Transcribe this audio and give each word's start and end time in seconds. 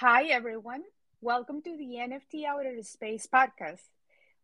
Hi, 0.00 0.24
everyone. 0.24 0.82
Welcome 1.22 1.62
to 1.62 1.74
the 1.74 1.96
NFT 2.06 2.44
Outer 2.44 2.82
Space 2.82 3.26
podcast. 3.32 3.88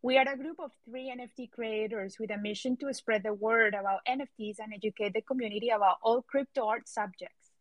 We 0.01 0.17
are 0.17 0.27
a 0.27 0.35
group 0.35 0.59
of 0.59 0.71
three 0.83 1.13
NFT 1.15 1.51
creators 1.51 2.17
with 2.19 2.31
a 2.31 2.39
mission 2.39 2.75
to 2.77 2.91
spread 2.91 3.21
the 3.21 3.35
word 3.35 3.75
about 3.75 3.99
NFTs 4.09 4.57
and 4.57 4.73
educate 4.73 5.13
the 5.13 5.21
community 5.21 5.69
about 5.69 5.97
all 6.01 6.23
crypto 6.23 6.65
art 6.65 6.89
subjects. 6.89 7.51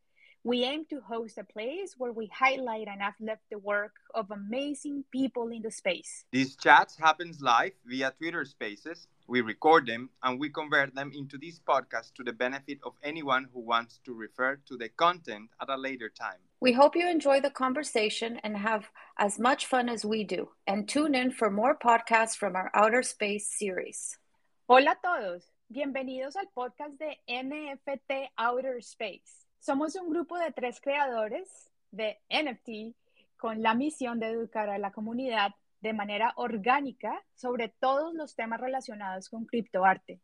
We 0.43 0.65
aim 0.65 0.87
to 0.89 1.03
host 1.03 1.37
a 1.37 1.45
place 1.45 1.95
where 1.99 2.13
we 2.13 2.31
highlight 2.35 2.89
and 2.89 3.03
uplift 3.03 3.43
the 3.51 3.59
work 3.59 3.93
of 4.15 4.31
amazing 4.31 5.05
people 5.13 5.51
in 5.51 5.61
the 5.61 5.71
space. 5.71 6.25
These 6.33 6.57
chats 6.57 6.97
happens 6.97 7.43
live 7.43 7.73
via 7.85 8.15
Twitter 8.17 8.47
Spaces. 8.47 9.07
We 9.27 9.41
record 9.41 9.87
them 9.87 10.11
and 10.23 10.39
we 10.39 10.51
convert 10.51 10.95
them 10.95 11.13
into 11.15 11.39
this 11.39 11.61
podcast 11.61 12.15
to 12.15 12.25
the 12.25 12.33
benefit 12.33 12.79
of 12.83 12.95
anyone 13.03 13.49
who 13.53 13.61
wants 13.61 14.01
to 14.05 14.13
refer 14.13 14.57
to 14.67 14.77
the 14.77 14.89
content 14.89 15.51
at 15.61 15.69
a 15.69 15.77
later 15.77 16.09
time. 16.09 16.41
We 16.61 16.73
hope 16.73 16.97
you 16.97 17.09
enjoy 17.09 17.41
the 17.41 17.51
conversation 17.51 18.39
and 18.43 18.57
have 18.57 18.91
as 19.19 19.39
much 19.39 19.67
fun 19.67 19.89
as 19.89 20.05
we 20.05 20.25
do. 20.25 20.51
And 20.67 20.89
tune 20.89 21.15
in 21.15 21.31
for 21.31 21.51
more 21.51 21.77
podcasts 21.79 22.37
from 22.37 22.57
our 22.57 22.71
Outer 22.75 23.03
Space 23.03 23.49
series. 23.49 24.19
Hola 24.69 24.93
a 24.93 24.97
todos. 25.03 25.45
Bienvenidos 25.73 26.37
al 26.37 26.49
podcast 26.55 26.99
de 26.99 27.17
NFT 27.29 28.31
Outer 28.39 28.79
Space. 28.79 29.47
Somos 29.59 29.95
un 29.97 30.11
grupo 30.11 30.37
de 30.37 30.53
tres 30.53 30.81
creadores 30.81 31.49
de 31.93 32.19
NFT 32.31 32.95
con 33.37 33.63
la 33.63 33.75
misión 33.75 34.19
de 34.19 34.27
educar 34.27 34.69
a 34.69 34.79
la 34.79 34.93
comunidad 34.93 35.53
de 35.83 35.93
manera 35.93 36.33
orgánica 36.37 37.23
sobre 37.35 37.69
todos 37.69 38.15
los 38.15 38.35
temas 38.35 38.61
relacionados 38.61 39.29
con 39.29 39.45
criptoarte. 39.45 40.21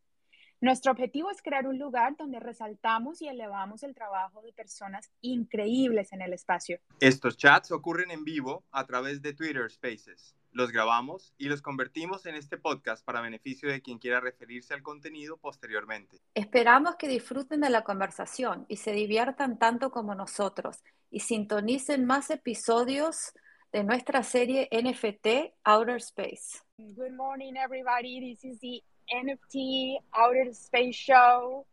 Nuestro 0.61 0.91
objetivo 0.91 1.31
es 1.31 1.41
crear 1.41 1.69
un 1.69 1.79
lugar 1.79 2.17
donde 2.17 2.41
resaltamos 2.41 3.23
y 3.23 3.29
elevamos 3.29 3.85
el 3.85 3.95
trabajo 3.95 4.43
de 4.43 4.53
personas 4.53 5.09
increíbles 5.21 6.13
en 6.13 6.21
el 6.21 6.33
espacio. 6.33 6.81
Estos 6.99 7.37
chats 7.37 7.71
ocurren 7.71 8.11
en 8.11 8.25
vivo 8.25 8.65
a 8.73 8.85
través 8.85 9.23
de 9.23 9.35
Twitter 9.35 9.71
Spaces. 9.71 10.35
Los 10.51 10.73
grabamos 10.73 11.33
y 11.39 11.49
los 11.49 11.63
convertimos 11.63 12.27
en 12.27 12.35
este 12.35 12.57
podcast 12.57 13.05
para 13.05 13.21
beneficio 13.21 13.71
de 13.71 13.83
quien 13.83 13.99
quiera 13.99 14.19
referirse 14.19 14.75
al 14.75 14.83
contenido 14.83 15.37
posteriormente. 15.37 16.21
Esperamos 16.35 16.97
que 16.97 17.07
disfruten 17.07 17.61
de 17.61 17.71
la 17.71 17.85
conversación 17.85 18.65
y 18.69 18.79
se 18.79 18.93
diviertan 18.93 19.59
tanto 19.59 19.93
como 19.93 20.17
nosotros 20.17 20.83
y 21.11 21.21
sintonicen 21.21 22.05
más 22.05 22.31
episodios 22.31 23.33
de 23.73 23.83
nuestra 23.83 24.23
serie 24.23 24.67
NFT 24.73 25.53
Outer 25.67 26.01
Space. 26.01 26.63
Good 26.97 27.15
morning, 27.15 27.55
everybody. 27.59 28.31
This 28.31 28.53
is 28.53 28.59
the 28.61 28.83
NFT 29.13 29.97
Outer 30.17 30.53
Space 30.53 30.97
Show, 30.97 31.67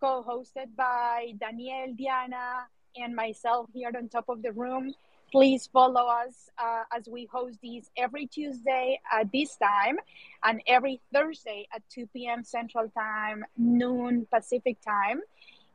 co 0.00 0.24
hosted 0.26 0.74
by 0.74 1.34
Daniel, 1.38 1.94
Diana, 1.94 2.66
and 2.96 3.14
myself 3.14 3.68
here 3.74 3.90
on 3.94 4.08
top 4.08 4.28
of 4.30 4.42
the 4.42 4.52
room. 4.52 4.94
Please 5.30 5.68
follow 5.70 6.06
us 6.06 6.48
uh, 6.56 6.84
as 6.96 7.08
we 7.08 7.26
host 7.26 7.58
these 7.60 7.90
every 7.96 8.26
Tuesday 8.26 9.00
at 9.12 9.30
this 9.30 9.56
time 9.56 9.98
and 10.44 10.62
every 10.66 11.00
Thursday 11.12 11.66
at 11.74 11.82
2 11.90 12.06
p.m. 12.14 12.42
Central 12.44 12.88
Time, 12.88 13.44
noon 13.58 14.26
Pacific 14.32 14.78
Time. 14.80 15.20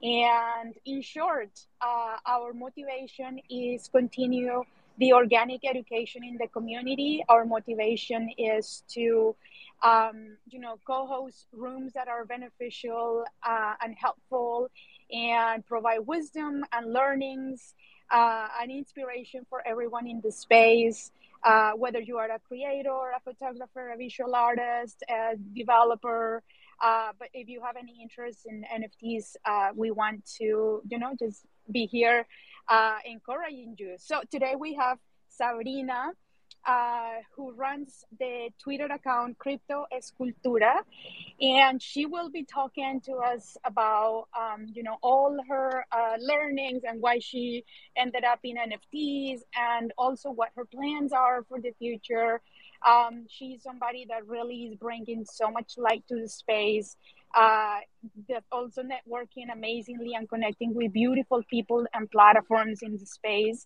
And 0.02 0.73
in 0.86 1.02
short, 1.02 1.52
uh, 1.81 2.16
our 2.26 2.54
motivation 2.54 3.39
is 3.50 3.89
continue 3.89 4.64
the 5.00 5.14
organic 5.14 5.61
education 5.66 6.23
in 6.23 6.38
the 6.38 6.47
community. 6.47 7.23
Our 7.30 7.45
motivation 7.45 8.30
is 8.38 8.83
to 8.89 9.36
um, 9.81 10.38
you 10.50 10.59
know, 10.59 10.80
co-host 10.86 11.47
rooms 11.53 11.94
that 11.94 12.08
are 12.08 12.25
beneficial 12.25 13.23
uh, 13.44 13.73
and 13.81 13.95
helpful 13.97 14.70
and 15.11 15.66
provide 15.66 16.00
wisdom 16.05 16.66
and 16.73 16.94
learnings 16.94 17.73
uh, 18.11 18.47
and 18.61 18.72
inspiration 18.72 19.45
for 19.50 19.66
everyone 19.66 20.08
in 20.08 20.22
the 20.22 20.31
space, 20.31 21.11
uh, 21.44 21.72
whether 21.72 22.00
you 22.00 22.17
are 22.17 22.30
a 22.30 22.39
creator, 22.39 23.11
a 23.16 23.20
photographer, 23.23 23.92
a 23.92 23.97
visual 23.97 24.36
artist, 24.36 25.03
a 25.09 25.36
developer. 25.55 26.44
Uh, 26.81 27.11
but 27.17 27.30
if 27.33 27.47
you 27.47 27.61
have 27.61 27.76
any 27.76 27.98
interest 28.02 28.45
in 28.45 28.66
NFTs, 28.73 29.36
uh, 29.45 29.70
we 29.76 29.92
want 29.92 30.26
to, 30.37 30.81
you 30.89 30.99
know, 30.99 31.14
just 31.17 31.45
be 31.71 31.86
here 31.86 32.26
uh, 32.69 32.97
encouraging 33.05 33.75
you. 33.77 33.95
So 33.97 34.21
today 34.30 34.53
we 34.57 34.75
have 34.75 34.97
Sabrina 35.27 36.13
uh, 36.65 37.21
who 37.35 37.52
runs 37.53 38.03
the 38.19 38.49
Twitter 38.61 38.85
account 38.85 39.37
CriptoEsCultura, 39.39 40.75
and 41.41 41.81
she 41.81 42.05
will 42.05 42.30
be 42.30 42.43
talking 42.43 43.02
to 43.02 43.13
us 43.15 43.57
about, 43.63 44.27
um, 44.37 44.67
you 44.73 44.83
know, 44.83 44.97
all 45.02 45.37
her 45.47 45.85
uh, 45.91 46.15
learnings 46.19 46.81
and 46.87 47.02
why 47.02 47.19
she 47.19 47.63
ended 47.95 48.23
up 48.23 48.39
in 48.43 48.57
NFTs, 48.57 49.39
and 49.55 49.93
also 49.97 50.31
what 50.31 50.49
her 50.55 50.65
plans 50.65 51.13
are 51.13 51.43
for 51.43 51.59
the 51.59 51.71
future. 51.80 52.41
Um, 52.87 53.25
she's 53.30 53.63
somebody 53.63 54.05
that 54.09 54.25
really 54.27 54.63
is 54.63 54.75
bringing 54.75 55.25
so 55.25 55.49
much 55.51 55.77
light 55.77 56.03
to 56.09 56.21
the 56.21 56.30
space. 56.30 56.97
Uh, 57.36 57.80
that 58.28 58.44
also 58.52 58.82
networking 58.82 59.52
amazingly 59.54 60.14
and 60.16 60.28
connecting 60.30 60.73
with 60.73 60.92
beautiful 60.94 61.44
people 61.50 61.86
and 61.94 62.10
platforms 62.10 62.80
in 62.82 62.94
the 62.94 63.06
space. 63.06 63.66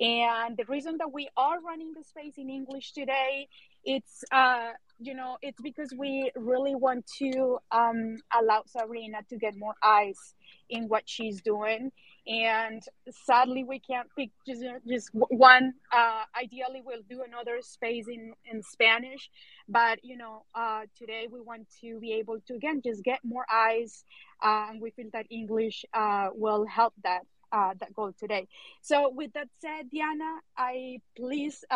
And 0.00 0.56
the 0.56 0.64
reason 0.68 0.96
that 0.98 1.12
we 1.12 1.28
are 1.36 1.60
running 1.60 1.92
the 1.96 2.02
space 2.02 2.34
in 2.38 2.50
English 2.50 2.92
today, 2.92 3.48
it's 3.84 4.24
uh, 4.32 4.70
you 4.98 5.14
know, 5.14 5.36
it's 5.42 5.60
because 5.62 5.92
we 5.96 6.30
really 6.34 6.74
want 6.74 7.06
to 7.18 7.58
um, 7.70 8.16
allow 8.32 8.62
Sabrina 8.66 9.18
to 9.28 9.36
get 9.36 9.56
more 9.56 9.74
eyes 9.82 10.34
in 10.68 10.88
what 10.88 11.02
she's 11.06 11.42
doing. 11.42 11.92
And 12.26 12.82
sadly, 13.10 13.64
we 13.64 13.78
can't 13.78 14.08
pick 14.16 14.30
just 14.46 14.62
just 14.88 15.10
one. 15.12 15.74
Uh, 15.92 16.22
ideally, 16.40 16.82
we'll 16.84 17.02
do 17.08 17.22
another 17.22 17.60
space 17.60 18.08
in 18.08 18.32
in 18.50 18.62
Spanish, 18.62 19.30
but 19.68 20.02
you 20.02 20.16
know, 20.16 20.44
uh, 20.54 20.82
today 20.96 21.28
we 21.30 21.40
want 21.40 21.66
to 21.82 22.00
be 22.00 22.12
able 22.14 22.40
to 22.46 22.54
again 22.54 22.80
just 22.82 23.04
get 23.04 23.20
more 23.24 23.44
eyes, 23.52 24.04
uh, 24.42 24.68
and 24.70 24.80
we 24.80 24.90
feel 24.90 25.10
that 25.12 25.26
English 25.30 25.84
uh, 25.92 26.28
will 26.32 26.64
help 26.64 26.94
that 27.02 27.26
uh, 27.52 27.74
that 27.78 27.94
goal 27.94 28.12
today. 28.18 28.48
So, 28.80 29.10
with 29.10 29.32
that 29.34 29.48
said, 29.60 29.90
Diana, 29.90 30.40
I 30.56 31.00
please 31.16 31.62
uh, 31.70 31.74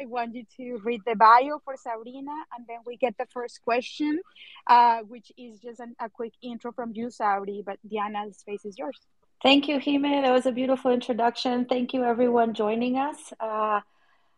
I 0.00 0.04
want 0.06 0.34
you 0.34 0.44
to 0.56 0.78
read 0.84 1.02
the 1.06 1.16
bio 1.16 1.58
for 1.64 1.76
Sabrina, 1.76 2.36
and 2.56 2.66
then 2.68 2.78
we 2.86 2.96
get 2.96 3.16
the 3.18 3.26
first 3.26 3.62
question, 3.62 4.20
uh, 4.68 5.00
which 5.00 5.32
is 5.36 5.60
just 5.60 5.80
an, 5.80 5.96
a 6.00 6.08
quick 6.08 6.32
intro 6.40 6.72
from 6.72 6.92
you, 6.94 7.08
Sauri. 7.08 7.64
But 7.64 7.78
diana's 7.88 8.38
space 8.38 8.64
is 8.64 8.78
yours. 8.78 8.98
Thank 9.40 9.68
you, 9.68 9.78
Jime. 9.78 10.22
That 10.22 10.32
was 10.32 10.46
a 10.46 10.52
beautiful 10.52 10.90
introduction. 10.90 11.64
Thank 11.66 11.94
you, 11.94 12.02
everyone, 12.02 12.54
joining 12.54 12.98
us. 12.98 13.32
Uh, 13.38 13.82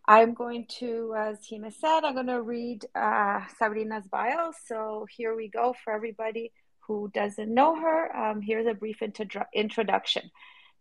I'm 0.06 0.34
going 0.34 0.66
to, 0.81 1.15
as 1.16 1.38
Jime 1.49 1.71
said, 1.71 2.00
I'm 2.05 2.12
going 2.12 2.27
to 2.27 2.43
read 2.43 2.84
uh, 2.94 3.41
Sabrina's 3.59 4.06
bio. 4.06 4.53
So 4.66 5.06
here 5.11 5.34
we 5.34 5.49
go 5.49 5.75
for 5.83 5.94
everybody 5.94 6.53
who 6.81 7.11
doesn't 7.15 7.49
know 7.49 7.81
her. 7.81 8.15
Um, 8.15 8.43
here's 8.43 8.66
a 8.66 8.75
brief 8.75 9.00
introduction. 9.00 10.31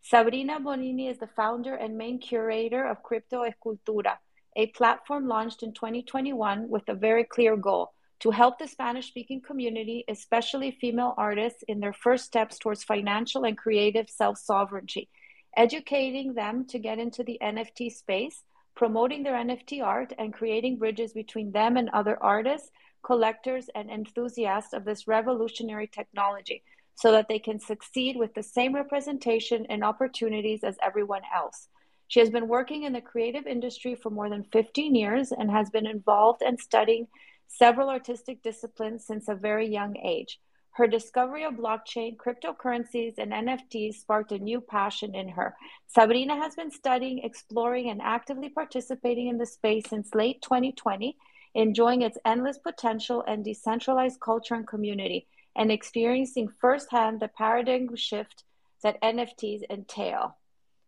Sabrina 0.02 0.60
Bonini 0.60 1.10
is 1.10 1.20
the 1.20 1.28
founder 1.28 1.76
and 1.76 1.98
main 1.98 2.20
curator 2.20 2.86
of 2.86 2.98
CriptoEsCultura, 3.02 4.18
a 4.58 4.68
platform 4.68 5.30
launched 5.30 5.64
in 5.64 5.72
2021 5.72 6.68
with 6.68 6.84
a 6.90 6.94
very 6.94 7.24
clear 7.24 7.56
goal 7.56 7.94
to 8.20 8.32
help 8.32 8.60
the 8.60 8.68
Spanish 8.68 9.08
speaking 9.08 9.42
community, 9.42 10.04
especially 10.08 10.72
female 10.72 11.14
artists, 11.18 11.64
in 11.68 11.80
their 11.80 11.94
first 11.94 12.26
steps 12.26 12.58
towards 12.58 12.84
financial 12.84 13.46
and 13.46 13.58
creative 13.58 14.10
self 14.10 14.38
sovereignty, 14.38 15.10
educating 15.56 16.34
them 16.34 16.66
to 16.66 16.80
get 16.80 17.00
into 17.00 17.24
the 17.24 17.38
NFT 17.42 17.92
space, 17.92 18.44
promoting 18.76 19.24
their 19.24 19.34
NFT 19.36 19.84
art, 19.84 20.14
and 20.18 20.34
creating 20.34 20.78
bridges 20.78 21.14
between 21.14 21.52
them 21.52 21.78
and 21.78 21.90
other 21.90 22.22
artists, 22.22 22.70
collectors, 23.04 23.70
and 23.74 23.90
enthusiasts 23.90 24.74
of 24.74 24.84
this 24.84 25.08
revolutionary 25.08 25.88
technology 25.88 26.64
so 26.96 27.14
that 27.14 27.30
they 27.30 27.40
can 27.40 27.60
succeed 27.62 28.18
with 28.18 28.34
the 28.34 28.44
same 28.44 28.76
representation 28.76 29.66
and 29.70 29.86
opportunities 29.86 30.66
as 30.66 30.78
everyone 30.84 31.22
else. 31.34 31.70
She 32.10 32.20
has 32.20 32.30
been 32.30 32.50
working 32.50 32.84
in 32.84 32.92
the 32.92 33.00
creative 33.00 33.48
industry 33.48 33.96
for 33.96 34.10
more 34.10 34.30
than 34.30 34.44
15 34.44 34.96
years 34.96 35.32
and 35.32 35.50
has 35.50 35.70
been 35.70 35.86
involved 35.86 36.42
in 36.42 36.58
studying 36.58 37.08
several 37.50 37.90
artistic 37.90 38.42
disciplines 38.42 39.06
since 39.06 39.28
a 39.28 39.36
very 39.36 39.68
young 39.68 39.98
age. 39.98 40.40
Her 40.72 40.88
discovery 40.88 41.44
of 41.44 41.56
blockchain, 41.56 42.16
cryptocurrencies, 42.16 43.16
and 43.18 43.34
NFTs 43.34 43.96
sparked 43.96 44.32
a 44.32 44.40
new 44.40 44.62
passion 44.62 45.14
in 45.14 45.28
her. 45.28 45.56
Sabrina 45.88 46.38
has 46.38 46.56
been 46.56 46.72
studying, 46.72 47.20
exploring, 47.20 47.90
and 47.90 48.02
actively 48.02 48.48
participating 48.48 49.28
in 49.28 49.38
the 49.38 49.46
space 49.46 49.84
since 49.90 50.16
late 50.16 50.42
2020, 50.42 51.18
enjoying 51.56 52.04
its 52.04 52.18
endless 52.24 52.60
potential 52.60 53.26
and 53.28 53.44
decentralized 53.44 54.22
culture 54.22 54.56
and 54.56 54.68
community 54.68 55.28
and 55.56 55.72
experiencing 55.72 56.48
firsthand 56.48 57.20
the 57.20 57.28
paradigm 57.28 57.94
shift 57.96 58.46
that 58.84 59.02
NFTs 59.02 59.64
entail. 59.70 60.38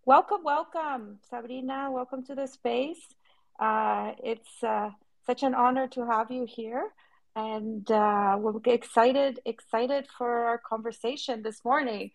Welcome, 0.06 0.44
welcome, 0.44 1.20
Sabrina. 1.30 1.90
Welcome 1.92 2.24
to 2.26 2.36
the 2.36 2.48
space. 2.48 3.02
Uh, 3.60 4.14
it's 4.24 4.64
uh, 4.64 4.92
such 5.26 5.44
an 5.44 5.54
honor 5.54 5.88
to 5.90 6.06
have 6.06 6.32
you 6.32 6.46
here, 6.48 6.90
and 7.36 7.90
uh, 7.92 8.38
we're 8.40 8.60
excited 8.66 9.40
excited 9.46 10.08
for 10.18 10.46
our 10.46 10.58
conversation 10.58 11.44
this 11.44 11.64
morning. 11.64 12.12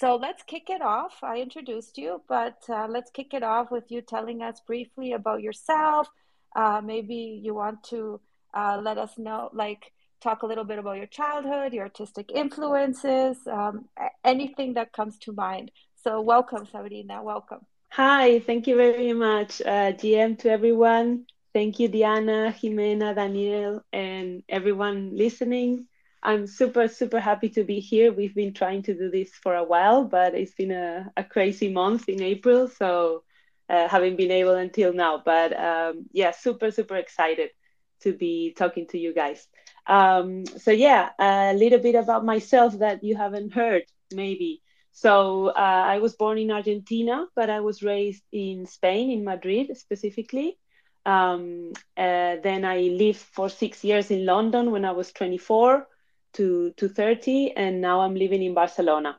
so 0.00 0.16
let's 0.16 0.42
kick 0.42 0.70
it 0.70 0.82
off. 0.82 1.14
I 1.22 1.38
introduced 1.40 1.98
you, 1.98 2.22
but 2.28 2.58
uh, 2.68 2.86
let's 2.88 3.10
kick 3.10 3.34
it 3.34 3.42
off 3.42 3.70
with 3.70 3.90
you 3.90 4.00
telling 4.02 4.42
us 4.42 4.60
briefly 4.66 5.12
about 5.12 5.42
yourself. 5.42 6.08
Uh, 6.56 6.80
maybe 6.84 7.40
you 7.44 7.54
want 7.54 7.82
to 7.84 8.20
uh, 8.54 8.80
let 8.82 8.98
us 8.98 9.18
know, 9.18 9.50
like, 9.52 9.92
talk 10.20 10.42
a 10.42 10.46
little 10.46 10.64
bit 10.64 10.78
about 10.78 10.96
your 10.96 11.06
childhood, 11.06 11.72
your 11.72 11.84
artistic 11.84 12.30
influences, 12.32 13.36
um, 13.50 13.84
anything 14.24 14.74
that 14.74 14.92
comes 14.92 15.18
to 15.18 15.32
mind. 15.32 15.70
So, 16.02 16.20
welcome, 16.20 16.66
Sabrina. 16.70 17.22
Welcome. 17.22 17.66
Hi, 17.90 18.40
thank 18.40 18.66
you 18.66 18.76
very 18.76 19.12
much, 19.12 19.60
uh, 19.62 19.92
GM, 19.92 20.38
to 20.40 20.50
everyone. 20.50 21.26
Thank 21.54 21.78
you, 21.78 21.86
Diana, 21.88 22.52
Jimena, 22.60 23.14
Daniel, 23.14 23.80
and 23.92 24.42
everyone 24.48 25.16
listening. 25.16 25.86
I'm 26.20 26.48
super, 26.48 26.88
super 26.88 27.20
happy 27.20 27.48
to 27.50 27.62
be 27.62 27.78
here. 27.78 28.12
We've 28.12 28.34
been 28.34 28.54
trying 28.54 28.82
to 28.82 28.94
do 28.94 29.08
this 29.08 29.30
for 29.30 29.54
a 29.54 29.62
while, 29.62 30.04
but 30.04 30.34
it's 30.34 30.54
been 30.54 30.72
a, 30.72 31.12
a 31.16 31.22
crazy 31.22 31.72
month 31.72 32.08
in 32.08 32.20
April. 32.22 32.66
So 32.66 33.22
uh, 33.68 33.86
been 34.16 34.32
able 34.32 34.56
until 34.56 34.92
now. 34.92 35.22
But 35.24 35.56
um, 35.56 36.06
yeah, 36.12 36.32
super, 36.32 36.72
super 36.72 36.96
excited 36.96 37.50
to 38.00 38.12
be 38.12 38.52
talking 38.58 38.88
to 38.88 38.98
you 38.98 39.14
guys. 39.14 39.46
Um, 39.86 40.46
so 40.46 40.72
yeah, 40.72 41.10
a 41.20 41.54
little 41.54 41.78
bit 41.78 41.94
about 41.94 42.24
myself 42.24 42.80
that 42.80 43.04
you 43.04 43.16
haven't 43.16 43.52
heard, 43.52 43.84
maybe. 44.12 44.60
So 44.90 45.48
uh, 45.50 45.84
I 45.86 45.98
was 46.00 46.16
born 46.16 46.38
in 46.38 46.50
Argentina, 46.50 47.26
but 47.36 47.48
I 47.48 47.60
was 47.60 47.80
raised 47.80 48.24
in 48.32 48.66
Spain, 48.66 49.12
in 49.12 49.24
Madrid 49.24 49.76
specifically. 49.76 50.58
Um, 51.06 51.72
uh, 51.96 52.36
then 52.42 52.64
I 52.64 52.78
lived 52.80 53.18
for 53.18 53.48
six 53.48 53.84
years 53.84 54.10
in 54.10 54.24
London 54.24 54.70
when 54.70 54.84
I 54.84 54.92
was 54.92 55.12
24 55.12 55.86
to, 56.34 56.72
to 56.76 56.88
30 56.88 57.52
and 57.56 57.80
now 57.80 58.00
i'm 58.00 58.14
living 58.14 58.42
in 58.42 58.54
barcelona 58.54 59.16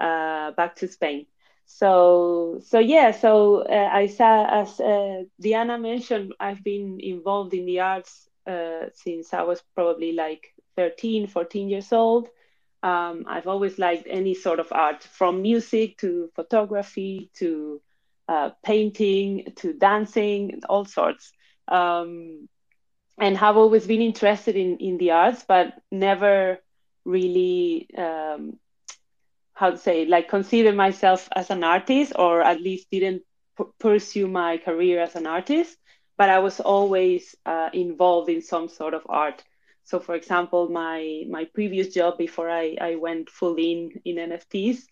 uh, 0.00 0.50
back 0.52 0.76
to 0.76 0.88
spain. 0.88 1.26
So 1.66 2.60
so 2.64 2.78
yeah 2.78 3.10
so 3.10 3.62
uh, 3.62 3.88
i 3.92 4.06
saw 4.06 4.46
as 4.62 4.80
uh, 4.80 5.24
diana 5.40 5.78
mentioned 5.78 6.32
i've 6.40 6.64
been 6.64 6.98
involved 7.02 7.52
in 7.54 7.66
the 7.66 7.80
arts 7.80 8.28
uh, 8.46 8.86
since 8.94 9.34
i 9.34 9.42
was 9.42 9.62
probably 9.74 10.12
like 10.12 10.54
13 10.76 11.26
14 11.26 11.68
years 11.68 11.92
old. 11.92 12.28
Um, 12.82 13.24
i've 13.28 13.46
always 13.48 13.78
liked 13.78 14.06
any 14.08 14.34
sort 14.34 14.60
of 14.60 14.68
art 14.72 15.02
from 15.02 15.42
music 15.42 15.98
to 15.98 16.30
photography 16.34 17.30
to 17.34 17.80
uh, 18.28 18.50
painting 18.64 19.52
to 19.56 19.72
dancing 19.74 20.60
all 20.68 20.84
sorts 20.84 21.32
um, 21.68 22.48
and 23.20 23.36
have 23.36 23.56
always 23.56 23.86
been 23.86 24.02
interested 24.02 24.56
in 24.56 24.76
in 24.78 24.98
the 24.98 25.10
arts, 25.12 25.44
but 25.46 25.74
never 25.90 26.58
really 27.04 27.88
um, 27.96 28.58
how 29.54 29.70
to 29.70 29.76
say 29.78 30.04
like 30.06 30.28
consider 30.28 30.72
myself 30.72 31.28
as 31.34 31.50
an 31.50 31.64
artist, 31.64 32.12
or 32.16 32.42
at 32.42 32.60
least 32.60 32.90
didn't 32.90 33.22
p- 33.56 33.64
pursue 33.78 34.26
my 34.28 34.58
career 34.58 35.00
as 35.00 35.14
an 35.16 35.26
artist. 35.26 35.76
But 36.16 36.30
I 36.30 36.38
was 36.40 36.60
always 36.60 37.34
uh, 37.46 37.70
involved 37.72 38.28
in 38.30 38.42
some 38.42 38.68
sort 38.68 38.94
of 38.94 39.02
art. 39.08 39.42
So, 39.84 39.98
for 40.00 40.14
example, 40.14 40.68
my 40.68 41.24
my 41.28 41.44
previous 41.54 41.88
job 41.94 42.18
before 42.18 42.50
I, 42.50 42.76
I 42.80 42.96
went 42.96 43.30
full 43.30 43.56
in 43.56 43.90
in 44.04 44.18
NFTs 44.18 44.86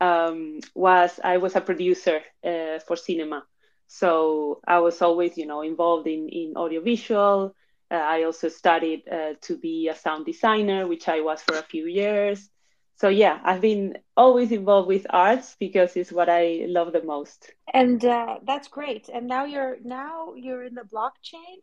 um, 0.00 0.60
was 0.74 1.20
I 1.22 1.38
was 1.38 1.56
a 1.56 1.60
producer 1.60 2.20
uh, 2.44 2.78
for 2.86 2.96
cinema. 2.96 3.44
So 3.86 4.60
I 4.66 4.78
was 4.80 5.02
always, 5.02 5.36
you 5.36 5.46
know, 5.46 5.62
involved 5.62 6.06
in 6.06 6.28
in 6.28 6.54
audiovisual, 6.56 7.54
uh, 7.90 7.94
I 7.94 8.22
also 8.22 8.48
studied 8.48 9.08
uh, 9.08 9.34
to 9.42 9.58
be 9.58 9.88
a 9.88 9.94
sound 9.94 10.24
designer, 10.26 10.86
which 10.86 11.08
I 11.08 11.20
was 11.20 11.42
for 11.42 11.56
a 11.58 11.62
few 11.62 11.86
years. 11.86 12.48
So 12.96 13.08
yeah, 13.08 13.40
I've 13.42 13.60
been 13.60 13.98
always 14.16 14.52
involved 14.52 14.86
with 14.86 15.06
arts 15.10 15.56
because 15.58 15.96
it's 15.96 16.12
what 16.12 16.28
I 16.28 16.66
love 16.68 16.92
the 16.92 17.02
most. 17.02 17.50
And 17.72 18.04
uh, 18.04 18.38
that's 18.44 18.68
great. 18.68 19.08
And 19.08 19.26
now 19.26 19.44
you're 19.44 19.78
now 19.82 20.34
you're 20.36 20.62
in 20.64 20.74
the 20.74 20.82
blockchain. 20.82 21.58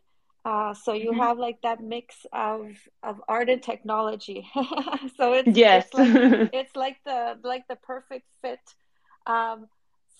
Uh, 0.47 0.73
so 0.73 0.93
you 0.93 1.11
mm-hmm. 1.11 1.19
have 1.19 1.37
like 1.37 1.61
that 1.61 1.83
mix 1.83 2.25
of 2.31 2.71
of 3.03 3.21
art 3.27 3.49
and 3.49 3.61
technology. 3.61 4.47
so 5.17 5.33
it's 5.33 5.57
yes, 5.57 5.87
it's 5.87 5.93
like, 5.93 6.49
it's 6.53 6.75
like 6.77 6.97
the 7.03 7.37
like 7.43 7.67
the 7.67 7.75
perfect 7.75 8.25
fit. 8.41 8.61
Um, 9.25 9.67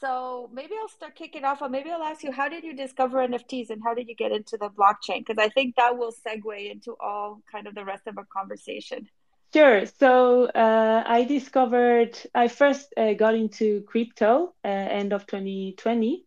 so 0.02 0.50
maybe 0.52 0.74
I'll 0.82 0.90
start 0.90 1.16
kicking 1.16 1.46
off, 1.46 1.62
or 1.62 1.70
maybe 1.70 1.92
I'll 1.92 2.04
ask 2.04 2.24
you, 2.24 2.34
how 2.34 2.50
did 2.50 2.66
you 2.66 2.76
discover 2.76 3.26
NFTs 3.26 3.70
and 3.70 3.82
how 3.82 3.94
did 3.94 4.10
you 4.10 4.16
get 4.16 4.34
into 4.34 4.58
the 4.58 4.68
blockchain? 4.68 5.20
Because 5.26 5.38
I 5.40 5.48
think 5.48 5.76
that 5.78 5.98
will 5.98 6.12
segue 6.12 6.72
into 6.72 6.98
all 7.00 7.42
kind 7.50 7.66
of 7.66 7.74
the 7.74 7.86
rest 7.86 8.06
of 8.06 8.18
our 8.18 8.28
conversation. 8.32 9.08
Sure. 9.54 9.86
So 9.86 10.48
uh, 10.48 11.04
I 11.08 11.24
discovered, 11.24 12.20
I 12.36 12.50
first 12.50 12.94
uh, 12.98 13.14
got 13.14 13.34
into 13.34 13.82
crypto 13.84 14.54
uh, 14.64 14.68
end 14.68 15.14
of 15.14 15.26
2020 15.26 16.27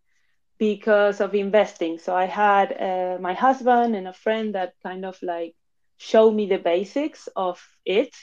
because 0.61 1.21
of 1.21 1.35
investing. 1.35 1.99
So 1.99 2.17
I 2.17 2.27
had 2.27 2.73
uh, 2.73 3.19
my 3.21 3.35
husband 3.35 3.97
and 3.97 4.09
a 4.09 4.15
friend 4.15 4.55
that 4.57 4.75
kind 4.85 5.07
of 5.07 5.19
like 5.23 5.55
showed 5.99 6.33
me 6.35 6.49
the 6.49 6.59
basics 6.59 7.29
of 7.37 7.61
it. 7.87 8.15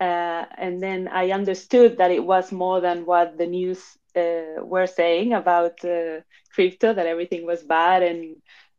Uh, 0.00 0.44
and 0.58 0.82
then 0.82 1.08
I 1.08 1.30
understood 1.32 1.98
that 1.98 2.12
it 2.12 2.24
was 2.24 2.52
more 2.52 2.80
than 2.80 3.06
what 3.06 3.38
the 3.38 3.46
news 3.46 3.82
uh, 4.16 4.62
were 4.62 4.86
saying 4.86 5.34
about 5.34 5.84
uh, 5.84 6.20
crypto 6.54 6.94
that 6.94 7.06
everything 7.06 7.46
was 7.46 7.62
bad 7.64 8.02
and 8.02 8.36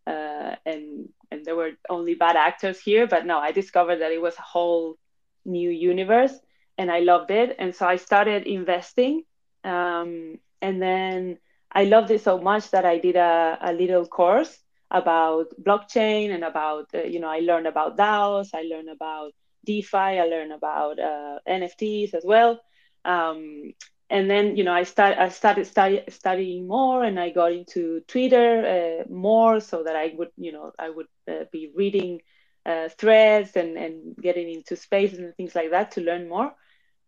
uh, 0.08 0.56
and 0.66 1.10
and 1.32 1.46
there 1.46 1.56
were 1.56 1.72
only 1.90 2.16
bad 2.16 2.36
actors 2.38 2.80
here. 2.82 3.08
But 3.08 3.26
no, 3.26 3.40
I 3.40 3.52
discovered 3.52 3.98
that 3.98 4.12
it 4.12 4.22
was 4.22 4.38
a 4.38 4.42
whole 4.44 4.98
new 5.46 5.70
universe, 5.70 6.34
and 6.78 6.92
I 6.92 7.00
loved 7.00 7.32
it. 7.32 7.56
And 7.60 7.76
so 7.76 7.88
I 7.88 7.98
started 7.98 8.48
investing, 8.48 9.24
um, 9.64 10.40
and 10.62 10.82
then 10.82 11.38
I 11.72 11.84
loved 11.86 12.12
it 12.12 12.22
so 12.22 12.40
much 12.40 12.72
that 12.72 12.86
I 12.86 12.98
did 13.00 13.16
a, 13.16 13.58
a 13.62 13.74
little 13.74 14.06
course 14.06 14.58
about 14.92 15.48
blockchain 15.62 16.34
and 16.34 16.44
about 16.44 16.88
uh, 16.94 17.04
you 17.04 17.20
know 17.20 17.30
I 17.30 17.40
learned 17.40 17.68
about 17.68 17.98
DAOs, 17.98 18.50
I 18.54 18.64
learned 18.64 18.90
about 18.90 19.34
DeFi, 19.66 19.98
I 19.98 20.26
learned 20.26 20.54
about 20.54 21.00
uh, 21.00 21.40
NFTs 21.48 22.14
as 22.14 22.24
well. 22.26 22.60
Um, 23.06 23.74
and 24.10 24.30
then 24.30 24.56
you 24.58 24.64
know 24.64 24.74
I 24.74 24.84
start 24.84 25.18
I 25.18 25.30
started 25.30 25.68
study, 25.68 26.04
studying 26.10 26.68
more 26.68 27.04
and 27.04 27.20
I 27.20 27.30
got 27.30 27.52
into 27.52 28.02
Twitter 28.08 29.02
uh, 29.06 29.12
more 29.12 29.60
so 29.60 29.84
that 29.84 29.96
I 29.96 30.14
would 30.18 30.30
you 30.38 30.52
know 30.52 30.72
I 30.80 30.90
would 30.90 31.08
uh, 31.30 31.46
be 31.52 31.72
reading 31.76 32.22
uh, 32.66 32.90
threads 32.98 33.56
and 33.56 33.78
and 33.78 34.16
getting 34.18 34.50
into 34.50 34.76
spaces 34.76 35.20
and 35.20 35.36
things 35.36 35.56
like 35.56 35.72
that 35.72 35.92
to 35.92 36.02
learn 36.02 36.28
more. 36.28 36.54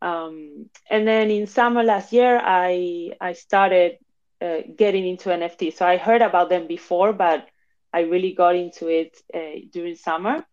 Um, 0.01 0.69
and 0.89 1.07
then 1.07 1.29
in 1.31 1.47
summer 1.47 1.83
last 1.83 2.13
year 2.13 2.39
I 2.43 3.11
I 3.19 3.33
started 3.33 3.97
uh, 4.41 4.61
getting 4.75 5.07
into 5.07 5.29
NFT. 5.29 5.73
So 5.75 5.85
I 5.85 5.97
heard 5.97 6.21
about 6.21 6.49
them 6.49 6.67
before, 6.67 7.13
but 7.13 7.47
I 7.93 8.01
really 8.01 8.33
got 8.33 8.55
into 8.55 8.87
it 8.87 9.17
uh, 9.33 9.67
during 9.71 9.95
summer 9.95 10.45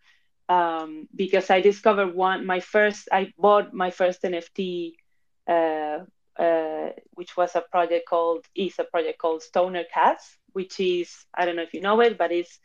um, 0.49 1.09
because 1.14 1.50
I 1.50 1.61
discovered 1.61 2.14
one 2.14 2.47
my 2.47 2.61
first 2.61 3.09
I 3.12 3.33
bought 3.38 3.73
my 3.73 3.90
first 3.90 4.23
NFT. 4.23 4.92
Uh, 5.49 6.00
uh, 6.38 6.90
which 7.14 7.37
was 7.37 7.57
a 7.57 7.61
project 7.61 8.09
called 8.09 8.47
is 8.54 8.78
a 8.78 8.85
project 8.85 9.18
called 9.18 9.42
Stoner 9.42 9.83
Cats, 9.92 10.38
which 10.52 10.78
is 10.78 11.12
I 11.35 11.45
don't 11.45 11.57
know 11.57 11.62
if 11.62 11.75
you 11.75 11.80
know 11.80 12.00
it, 12.00 12.16
but 12.16 12.30
it's 12.30 12.61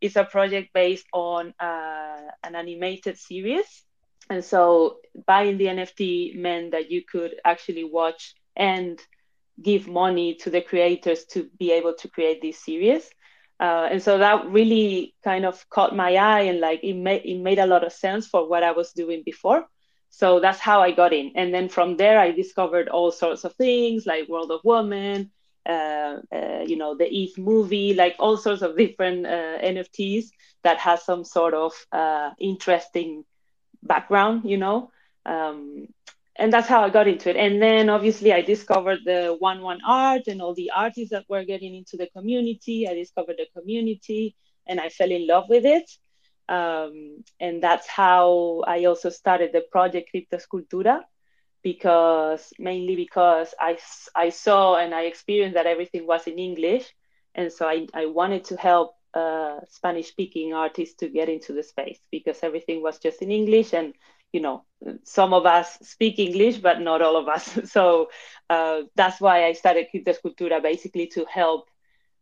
it's 0.00 0.14
a 0.16 0.24
project 0.24 0.72
based 0.72 1.06
on 1.12 1.52
uh, 1.58 2.20
an 2.44 2.54
animated 2.54 3.18
series, 3.18 3.84
and 4.30 4.44
so 4.44 4.98
buying 5.26 5.58
the 5.58 5.66
NFT 5.66 6.36
meant 6.36 6.70
that 6.70 6.90
you 6.90 7.02
could 7.02 7.34
actually 7.44 7.84
watch 7.84 8.34
and 8.54 9.00
give 9.62 9.88
money 9.88 10.34
to 10.34 10.50
the 10.50 10.60
creators 10.60 11.24
to 11.24 11.48
be 11.58 11.72
able 11.72 11.94
to 11.94 12.08
create 12.08 12.42
this 12.42 12.58
series. 12.58 13.08
Uh, 13.58 13.88
and 13.90 14.02
so 14.02 14.18
that 14.18 14.50
really 14.50 15.14
kind 15.24 15.46
of 15.46 15.68
caught 15.70 15.96
my 15.96 16.14
eye 16.16 16.42
and 16.42 16.60
like 16.60 16.80
it 16.82 16.94
made 16.94 17.22
it 17.24 17.38
made 17.38 17.58
a 17.58 17.66
lot 17.66 17.84
of 17.84 17.92
sense 17.92 18.26
for 18.26 18.46
what 18.48 18.62
I 18.62 18.72
was 18.72 18.92
doing 18.92 19.22
before. 19.24 19.66
So 20.10 20.40
that's 20.40 20.60
how 20.60 20.80
I 20.80 20.92
got 20.92 21.12
in. 21.12 21.32
And 21.36 21.52
then 21.52 21.68
from 21.68 21.96
there, 21.96 22.18
I 22.18 22.32
discovered 22.32 22.88
all 22.88 23.10
sorts 23.12 23.44
of 23.44 23.54
things 23.54 24.06
like 24.06 24.28
World 24.28 24.50
of 24.50 24.60
Women, 24.64 25.30
uh, 25.66 26.18
uh, 26.32 26.64
you 26.66 26.76
know, 26.76 26.94
the 26.94 27.06
ETH 27.12 27.36
movie, 27.38 27.94
like 27.94 28.16
all 28.18 28.36
sorts 28.36 28.62
of 28.62 28.76
different 28.76 29.26
uh, 29.26 29.58
NFTs 29.62 30.30
that 30.62 30.78
has 30.78 31.04
some 31.04 31.24
sort 31.24 31.54
of 31.54 31.72
uh, 31.92 32.30
interesting 32.38 33.24
background, 33.82 34.42
you 34.44 34.58
know. 34.58 34.90
Um, 35.24 35.88
and 36.38 36.52
that's 36.52 36.68
how 36.68 36.82
I 36.82 36.90
got 36.90 37.08
into 37.08 37.30
it. 37.30 37.36
And 37.36 37.60
then 37.60 37.88
obviously 37.88 38.32
I 38.32 38.42
discovered 38.42 39.00
the 39.04 39.36
one 39.38 39.62
one 39.62 39.80
art 39.86 40.26
and 40.26 40.42
all 40.42 40.54
the 40.54 40.70
artists 40.74 41.10
that 41.10 41.24
were 41.28 41.44
getting 41.44 41.74
into 41.74 41.96
the 41.96 42.08
community. 42.08 42.86
I 42.88 42.94
discovered 42.94 43.36
the 43.38 43.46
community 43.58 44.36
and 44.66 44.80
I 44.80 44.88
fell 44.90 45.10
in 45.10 45.26
love 45.26 45.44
with 45.48 45.64
it. 45.64 45.90
Um, 46.48 47.24
and 47.40 47.62
that's 47.62 47.88
how 47.88 48.62
I 48.66 48.84
also 48.84 49.10
started 49.10 49.52
the 49.52 49.64
project 49.72 50.10
CriptoEsCultura 50.14 51.00
because 51.62 52.52
mainly 52.58 52.94
because 52.94 53.54
I, 53.60 53.78
I 54.14 54.28
saw 54.28 54.76
and 54.76 54.94
I 54.94 55.02
experienced 55.02 55.54
that 55.54 55.66
everything 55.66 56.06
was 56.06 56.26
in 56.26 56.38
English. 56.38 56.92
And 57.34 57.52
so 57.52 57.66
I, 57.66 57.86
I 57.94 58.06
wanted 58.06 58.44
to 58.44 58.56
help 58.56 58.94
uh, 59.14 59.60
Spanish 59.70 60.08
speaking 60.08 60.52
artists 60.52 60.94
to 60.96 61.08
get 61.08 61.28
into 61.28 61.52
the 61.52 61.62
space 61.62 61.98
because 62.10 62.38
everything 62.42 62.82
was 62.82 62.98
just 62.98 63.22
in 63.22 63.30
English 63.30 63.72
and 63.72 63.94
you 64.32 64.40
know, 64.40 64.64
some 65.04 65.32
of 65.32 65.46
us 65.46 65.78
speak 65.82 66.18
English, 66.18 66.58
but 66.58 66.80
not 66.80 67.02
all 67.02 67.16
of 67.16 67.28
us. 67.28 67.58
So 67.66 68.10
uh, 68.50 68.82
that's 68.94 69.20
why 69.20 69.46
I 69.46 69.52
started 69.52 69.86
Criptoescultura, 69.92 70.62
basically 70.62 71.06
to 71.08 71.24
help 71.24 71.70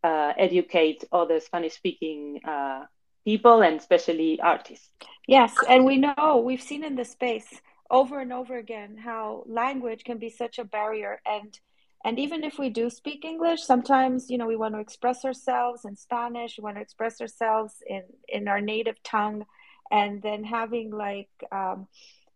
uh, 0.02 0.32
educate 0.37 1.04
other 1.12 1.40
Spanish-speaking 1.40 2.40
uh, 2.44 2.84
people 3.25 3.62
and 3.62 3.78
especially 3.78 4.40
artists. 4.40 4.90
Yes, 5.26 5.54
and 5.68 5.84
we 5.84 5.96
know 5.96 6.42
we've 6.44 6.62
seen 6.62 6.84
in 6.84 6.94
the 6.94 7.04
space 7.04 7.49
over 7.90 8.20
and 8.20 8.32
over 8.32 8.56
again 8.56 8.96
how 8.96 9.44
language 9.46 10.04
can 10.04 10.18
be 10.18 10.30
such 10.30 10.58
a 10.58 10.64
barrier 10.64 11.20
and 11.26 11.58
and 12.04 12.18
even 12.18 12.44
if 12.44 12.58
we 12.58 12.68
do 12.70 12.88
speak 12.88 13.25
english 13.25 13.62
sometimes 13.62 14.30
you 14.30 14.38
know 14.38 14.46
we 14.46 14.56
want 14.56 14.75
to 14.75 14.80
express 14.80 15.25
ourselves 15.25 15.84
in 15.84 15.94
spanish 15.94 16.56
we 16.56 16.64
want 16.64 16.76
to 16.76 16.82
express 16.82 17.20
ourselves 17.20 17.75
in 17.87 18.02
in 18.28 18.49
our 18.49 18.61
native 18.61 19.00
tongue 19.02 19.44
and 19.94 20.22
then 20.22 20.42
having 20.42 20.90
like 20.90 21.30
um, 21.52 21.86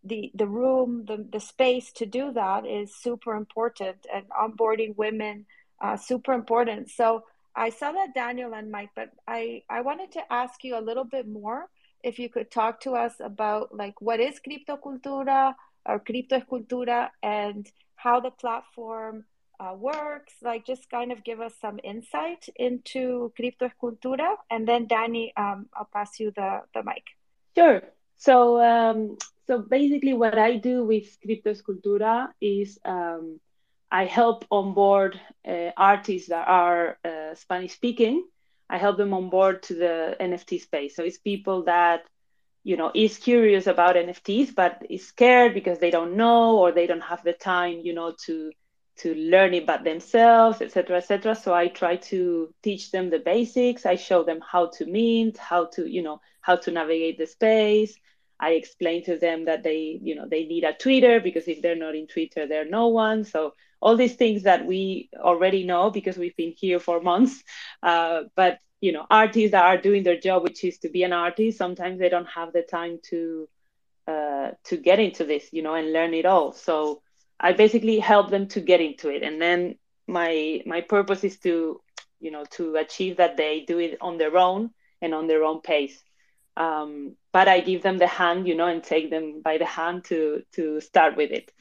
the 0.05 0.31
the 0.35 0.47
room 0.47 1.05
the, 1.11 1.19
the 1.35 1.41
space 1.41 1.89
to 1.93 2.07
do 2.07 2.25
that 2.33 2.67
is 2.67 2.95
super 3.07 3.33
important 3.35 3.99
and 4.15 4.25
onboarding 4.43 4.97
women 4.97 5.45
uh, 5.85 5.97
super 5.97 6.33
important. 6.33 6.91
So 7.01 7.25
i 7.57 7.71
saw 7.71 7.91
that 7.91 8.15
daniel 8.15 8.53
and 8.59 8.71
mike 8.71 8.91
but 8.95 9.09
i 9.27 9.63
i 9.77 9.81
wanted 9.81 10.11
to 10.13 10.23
ask 10.31 10.63
you 10.63 10.79
a 10.79 10.87
little 10.89 11.09
bit 11.17 11.27
more 11.27 11.61
if 12.05 12.19
you 12.19 12.29
could 12.35 12.51
talk 12.51 12.75
to 12.79 12.91
us 13.05 13.15
about 13.31 13.75
like 13.75 14.01
what 14.01 14.21
is 14.21 14.39
criptocultura 14.47 15.55
or 15.87 15.99
criptoescultura 15.99 17.09
and 17.23 17.67
how 17.97 18.21
the 18.21 18.31
platform 18.31 19.25
uh, 19.61 19.75
works. 19.75 20.35
Like 20.43 20.65
just 20.65 20.89
kind 20.91 21.11
of 21.11 21.25
give 21.25 21.41
us 21.41 21.55
some 21.61 21.81
insight 21.83 22.49
into 22.57 23.33
crypto 23.37 23.71
cultura 23.83 24.37
and 24.51 24.69
then 24.69 24.87
danny 24.87 25.33
um, 25.37 25.67
i'll 25.75 25.89
pass 25.93 26.21
you 26.21 26.31
the, 26.37 26.63
the 26.75 26.83
mic 26.85 27.05
sure 27.57 27.83
so 28.17 28.61
um, 28.63 29.17
so 29.47 29.59
basically 29.59 30.15
what 30.15 30.35
i 30.39 30.57
do 30.57 30.85
with 30.85 31.07
criptoescultura 31.25 32.29
is 32.41 32.79
um, 32.85 33.39
i 33.91 34.05
help 34.05 34.45
onboard 34.51 35.21
uh, 35.47 35.71
artists 35.77 36.29
that 36.29 36.47
are 36.49 36.99
uh, 37.05 37.35
spanish 37.35 37.73
speaking 37.73 38.25
I 38.71 38.79
help 38.79 38.97
them 38.99 39.13
on 39.15 39.29
board 39.31 39.63
to 39.65 39.75
the 39.75 40.17
NFT 40.21 40.59
space. 40.59 40.95
So 40.97 41.03
it's 41.03 41.19
people 41.19 41.65
that 41.65 42.03
you 42.65 42.77
know 42.77 42.91
is 42.95 43.19
curious 43.19 43.67
about 43.67 43.97
NFTs 43.97 44.55
but 44.55 44.83
is 44.91 45.07
scared 45.07 45.55
because 45.55 45.79
they 45.79 45.91
don't 45.91 46.17
know 46.17 46.59
or 46.59 46.73
they 46.73 46.87
don't 46.87 47.01
have 47.13 47.23
the 47.25 47.33
time, 47.33 47.81
you 47.83 47.95
know, 47.95 48.15
to 48.27 48.53
to 48.99 49.15
learn 49.15 49.55
it 49.55 49.65
about 49.65 49.85
themselves, 49.85 50.61
etc., 50.61 50.99
etc. 50.99 51.35
So 51.35 51.55
I 51.55 51.69
try 51.69 51.97
to 51.97 52.53
teach 52.63 52.91
them 52.91 53.11
the 53.11 53.19
basics. 53.19 53.87
I 53.87 53.97
show 53.97 54.23
them 54.23 54.41
how 54.41 54.67
to 54.77 54.87
mint, 54.87 55.39
how 55.39 55.67
to 55.75 55.87
you 55.87 56.03
know 56.03 56.21
how 56.41 56.57
to 56.57 56.71
navigate 56.71 57.19
the 57.19 57.27
space. 57.27 57.95
I 58.41 58.53
explain 58.53 59.05
to 59.05 59.19
them 59.19 59.47
that 59.47 59.63
they 59.63 59.99
you 60.03 60.15
know 60.15 60.27
they 60.29 60.45
need 60.45 60.65
a 60.65 60.73
Twitter 60.73 61.21
because 61.21 61.49
if 61.49 61.63
they're 61.63 61.77
not 61.77 61.95
in 61.95 62.07
Twitter, 62.07 62.47
they're 62.47 62.69
no 62.69 62.89
one. 62.89 63.25
So 63.25 63.55
all 63.81 63.97
these 63.97 64.17
things 64.17 64.43
that 64.43 64.67
we 64.67 65.09
already 65.17 65.65
know 65.65 65.91
because 65.91 66.17
we've 66.17 66.37
been 66.37 66.55
here 66.57 66.81
for 66.81 67.01
months 67.01 67.43
uh, 67.83 68.23
but 68.35 68.59
you 68.81 68.93
know 68.93 69.07
artists 69.11 69.53
that 69.53 69.65
are 69.65 69.77
doing 69.79 70.03
their 70.03 70.19
job 70.19 70.43
which 70.43 70.65
is 70.65 70.79
to 70.79 70.89
be 70.89 71.03
an 71.03 71.13
artist 71.13 71.59
sometimes 71.59 71.99
they 71.99 72.09
don't 72.09 72.29
have 72.29 72.53
the 72.53 72.63
time 72.63 72.99
to 73.03 73.49
uh, 74.07 74.51
to 74.65 74.77
get 74.77 74.99
into 74.99 75.25
this 75.25 75.53
you 75.53 75.63
know 75.63 75.75
and 75.75 75.93
learn 75.93 76.15
it 76.15 76.27
all 76.27 76.53
so 76.53 77.03
i 77.41 77.53
basically 77.53 77.99
help 77.99 78.31
them 78.31 78.49
to 78.49 78.61
get 78.61 78.81
into 78.81 79.09
it 79.09 79.23
and 79.23 79.41
then 79.41 79.77
my 80.07 80.63
my 80.67 80.81
purpose 80.81 81.25
is 81.25 81.39
to 81.39 81.81
you 82.21 82.31
know 82.31 82.45
to 82.51 82.77
achieve 82.77 83.17
that 83.19 83.37
they 83.37 83.65
do 83.67 83.79
it 83.79 83.99
on 84.01 84.19
their 84.19 84.37
own 84.37 84.71
and 85.03 85.15
on 85.15 85.27
their 85.27 85.45
own 85.45 85.61
pace 85.61 86.03
um, 86.57 87.15
but 87.33 87.49
i 87.49 87.61
give 87.61 87.83
them 87.83 87.99
the 87.99 88.07
hand 88.07 88.49
you 88.49 88.55
know 88.55 88.67
and 88.67 88.83
take 88.83 89.11
them 89.11 89.41
by 89.43 89.59
the 89.59 89.67
hand 89.67 90.05
to 90.05 90.43
to 90.53 90.81
start 90.81 91.17
with 91.17 91.31
it 91.31 91.53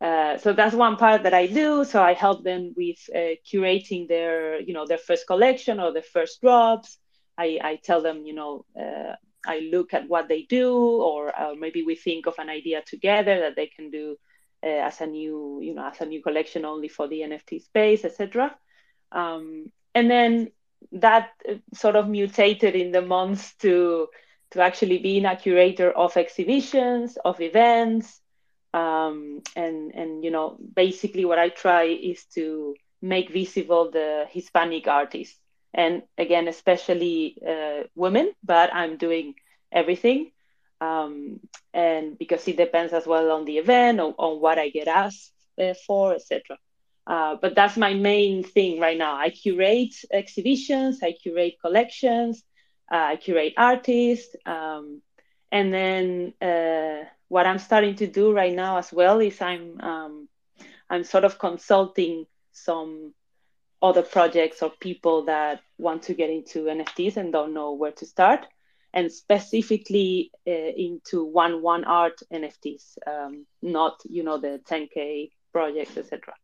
uh, 0.00 0.38
so 0.38 0.52
that's 0.54 0.74
one 0.74 0.96
part 0.96 1.24
that 1.24 1.34
I 1.34 1.46
do. 1.46 1.84
So 1.84 2.02
I 2.02 2.14
help 2.14 2.42
them 2.42 2.72
with 2.76 2.98
uh, 3.14 3.36
curating 3.46 4.08
their, 4.08 4.58
you 4.60 4.72
know, 4.72 4.86
their 4.86 4.98
first 4.98 5.26
collection 5.26 5.78
or 5.78 5.92
their 5.92 6.02
first 6.02 6.40
drops. 6.40 6.96
I, 7.36 7.58
I 7.62 7.78
tell 7.82 8.00
them, 8.00 8.24
you 8.24 8.34
know, 8.34 8.64
uh, 8.78 9.14
I 9.46 9.68
look 9.70 9.92
at 9.94 10.08
what 10.08 10.28
they 10.28 10.42
do, 10.42 10.74
or 10.74 11.38
uh, 11.38 11.54
maybe 11.54 11.82
we 11.82 11.96
think 11.96 12.26
of 12.26 12.38
an 12.38 12.48
idea 12.48 12.82
together 12.86 13.40
that 13.40 13.56
they 13.56 13.66
can 13.66 13.90
do 13.90 14.16
uh, 14.62 14.66
as 14.88 15.00
a 15.00 15.06
new, 15.06 15.60
you 15.62 15.74
know, 15.74 15.86
as 15.86 16.00
a 16.00 16.06
new 16.06 16.22
collection 16.22 16.64
only 16.64 16.88
for 16.88 17.08
the 17.08 17.20
NFT 17.20 17.62
space, 17.62 18.04
etc. 18.04 18.54
Um, 19.12 19.70
and 19.94 20.10
then 20.10 20.52
that 20.92 21.30
sort 21.74 21.96
of 21.96 22.08
mutated 22.08 22.74
in 22.74 22.92
the 22.92 23.02
months 23.02 23.54
to 23.56 24.08
to 24.52 24.60
actually 24.60 24.98
being 24.98 25.26
a 25.26 25.36
curator 25.36 25.92
of 25.92 26.16
exhibitions, 26.16 27.16
of 27.24 27.40
events, 27.40 28.20
um, 28.72 29.42
and 29.56 29.94
and 29.94 30.24
you 30.24 30.30
know 30.30 30.56
basically 30.74 31.24
what 31.24 31.38
I 31.38 31.48
try 31.48 31.84
is 31.84 32.24
to 32.34 32.74
make 33.02 33.30
visible 33.30 33.90
the 33.90 34.26
Hispanic 34.30 34.86
artists 34.86 35.38
and 35.72 36.02
again 36.18 36.48
especially 36.48 37.38
uh, 37.46 37.84
women 37.94 38.32
but 38.44 38.70
I'm 38.74 38.96
doing 38.96 39.34
everything 39.72 40.32
um, 40.80 41.40
and 41.72 42.18
because 42.18 42.46
it 42.48 42.56
depends 42.56 42.92
as 42.92 43.06
well 43.06 43.30
on 43.30 43.44
the 43.44 43.58
event 43.58 44.00
on, 44.00 44.14
on 44.18 44.40
what 44.40 44.58
I 44.58 44.70
get 44.70 44.88
asked 44.88 45.32
uh, 45.60 45.74
for 45.86 46.14
etc 46.14 46.56
uh, 47.06 47.36
but 47.40 47.54
that's 47.54 47.76
my 47.76 47.94
main 47.94 48.44
thing 48.44 48.78
right 48.78 48.96
now. 48.96 49.16
I 49.16 49.30
curate 49.30 49.94
exhibitions 50.12 51.00
I 51.02 51.12
curate 51.12 51.56
collections 51.60 52.42
uh, 52.92 52.96
I 53.12 53.16
curate 53.16 53.54
artists 53.56 54.34
um, 54.46 55.02
and 55.50 55.72
then 55.72 56.34
uh, 56.40 57.04
what 57.28 57.46
I'm 57.46 57.58
starting 57.58 57.96
to 57.96 58.06
do 58.06 58.32
right 58.32 58.54
now 58.54 58.78
as 58.78 58.92
well 58.92 59.20
is 59.20 59.40
I'm 59.40 59.80
um, 59.80 60.28
I'm 60.88 61.04
sort 61.04 61.24
of 61.24 61.38
consulting 61.38 62.26
some 62.52 63.14
other 63.82 64.02
projects 64.02 64.62
or 64.62 64.70
people 64.70 65.24
that 65.24 65.60
want 65.78 66.02
to 66.04 66.14
get 66.14 66.30
into 66.30 66.64
NFTs 66.64 67.16
and 67.16 67.32
don't 67.32 67.54
know 67.54 67.72
where 67.72 67.92
to 67.92 68.06
start, 68.06 68.46
and 68.92 69.12
specifically 69.12 70.30
uh, 70.46 70.50
into 70.50 71.24
one 71.24 71.62
one 71.62 71.84
art 71.84 72.20
NFTs, 72.32 72.98
um, 73.06 73.46
not 73.62 74.00
you 74.04 74.22
know 74.22 74.38
the 74.38 74.60
10k 74.68 75.30
projects, 75.52 75.96
etc. 75.96 76.34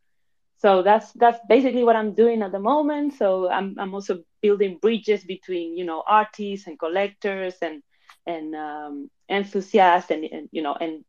So 0.59 0.83
that's 0.83 1.13
that's 1.13 1.39
basically 1.49 1.85
what 1.85 1.97
I'm 1.97 2.15
doing 2.15 2.43
at 2.43 2.53
the 2.53 2.61
moment. 2.61 3.15
So 3.15 3.51
I'm 3.51 3.77
I'm 3.79 3.95
also 3.95 4.25
building 4.41 4.79
bridges 4.81 5.25
between 5.25 5.77
you 5.77 5.85
know 5.85 6.03
artists 6.07 6.67
and 6.67 6.79
collectors 6.79 7.55
and 7.61 7.83
and 8.27 8.55
um, 8.55 9.11
enthusiasts 9.29 10.11
and, 10.11 10.25
and, 10.25 10.49
you 10.53 10.63
know 10.63 10.75
and 10.75 11.05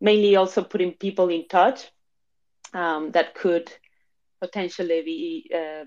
mainly 0.00 0.36
also 0.36 0.62
putting 0.62 0.92
people 0.92 1.28
in 1.28 1.46
touch 1.48 1.90
um, 2.74 3.10
that 3.12 3.34
could 3.34 3.72
potentially 4.40 5.02
be 5.02 5.50
uh, 5.54 5.84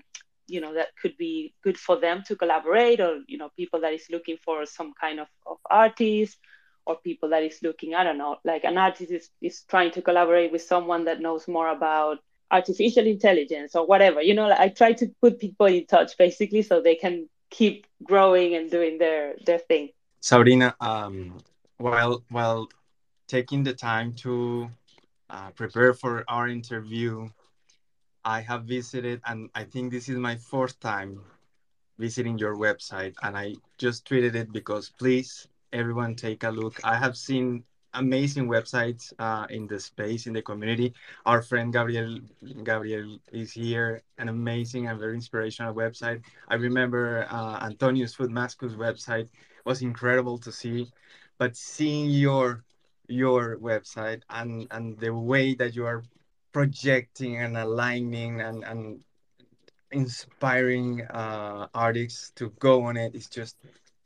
you 0.50 0.60
know 0.60 0.74
that 0.74 0.88
could 1.00 1.16
be 1.16 1.54
good 1.62 1.78
for 1.78 1.96
them 1.96 2.22
to 2.26 2.36
collaborate 2.36 3.00
or 3.00 3.20
you 3.26 3.38
know 3.38 3.50
people 3.56 3.80
that 3.80 3.92
is 3.92 4.06
looking 4.10 4.36
for 4.44 4.66
some 4.66 4.92
kind 5.00 5.20
of, 5.20 5.28
of 5.46 5.58
artist 5.70 6.38
or 6.86 6.96
people 6.96 7.28
that 7.28 7.42
is 7.42 7.60
looking 7.62 7.94
i 7.94 8.04
don't 8.04 8.18
know 8.18 8.36
like 8.44 8.64
an 8.64 8.76
artist 8.76 9.10
is, 9.10 9.30
is 9.40 9.62
trying 9.68 9.90
to 9.90 10.02
collaborate 10.02 10.52
with 10.52 10.62
someone 10.62 11.04
that 11.04 11.20
knows 11.20 11.46
more 11.46 11.68
about 11.68 12.18
artificial 12.50 13.06
intelligence 13.06 13.76
or 13.76 13.86
whatever 13.86 14.20
you 14.20 14.34
know 14.34 14.52
i 14.58 14.68
try 14.68 14.92
to 14.92 15.06
put 15.22 15.38
people 15.38 15.66
in 15.66 15.86
touch 15.86 16.16
basically 16.18 16.62
so 16.62 16.80
they 16.80 16.96
can 16.96 17.28
keep 17.50 17.86
growing 18.02 18.54
and 18.54 18.70
doing 18.70 18.98
their 18.98 19.34
their 19.44 19.58
thing. 19.58 19.90
Sabrina, 20.20 20.74
um, 20.80 21.38
while 21.78 22.24
while 22.30 22.68
taking 23.28 23.62
the 23.62 23.74
time 23.74 24.14
to 24.14 24.70
uh, 25.28 25.50
prepare 25.50 25.92
for 25.92 26.24
our 26.28 26.48
interview, 26.48 27.28
I 28.24 28.40
have 28.42 28.64
visited, 28.64 29.20
and 29.26 29.50
I 29.54 29.64
think 29.64 29.90
this 29.90 30.08
is 30.08 30.16
my 30.18 30.36
fourth 30.36 30.78
time 30.80 31.20
visiting 31.98 32.38
your 32.38 32.56
website, 32.56 33.14
and 33.22 33.36
I 33.36 33.54
just 33.78 34.06
tweeted 34.08 34.34
it 34.34 34.52
because 34.52 34.90
please, 34.90 35.48
everyone, 35.72 36.14
take 36.14 36.44
a 36.44 36.50
look. 36.50 36.80
I 36.84 36.96
have 36.96 37.16
seen 37.16 37.64
amazing 37.94 38.46
websites 38.48 39.12
uh, 39.18 39.46
in 39.50 39.66
the 39.66 39.78
space 39.80 40.26
in 40.26 40.32
the 40.32 40.42
community. 40.42 40.94
Our 41.26 41.42
friend 41.42 41.72
Gabriel 41.72 42.20
Gabriel 42.62 43.18
is 43.32 43.52
here, 43.52 44.02
an 44.18 44.28
amazing 44.28 44.86
and 44.86 44.98
very 44.98 45.14
inspirational 45.14 45.74
website. 45.74 46.22
I 46.48 46.54
remember 46.54 47.26
uh, 47.30 47.58
Antonio's 47.64 48.14
Food 48.14 48.30
Mascus 48.30 48.74
website 48.76 49.28
was 49.64 49.82
incredible 49.82 50.38
to 50.38 50.52
see, 50.52 50.88
but 51.38 51.56
seeing 51.56 52.10
your 52.10 52.64
your 53.08 53.56
website 53.58 54.22
and 54.30 54.66
and 54.70 54.98
the 55.00 55.12
way 55.12 55.54
that 55.54 55.74
you 55.74 55.84
are 55.86 56.02
projecting 56.52 57.36
and 57.36 57.56
aligning 57.56 58.40
and 58.40 58.64
and 58.64 59.00
inspiring 59.92 61.02
uh, 61.10 61.66
artists 61.74 62.30
to 62.36 62.50
go 62.58 62.82
on 62.84 62.96
it. 62.96 63.14
it 63.14 63.18
is 63.18 63.26
just 63.28 63.56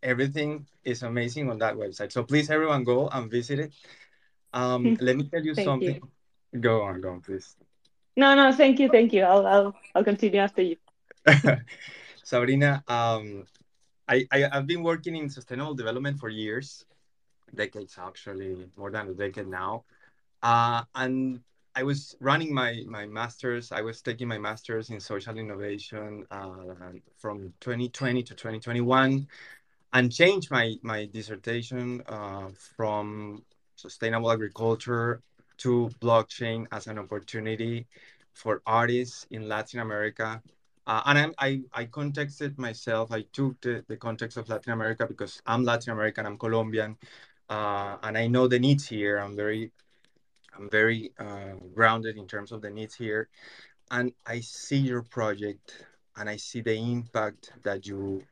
everything 0.02 0.66
is 0.84 1.02
amazing 1.02 1.50
on 1.50 1.58
that 1.58 1.74
website. 1.74 2.12
So 2.12 2.22
please, 2.22 2.50
everyone, 2.50 2.84
go 2.84 3.08
and 3.08 3.30
visit 3.30 3.58
it. 3.58 3.72
Um, 4.52 4.96
let 5.00 5.16
me 5.16 5.24
tell 5.24 5.42
you 5.42 5.54
something. 5.54 6.00
You. 6.52 6.60
Go 6.60 6.82
on, 6.82 7.00
go 7.00 7.10
on, 7.10 7.20
please. 7.20 7.56
No, 8.16 8.34
no, 8.34 8.52
thank 8.52 8.78
you, 8.78 8.88
thank 8.88 9.12
you. 9.12 9.24
I'll 9.24 9.46
I'll 9.46 9.74
I'll 9.94 10.04
continue 10.04 10.38
after 10.38 10.62
you. 10.62 10.76
Sabrina, 12.22 12.84
um, 12.86 13.44
I, 14.08 14.26
I 14.30 14.48
I've 14.52 14.66
been 14.66 14.82
working 14.82 15.16
in 15.16 15.28
sustainable 15.28 15.74
development 15.74 16.20
for 16.20 16.28
years, 16.28 16.84
decades 17.54 17.98
actually, 17.98 18.68
more 18.76 18.90
than 18.90 19.08
a 19.08 19.14
decade 19.14 19.48
now. 19.48 19.84
Uh, 20.42 20.84
and 20.94 21.40
I 21.76 21.82
was 21.82 22.16
running 22.20 22.54
my 22.54 22.82
my 22.86 23.06
masters. 23.06 23.72
I 23.72 23.80
was 23.82 24.00
taking 24.00 24.28
my 24.28 24.38
masters 24.38 24.90
in 24.90 25.00
social 25.00 25.36
innovation 25.36 26.24
uh, 26.30 26.92
from 27.18 27.52
2020 27.60 28.22
to 28.22 28.34
2021, 28.34 29.26
and 29.92 30.12
changed 30.12 30.50
my 30.50 30.76
my 30.82 31.06
dissertation 31.06 32.02
uh, 32.08 32.50
from 32.76 33.42
sustainable 33.76 34.30
agriculture 34.30 35.20
to 35.58 35.90
blockchain 36.00 36.66
as 36.72 36.86
an 36.86 36.98
opportunity 36.98 37.86
for 38.32 38.62
artists 38.66 39.26
in 39.30 39.48
Latin 39.48 39.80
America. 39.80 40.42
Uh, 40.86 41.02
and 41.06 41.18
I'm, 41.18 41.34
I, 41.38 41.62
I 41.72 41.84
contexted 41.86 42.58
myself. 42.58 43.10
I 43.10 43.22
took 43.32 43.60
the, 43.62 43.84
the 43.88 43.96
context 43.96 44.36
of 44.36 44.48
Latin 44.48 44.72
America 44.72 45.06
because 45.06 45.40
I'm 45.46 45.64
Latin 45.64 45.92
American, 45.92 46.26
I'm 46.26 46.36
Colombian, 46.36 46.96
uh, 47.48 47.96
and 48.02 48.18
I 48.18 48.26
know 48.26 48.48
the 48.48 48.58
needs 48.58 48.86
here. 48.86 49.18
I'm 49.18 49.34
very 49.36 49.72
I'm 50.56 50.70
very 50.70 51.12
uh, 51.18 51.54
grounded 51.74 52.16
in 52.16 52.26
terms 52.26 52.52
of 52.52 52.62
the 52.62 52.70
needs 52.70 52.94
here. 52.94 53.28
And 53.90 54.12
I 54.26 54.40
see 54.40 54.76
your 54.76 55.02
project 55.02 55.86
and 56.16 56.28
I 56.28 56.36
see 56.36 56.60
the 56.60 56.74
impact 56.74 57.52
that 57.62 57.86
you 57.86 58.22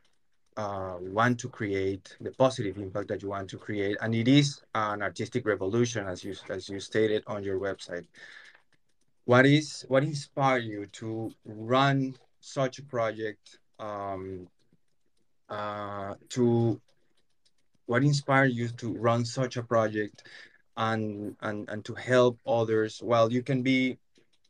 uh, 0.57 0.97
want 1.01 1.41
to 1.41 1.49
create, 1.49 2.17
the 2.21 2.31
positive 2.31 2.79
impact 2.79 3.09
that 3.09 3.23
you 3.23 3.29
want 3.29 3.51
to 3.51 3.59
create. 3.59 3.97
And 4.01 4.15
it 4.15 4.29
is 4.29 4.61
an 4.75 5.03
artistic 5.03 5.47
revolution, 5.47 6.07
as 6.07 6.23
you, 6.25 6.35
as 6.49 6.69
you 6.69 6.81
stated 6.81 7.25
on 7.27 7.43
your 7.43 7.59
website. 7.59 8.07
What 9.25 9.47
is 9.47 9.85
what 9.89 10.03
inspired 10.03 10.65
you 10.65 10.87
to 10.87 11.33
run 11.45 12.17
such 12.41 12.81
a 12.81 12.83
project? 12.83 13.59
Um, 13.79 14.49
uh, 15.49 16.15
to 16.31 16.81
what 17.87 18.03
inspired 18.03 18.53
you 18.53 18.69
to 18.69 18.95
run 18.95 19.25
such 19.25 19.57
a 19.57 19.63
project 19.63 20.25
and 20.77 21.37
and 21.41 21.69
and 21.69 21.85
to 21.85 21.95
help 21.95 22.39
others. 22.47 23.01
Well 23.03 23.33
you 23.33 23.43
can 23.43 23.63
be 23.63 23.99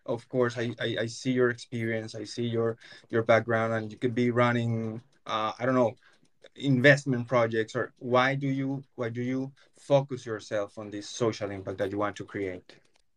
of 0.07 0.29
course 0.29 0.59
I, 0.59 0.75
I, 0.81 0.97
I 1.03 1.07
see 1.07 1.31
your 1.31 1.51
experience 1.51 2.17
i 2.17 2.25
see 2.25 2.45
your 2.45 2.77
your 3.09 3.23
background 3.23 3.73
and 3.73 3.93
you 3.93 3.99
could 3.99 4.15
be 4.17 4.33
running 4.33 5.01
uh, 5.27 5.53
i 5.59 5.65
don't 5.65 5.77
know 5.77 5.95
investment 6.57 7.27
projects 7.29 7.75
or 7.75 7.93
why 7.99 8.35
do 8.35 8.49
you 8.49 8.83
why 8.97 9.09
do 9.09 9.23
you 9.23 9.53
focus 9.79 10.27
yourself 10.27 10.79
on 10.79 10.91
this 10.91 11.09
social 11.09 11.51
impact 11.51 11.79
that 11.79 11.91
you 11.91 11.99
want 11.99 12.17
to 12.17 12.25
create? 12.25 12.77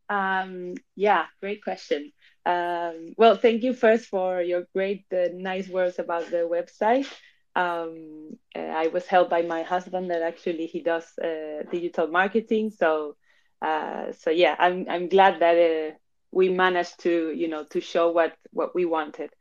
Um 0.10 0.76
yeah 0.96 1.26
great 1.42 1.64
question. 1.64 2.12
Um 2.46 3.14
well 3.18 3.36
thank 3.36 3.64
you 3.64 3.74
first 3.74 4.06
for 4.06 4.42
your 4.42 4.64
great 4.74 5.06
uh, 5.12 5.30
nice 5.34 5.68
words 5.68 6.00
about 6.00 6.30
the 6.32 6.48
website 6.48 7.08
um, 7.56 8.38
uh, 8.56 8.60
I 8.60 8.88
was 8.88 9.08
helped 9.08 9.30
by 9.30 9.42
my 9.42 9.64
husband 9.64 10.12
that 10.12 10.22
actually 10.22 10.68
he 10.68 10.82
does 10.82 11.06
uh, 11.20 11.64
digital 11.72 12.08
marketing. 12.08 12.72
So, 12.72 13.16
uh, 13.62 14.12
so 14.14 14.30
yeah, 14.32 14.56
I'm 14.60 14.86
I'm 14.90 15.08
glad 15.10 15.40
that 15.42 15.58
uh, 15.58 15.96
we 16.32 16.50
managed 16.50 17.00
to 17.02 17.32
you 17.36 17.48
know 17.48 17.64
to 17.72 17.82
show 17.82 18.12
what 18.12 18.34
what 18.52 18.76
we 18.76 18.86
wanted. 18.86 19.32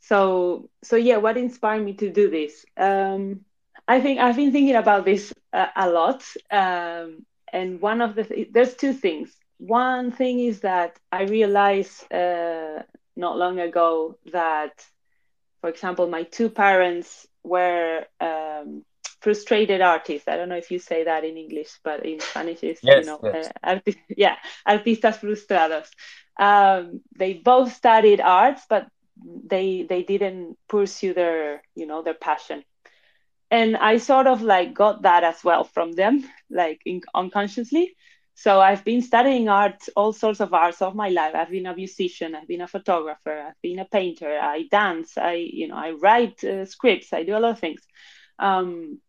So 0.00 0.70
so 0.82 0.96
yeah, 0.96 1.16
what 1.18 1.36
inspired 1.36 1.84
me 1.84 1.94
to 1.94 2.10
do 2.10 2.30
this? 2.30 2.64
Um, 2.76 3.40
I 3.88 4.00
think 4.00 4.20
I've 4.20 4.36
been 4.36 4.52
thinking 4.52 4.76
about 4.76 5.04
this 5.04 5.32
a, 5.52 5.68
a 5.76 5.90
lot. 5.90 6.24
Um, 6.50 7.24
and 7.52 7.80
one 7.80 8.00
of 8.00 8.14
the 8.14 8.24
th- 8.24 8.48
there's 8.52 8.74
two 8.74 8.92
things. 8.92 9.36
One 9.58 10.10
thing 10.12 10.40
is 10.40 10.60
that 10.60 10.98
I 11.12 11.22
realized 11.24 12.12
uh, 12.12 12.82
not 13.16 13.36
long 13.38 13.60
ago 13.60 14.18
that, 14.32 14.72
for 15.60 15.70
example, 15.70 16.08
my 16.08 16.24
two 16.24 16.50
parents 16.50 17.26
were 17.44 18.04
um, 18.20 18.84
frustrated 19.20 19.80
artists. 19.80 20.28
I 20.28 20.36
don't 20.36 20.48
know 20.48 20.56
if 20.56 20.70
you 20.70 20.78
say 20.78 21.04
that 21.04 21.24
in 21.24 21.36
English, 21.36 21.78
but 21.82 22.04
in 22.04 22.20
Spanish 22.20 22.62
is 22.62 22.78
yes, 22.82 23.04
you 23.04 23.10
know, 23.10 23.20
yes. 23.22 23.46
uh, 23.46 23.50
arti- 23.62 24.02
yeah, 24.16 24.36
artistas 24.66 25.18
frustrados. 25.18 25.88
Um, 26.38 27.00
they 27.16 27.34
both 27.34 27.72
studied 27.72 28.20
arts, 28.20 28.62
but 28.68 28.88
they 29.46 29.86
they 29.88 30.02
didn't 30.02 30.56
pursue 30.68 31.14
their 31.14 31.62
you 31.74 31.86
know 31.86 32.02
their 32.02 32.14
passion. 32.14 32.64
And 33.50 33.76
I 33.76 33.98
sort 33.98 34.26
of 34.26 34.42
like 34.42 34.74
got 34.74 35.02
that 35.02 35.22
as 35.22 35.44
well 35.44 35.64
from 35.64 35.92
them, 35.92 36.24
like 36.50 36.80
in, 36.84 37.02
unconsciously. 37.14 37.94
So 38.34 38.60
I've 38.60 38.84
been 38.84 39.00
studying 39.00 39.48
art, 39.48 39.84
all 39.96 40.12
sorts 40.12 40.40
of 40.40 40.52
arts 40.52 40.82
of 40.82 40.94
my 40.94 41.08
life. 41.08 41.34
I've 41.34 41.50
been 41.50 41.66
a 41.66 41.74
musician, 41.74 42.34
I've 42.34 42.48
been 42.48 42.62
a 42.62 42.68
photographer, 42.68 43.32
I've 43.48 43.60
been 43.62 43.78
a 43.78 43.84
painter, 43.84 44.38
I 44.38 44.64
dance, 44.70 45.16
I 45.16 45.34
you 45.34 45.68
know 45.68 45.76
I 45.76 45.92
write 45.92 46.42
uh, 46.44 46.64
scripts, 46.66 47.12
I 47.12 47.22
do 47.22 47.36
a 47.36 47.40
lot 47.40 47.52
of 47.52 47.60
things. 47.60 47.80
Um, 48.38 49.00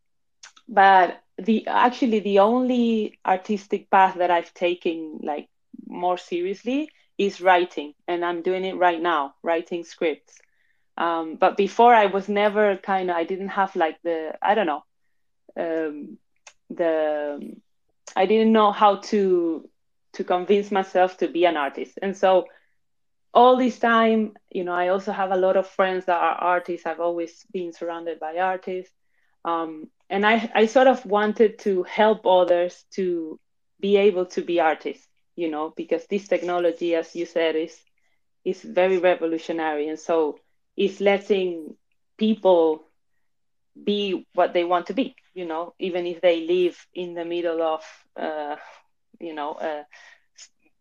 but 0.67 1.21
the 1.37 1.67
actually 1.67 2.19
the 2.19 2.39
only 2.39 3.19
artistic 3.25 3.89
path 3.89 4.15
that 4.15 4.31
I've 4.31 4.53
taken 4.53 5.19
like 5.23 5.49
more 5.87 6.17
seriously 6.17 6.89
is 7.17 7.41
writing, 7.41 7.93
and 8.07 8.23
I'm 8.23 8.41
doing 8.43 8.63
it 8.63 8.77
right 8.77 9.01
now, 9.01 9.35
writing 9.41 9.83
scripts. 9.83 10.37
Um, 10.97 11.35
but 11.35 11.57
before 11.57 11.93
I 11.93 12.05
was 12.05 12.29
never 12.29 12.77
kind 12.77 13.09
of 13.09 13.17
I 13.17 13.23
didn't 13.25 13.49
have 13.49 13.75
like 13.75 13.97
the 14.03 14.35
I 14.41 14.55
don't 14.55 14.67
know 14.67 14.83
um, 15.57 16.17
the 16.69 17.55
I 18.15 18.25
didn't 18.25 18.53
know 18.53 18.71
how 18.71 18.97
to 19.11 19.69
to 20.13 20.23
convince 20.23 20.71
myself 20.71 21.17
to 21.17 21.27
be 21.27 21.45
an 21.45 21.57
artist. 21.57 21.99
And 22.01 22.15
so 22.15 22.47
all 23.33 23.57
this 23.57 23.77
time, 23.79 24.33
you 24.49 24.63
know, 24.63 24.71
I 24.73 24.87
also 24.87 25.11
have 25.11 25.31
a 25.31 25.37
lot 25.37 25.57
of 25.57 25.67
friends 25.67 26.05
that 26.05 26.17
are 26.17 26.35
artists. 26.35 26.85
I've 26.85 27.01
always 27.01 27.45
been 27.51 27.73
surrounded 27.73 28.19
by 28.19 28.37
artists. 28.37 28.93
Um, 29.43 29.89
and 30.09 30.25
I, 30.25 30.49
I 30.55 30.65
sort 30.67 30.87
of 30.87 31.05
wanted 31.05 31.59
to 31.59 31.83
help 31.83 32.25
others 32.25 32.85
to 32.91 33.39
be 33.79 33.97
able 33.97 34.25
to 34.27 34.41
be 34.41 34.61
artists, 34.61 35.05
you 35.35 35.51
know, 35.51 35.73
because 35.75 36.05
this 36.07 36.27
technology, 36.27 36.95
as 36.95 37.13
you 37.15 37.25
said, 37.25 37.55
is 37.55 37.77
is 38.45 38.61
very 38.61 38.99
revolutionary. 38.99 39.89
And 39.89 39.99
so 39.99 40.39
it's 40.77 41.01
letting 41.01 41.75
people 42.17 42.85
be 43.83 44.25
what 44.33 44.53
they 44.53 44.63
want 44.63 44.87
to 44.87 44.93
be 44.93 45.15
you 45.33 45.45
know 45.45 45.73
even 45.79 46.05
if 46.05 46.21
they 46.21 46.45
live 46.45 46.77
in 46.93 47.13
the 47.13 47.25
middle 47.25 47.61
of 47.61 47.83
uh, 48.19 48.55
you 49.19 49.33
know 49.33 49.53
uh, 49.53 49.83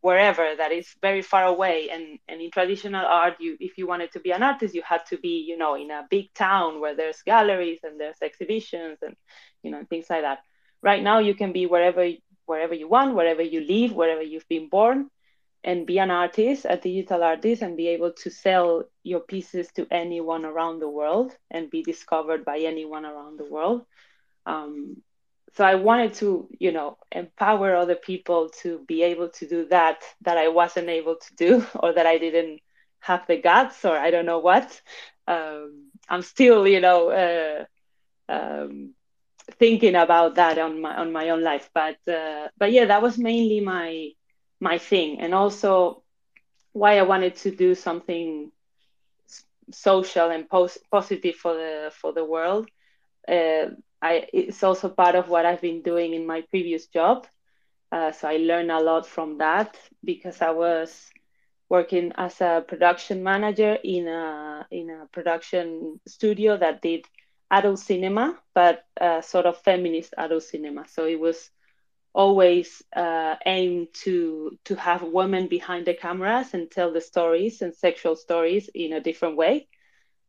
wherever 0.01 0.55
that 0.57 0.73
is 0.73 0.89
very 1.01 1.23
far 1.23 1.45
away. 1.45 1.89
And 1.91 2.19
and 2.29 2.41
in 2.41 2.51
traditional 2.51 3.05
art 3.05 3.35
you 3.41 3.57
if 3.61 3.79
you 3.79 3.87
wanted 3.87 4.13
to 4.13 4.21
be 4.21 4.31
an 4.33 4.43
artist 4.43 4.75
you 4.75 4.83
had 4.83 5.05
to 5.07 5.19
be 5.19 5.45
you 5.49 5.57
know 5.57 5.75
in 5.75 5.91
a 5.91 6.07
big 6.11 6.33
town 6.35 6.81
where 6.81 6.95
there's 6.97 7.23
galleries 7.23 7.81
and 7.83 7.99
there's 8.01 8.21
exhibitions 8.23 8.99
and 9.03 9.15
you 9.63 9.71
know 9.71 9.85
things 9.89 10.07
like 10.11 10.23
that. 10.23 10.41
Right 10.83 11.03
now 11.03 11.19
you 11.19 11.35
can 11.35 11.53
be 11.53 11.67
wherever 11.67 12.09
wherever 12.47 12.75
you 12.75 12.89
want 12.89 13.15
wherever 13.15 13.43
you 13.43 13.61
live 13.61 13.93
wherever 13.95 14.23
you've 14.23 14.49
been 14.49 14.69
born 14.69 15.09
and 15.65 15.87
be 15.87 15.99
an 15.99 16.11
artist, 16.11 16.67
a 16.69 16.77
digital 16.77 17.25
artist, 17.25 17.63
and 17.63 17.77
be 17.77 17.89
able 17.89 18.13
to 18.13 18.31
sell 18.31 18.85
your 19.05 19.21
pieces 19.21 19.71
to 19.73 19.87
anyone 19.91 20.45
around 20.45 20.81
the 20.81 20.89
world 20.91 21.37
and 21.51 21.71
be 21.71 21.83
discovered 21.83 22.45
by 22.45 22.59
anyone 22.61 23.05
around 23.07 23.39
the 23.39 23.47
world. 23.47 23.85
Um, 24.47 25.03
so 25.55 25.65
I 25.65 25.77
wanted 25.77 26.15
to, 26.15 26.49
you 26.59 26.73
know, 26.73 26.99
empower 27.13 27.75
other 27.77 27.97
people 27.97 28.51
to 28.63 28.81
be 28.87 29.03
able 29.03 29.29
to 29.31 29.47
do 29.49 29.67
that 29.69 30.03
that 30.23 30.39
I 30.39 30.49
wasn't 30.49 30.89
able 30.89 31.17
to 31.17 31.35
do, 31.37 31.67
or 31.81 31.93
that 31.93 32.07
I 32.07 32.19
didn't 32.19 32.61
have 33.01 33.27
the 33.27 33.37
guts, 33.41 33.85
or 33.85 33.97
I 33.97 34.11
don't 34.11 34.27
know 34.27 34.41
what. 34.41 34.81
Um, 35.27 35.91
I'm 36.09 36.23
still, 36.23 36.67
you 36.67 36.81
know, 36.81 37.11
uh, 37.11 37.65
um, 38.33 38.95
thinking 39.59 39.95
about 39.95 40.37
that 40.37 40.59
on 40.59 40.81
my 40.81 40.97
on 40.97 41.13
my 41.13 41.31
own 41.31 41.43
life. 41.43 41.71
But 41.75 41.97
uh, 42.09 42.49
but 42.59 42.73
yeah, 42.73 42.87
that 42.87 43.03
was 43.03 43.19
mainly 43.19 43.61
my 43.61 44.11
my 44.65 44.79
thing 44.79 45.21
and 45.23 45.35
also 45.35 46.03
why 46.73 46.99
I 46.99 47.03
wanted 47.13 47.35
to 47.45 47.51
do 47.65 47.75
something 47.75 48.51
social 49.71 50.31
and 50.31 50.49
positive 50.91 51.37
for 51.37 51.55
the 51.55 51.93
for 52.01 52.13
the 52.13 52.25
world. 52.25 52.69
Uh, 53.29 53.67
I 54.03 54.13
it's 54.33 54.63
also 54.63 54.89
part 54.89 55.15
of 55.15 55.29
what 55.29 55.47
I've 55.47 55.61
been 55.69 55.83
doing 55.83 56.15
in 56.15 56.27
my 56.27 56.41
previous 56.53 56.87
job. 56.87 57.27
Uh, 57.93 58.11
so 58.13 58.29
I 58.29 58.37
learned 58.39 58.73
a 58.73 58.81
lot 58.81 59.07
from 59.07 59.39
that 59.39 59.79
because 60.03 60.41
I 60.41 60.51
was 60.51 60.91
working 61.69 62.13
as 62.17 62.41
a 62.41 62.65
production 62.67 63.23
manager 63.23 63.79
in 63.85 64.09
a 64.09 64.67
in 64.71 64.91
a 64.91 65.07
production 65.17 66.01
studio 66.07 66.57
that 66.57 66.83
did 66.83 67.05
adult 67.51 67.79
cinema, 67.79 68.39
but 68.55 68.85
uh, 69.01 69.21
sort 69.21 69.47
of 69.47 69.57
feminist 69.63 70.15
adult 70.19 70.43
cinema. 70.43 70.87
So 70.89 71.07
it 71.07 71.21
was 71.21 71.51
always 72.15 72.83
uh, 72.97 73.37
aim 73.47 73.89
to 74.05 74.59
to 74.65 74.77
have 74.77 75.03
women 75.03 75.49
behind 75.49 75.87
the 75.87 75.95
cameras 75.95 76.55
and 76.55 76.71
tell 76.71 76.93
the 76.93 77.01
stories 77.03 77.63
and 77.63 77.75
sexual 77.75 78.17
stories 78.17 78.71
in 78.75 78.93
a 78.95 79.01
different 79.01 79.37
way, 79.37 79.69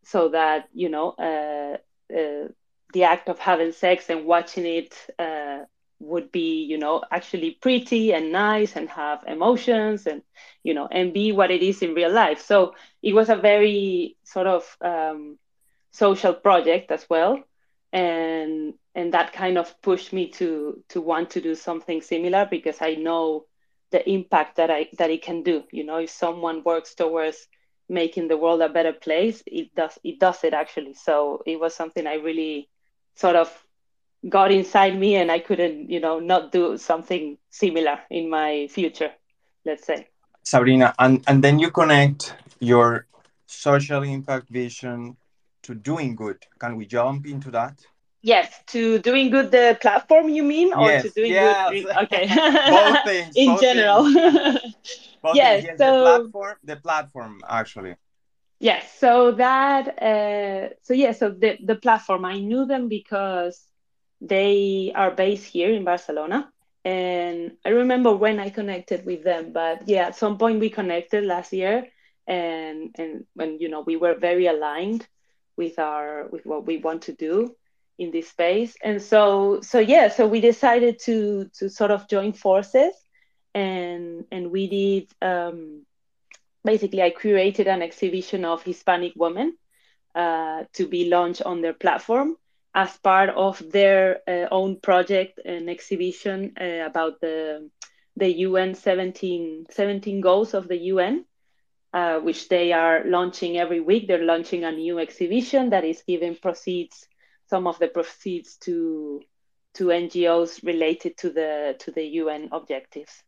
so 0.03 0.29
that 0.29 0.67
you 0.73 0.89
know 0.89 1.11
uh, 1.19 1.77
uh, 2.13 2.47
the 2.93 3.03
act 3.03 3.29
of 3.29 3.39
having 3.39 3.71
sex 3.71 4.09
and 4.09 4.25
watching 4.25 4.65
it 4.65 4.95
uh, 5.19 5.59
would 5.99 6.31
be 6.31 6.63
you 6.63 6.77
know 6.77 7.03
actually 7.11 7.51
pretty 7.61 8.13
and 8.13 8.31
nice 8.31 8.75
and 8.75 8.89
have 8.89 9.19
emotions 9.27 10.05
and 10.07 10.21
you 10.63 10.73
know 10.73 10.87
and 10.91 11.13
be 11.13 11.31
what 11.31 11.51
it 11.51 11.61
is 11.63 11.81
in 11.81 11.93
real 11.95 12.11
life. 12.11 12.41
So 12.41 12.73
it 13.01 13.13
was 13.13 13.29
a 13.29 13.35
very 13.35 14.17
sort 14.23 14.47
of 14.47 14.77
um, 14.81 15.37
social 15.91 16.33
project 16.33 16.91
as 16.91 17.05
well 17.09 17.39
and 17.95 18.73
and 18.93 19.13
that 19.13 19.31
kind 19.31 19.57
of 19.57 19.81
pushed 19.81 20.11
me 20.11 20.27
to 20.27 20.83
to 20.89 20.99
want 20.99 21.29
to 21.31 21.41
do 21.41 21.55
something 21.55 22.01
similar 22.01 22.45
because 22.45 22.77
I 22.81 22.95
know 22.95 23.45
the 23.91 24.07
impact 24.07 24.57
that 24.57 24.69
I 24.69 24.89
that 24.97 25.09
it 25.09 25.23
can 25.23 25.43
do. 25.43 25.63
You 25.71 25.85
know, 25.85 25.97
if 25.97 26.09
someone 26.09 26.61
works 26.63 26.93
towards 26.93 27.47
making 27.87 28.27
the 28.27 28.35
world 28.35 28.61
a 28.61 28.67
better 28.67 28.91
place, 28.91 29.41
it 29.47 29.73
does 29.73 29.97
it 30.03 30.19
does 30.19 30.43
it 30.43 30.53
actually. 30.53 30.93
So 30.93 31.41
it 31.45 31.57
was 31.57 31.73
something 31.73 32.05
I 32.05 32.15
really 32.15 32.69
sort 33.15 33.37
of 33.37 33.49
got 34.27 34.51
inside 34.51 34.99
me 34.99 35.15
and 35.15 35.31
I 35.31 35.39
couldn't, 35.39 35.89
you 35.89 36.01
know, 36.01 36.19
not 36.19 36.51
do 36.51 36.77
something 36.77 37.37
similar 37.49 37.99
in 38.09 38.29
my 38.29 38.67
future, 38.71 39.11
let's 39.63 39.85
say. 39.85 40.07
Sabrina, 40.43 40.93
and, 40.99 41.23
and 41.27 41.43
then 41.43 41.59
you 41.59 41.71
connect 41.71 42.35
your 42.59 43.05
social 43.45 44.03
impact 44.03 44.49
vision 44.49 45.15
to 45.65 45.75
doing 45.75 46.15
good. 46.15 46.37
Can 46.59 46.75
we 46.77 46.85
jump 46.85 47.25
into 47.25 47.51
that? 47.51 47.81
Yes, 48.21 48.59
to 48.67 48.99
doing 48.99 49.29
good 49.29 49.51
the 49.51 49.77
platform 49.79 50.29
you 50.29 50.43
mean 50.43 50.73
or 50.73 50.87
yes, 50.89 51.03
to 51.03 51.09
doing 51.09 51.31
yes. 51.31 51.69
good 51.69 51.97
okay. 52.03 52.27
both 52.69 53.03
things. 53.03 53.35
in 53.35 53.47
both 53.47 53.61
general. 53.61 54.03
Things. 54.11 54.75
Yes, 55.33 55.63
things. 55.63 55.65
yes, 55.65 55.77
so 55.77 55.85
the 55.85 56.01
platform 56.01 56.55
the 56.63 56.75
platform 56.77 57.41
actually. 57.47 57.95
Yes, 58.59 58.91
so 58.99 59.31
that 59.33 60.01
uh, 60.01 60.69
so 60.81 60.93
yeah, 60.93 61.11
so 61.11 61.29
the 61.29 61.57
the 61.63 61.75
platform 61.75 62.25
I 62.25 62.39
knew 62.39 62.65
them 62.65 62.87
because 62.89 63.59
they 64.21 64.91
are 64.95 65.11
based 65.11 65.45
here 65.45 65.71
in 65.71 65.83
Barcelona, 65.83 66.51
and 66.83 67.57
I 67.65 67.69
remember 67.69 68.15
when 68.15 68.39
I 68.39 68.49
connected 68.49 69.05
with 69.05 69.23
them. 69.23 69.51
But 69.53 69.87
yeah, 69.87 70.07
at 70.07 70.15
some 70.15 70.37
point 70.37 70.59
we 70.59 70.69
connected 70.69 71.25
last 71.25 71.53
year, 71.53 71.87
and 72.27 72.95
and 72.97 73.25
when 73.33 73.59
you 73.59 73.69
know 73.69 73.81
we 73.81 73.97
were 73.97 74.15
very 74.15 74.47
aligned 74.47 75.07
with 75.57 75.79
our 75.79 76.27
with 76.29 76.45
what 76.45 76.65
we 76.65 76.77
want 76.77 77.03
to 77.03 77.13
do 77.13 77.55
in 77.97 78.11
this 78.11 78.29
space, 78.29 78.75
and 78.83 79.01
so 79.01 79.61
so 79.61 79.79
yeah, 79.79 80.09
so 80.09 80.27
we 80.27 80.41
decided 80.41 80.99
to 80.99 81.49
to 81.59 81.69
sort 81.69 81.91
of 81.91 82.07
join 82.09 82.33
forces, 82.33 82.93
and 83.53 84.25
and 84.31 84.51
we 84.51 84.67
did. 84.67 85.11
Um, 85.21 85.85
basically 86.65 87.01
I 87.01 87.11
created 87.11 87.67
an 87.67 87.81
exhibition 87.81 88.43
of 88.43 88.63
Hispanic 88.63 89.13
women 89.15 89.55
uh, 90.15 90.63
to 90.73 90.87
be 90.87 91.09
launched 91.09 91.43
on 91.43 91.61
their 91.61 91.73
platform 91.73 92.35
as 92.73 92.97
part 92.97 93.29
of 93.29 93.71
their 93.71 94.19
uh, 94.27 94.47
own 94.51 94.81
project 94.81 95.39
and 95.45 95.69
exhibition 95.69 96.53
uh, 96.59 96.85
about 96.85 97.21
the 97.21 97.69
the 98.17 98.31
UN 98.47 98.75
17, 98.75 99.65
17 99.69 100.21
goals 100.21 100.53
of 100.53 100.69
the 100.69 100.77
UN, 100.93 101.25
uh, 101.95 102.19
which 102.19 102.49
they 102.49 102.73
are 102.73 103.03
launching 103.05 103.57
every 103.57 103.79
week. 103.79 104.07
They're 104.07 104.23
launching 104.23 104.63
a 104.63 104.71
new 104.71 104.99
exhibition 104.99 105.71
that 105.71 105.83
is 105.83 106.03
giving 106.07 106.35
proceeds, 106.35 107.07
some 107.49 107.65
of 107.65 107.79
the 107.79 107.87
proceeds 107.87 108.57
to 108.65 109.21
to 109.75 109.85
NGOs 109.85 110.63
related 110.63 111.17
to 111.17 111.29
the 111.31 111.75
to 111.79 111.91
the 111.91 112.03
UN 112.21 112.49
objectives. 112.51 113.23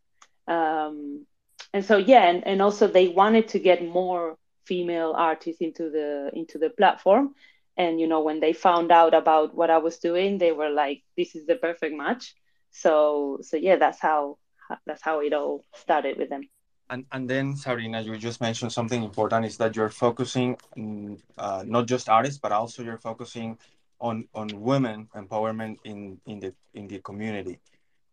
Um, 0.48 1.26
and 1.74 1.86
so 1.86 1.98
yeah 1.98 2.30
and, 2.30 2.46
and 2.48 2.62
also 2.62 2.88
they 2.88 3.08
wanted 3.08 3.48
to 3.50 3.60
get 3.60 3.86
more 3.86 4.38
female 4.66 5.14
artists 5.18 5.62
into 5.62 5.90
the 5.90 6.30
into 6.34 6.58
the 6.58 6.70
platform 6.70 7.34
and 7.78 8.00
you 8.00 8.08
know 8.08 8.22
when 8.22 8.40
they 8.40 8.54
found 8.54 8.92
out 8.92 9.14
about 9.14 9.56
what 9.56 9.70
i 9.70 9.78
was 9.78 9.98
doing 9.98 10.38
they 10.38 10.52
were 10.52 10.70
like 10.70 11.04
this 11.16 11.36
is 11.36 11.46
the 11.46 11.56
perfect 11.56 11.96
match 11.96 12.36
so 12.72 13.40
so 13.42 13.58
yeah 13.58 13.78
that's 13.78 14.00
how 14.00 14.38
that's 14.86 15.02
how 15.02 15.22
it 15.22 15.34
all 15.34 15.64
started 15.76 16.18
with 16.18 16.30
them 16.30 16.42
and 16.90 17.06
and 17.12 17.30
then 17.30 17.56
Sabrina, 17.56 18.02
you 18.02 18.18
just 18.18 18.42
mentioned 18.42 18.72
something 18.72 19.04
important 19.04 19.46
is 19.46 19.58
that 19.58 19.76
you're 19.76 19.90
focusing 19.90 20.58
on, 20.78 21.18
uh, 21.38 21.64
not 21.66 21.88
just 21.88 22.10
artists 22.10 22.40
but 22.40 22.52
also 22.52 22.84
you're 22.84 22.98
focusing 22.98 23.58
on 24.00 24.28
on 24.34 24.48
women 24.62 25.08
empowerment 25.16 25.78
in 25.84 26.20
in 26.26 26.40
the 26.40 26.54
in 26.74 26.88
the 26.88 27.00
community. 27.00 27.60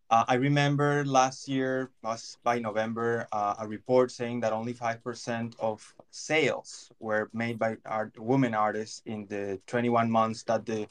Uh, 0.09 0.23
I 0.27 0.35
remember 0.35 1.03
last 1.03 1.47
year, 1.49 1.89
was 2.03 2.37
by 2.43 2.59
November, 2.59 3.27
uh, 3.31 3.55
a 3.57 3.67
report 3.67 4.11
saying 4.11 4.41
that 4.41 4.53
only 4.53 4.71
5% 4.71 5.55
of 5.59 5.95
sales 6.11 6.91
were 6.99 7.27
made 7.33 7.57
by 7.57 7.77
art, 7.87 8.13
women 8.19 8.53
artists 8.53 9.01
in 9.07 9.25
the 9.25 9.59
21 9.65 10.11
months 10.11 10.43
that 10.43 10.63
the 10.63 10.81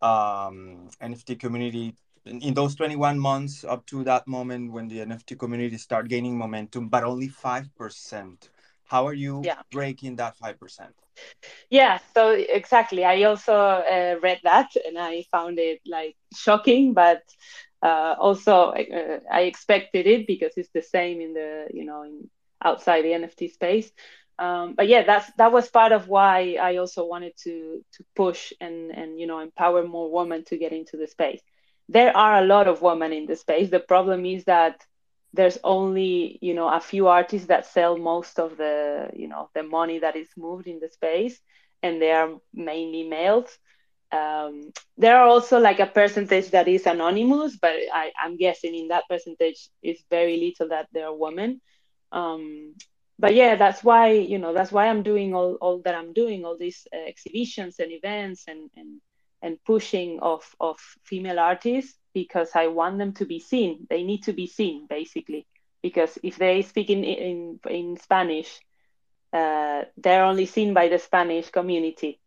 um, 0.00 0.88
NFT 1.02 1.38
community, 1.38 1.94
in, 2.26 2.40
in, 2.42 2.54
those 2.54 2.74
21 2.74 3.18
months 3.18 3.64
up 3.64 3.86
to 3.86 4.04
that 4.04 4.26
moment 4.26 4.72
when 4.72 4.88
the 4.88 4.98
NFT 4.98 5.38
community 5.38 5.78
start 5.78 6.08
gaining 6.08 6.36
momentum, 6.36 6.88
but 6.88 7.04
only 7.04 7.28
5%. 7.28 8.48
How 8.84 9.06
are 9.06 9.14
you 9.14 9.42
yeah. 9.44 9.62
breaking 9.70 10.16
that 10.16 10.36
5%? 10.38 10.88
Yeah, 11.70 11.98
so 12.14 12.30
exactly. 12.30 13.04
I 13.04 13.22
also 13.22 13.54
uh, 13.54 14.16
read 14.22 14.40
that 14.44 14.70
and 14.86 14.98
I 14.98 15.24
found 15.30 15.58
it 15.58 15.80
like 15.86 16.16
shocking, 16.34 16.92
but 16.92 17.22
uh, 17.82 18.14
also 18.18 18.70
uh, 18.72 19.20
I 19.30 19.42
expected 19.42 20.06
it 20.06 20.26
because 20.26 20.52
it's 20.56 20.70
the 20.74 20.82
same 20.82 21.20
in 21.20 21.34
the 21.34 21.68
you 21.72 21.84
know 21.84 22.02
in 22.02 22.28
outside 22.62 23.02
the 23.02 23.10
NFT 23.12 23.52
space. 23.52 23.90
Um, 24.38 24.74
but 24.76 24.88
yeah, 24.88 25.04
that's 25.04 25.30
that 25.38 25.52
was 25.52 25.68
part 25.68 25.92
of 25.92 26.08
why 26.08 26.58
I 26.60 26.76
also 26.76 27.06
wanted 27.06 27.32
to 27.44 27.84
to 27.94 28.04
push 28.14 28.52
and 28.60 28.90
and 28.90 29.18
you 29.18 29.26
know 29.26 29.40
empower 29.40 29.86
more 29.86 30.12
women 30.12 30.44
to 30.44 30.58
get 30.58 30.72
into 30.72 30.96
the 30.96 31.06
space. 31.06 31.40
There 31.88 32.16
are 32.16 32.38
a 32.38 32.46
lot 32.46 32.68
of 32.68 32.82
women 32.82 33.12
in 33.12 33.26
the 33.26 33.36
space. 33.36 33.70
The 33.70 33.80
problem 33.80 34.24
is 34.26 34.44
that 34.44 34.84
there's 35.32 35.58
only 35.64 36.38
you 36.40 36.54
know 36.54 36.68
a 36.68 36.80
few 36.80 37.08
artists 37.08 37.48
that 37.48 37.66
sell 37.66 37.96
most 37.96 38.38
of 38.38 38.56
the 38.56 39.10
you 39.14 39.28
know 39.28 39.50
the 39.54 39.62
money 39.62 39.98
that 40.00 40.16
is 40.16 40.28
moved 40.36 40.66
in 40.66 40.80
the 40.80 40.88
space, 40.88 41.38
and 41.82 42.00
they 42.00 42.12
are 42.12 42.30
mainly 42.54 43.08
males 43.08 43.58
um, 44.12 44.72
there 44.96 45.16
are 45.16 45.26
also 45.26 45.58
like 45.58 45.80
a 45.80 45.86
percentage 45.86 46.50
that 46.50 46.68
is 46.68 46.86
anonymous, 46.86 47.56
but 47.56 47.72
I, 47.92 48.12
am 48.24 48.36
guessing 48.36 48.74
in 48.74 48.88
that 48.88 49.04
percentage 49.08 49.68
is 49.82 50.02
very 50.10 50.36
little 50.36 50.68
that 50.68 50.88
they 50.92 51.02
are 51.02 51.14
women. 51.14 51.60
Um, 52.12 52.74
but 53.18 53.34
yeah, 53.34 53.56
that's 53.56 53.82
why 53.82 54.12
you 54.12 54.38
know 54.38 54.52
that's 54.52 54.70
why 54.70 54.88
I'm 54.88 55.02
doing 55.02 55.34
all, 55.34 55.54
all 55.60 55.80
that 55.84 55.94
I'm 55.94 56.12
doing, 56.12 56.44
all 56.44 56.56
these 56.56 56.86
uh, 56.94 56.98
exhibitions 57.08 57.78
and 57.80 57.90
events 57.92 58.44
and 58.46 58.70
and 58.76 59.00
and 59.46 59.64
pushing 59.64 60.20
of 60.20 60.42
of 60.60 60.78
female 61.04 61.40
artists 61.40 61.98
because 62.14 62.50
I 62.54 62.68
want 62.68 62.98
them 62.98 63.14
to 63.14 63.26
be 63.26 63.40
seen. 63.40 63.86
They 63.90 64.02
need 64.02 64.24
to 64.24 64.34
be 64.34 64.46
seen 64.46 64.86
basically 64.88 65.46
because 65.82 66.18
if 66.22 66.36
they 66.36 66.62
speak 66.62 66.90
in 66.90 67.04
in 67.04 67.60
in 67.70 67.96
Spanish, 67.96 68.60
uh, 69.32 69.82
they're 69.96 70.24
only 70.24 70.46
seen 70.46 70.74
by 70.74 70.88
the 70.88 70.98
Spanish 70.98 71.50
community. 71.50 72.20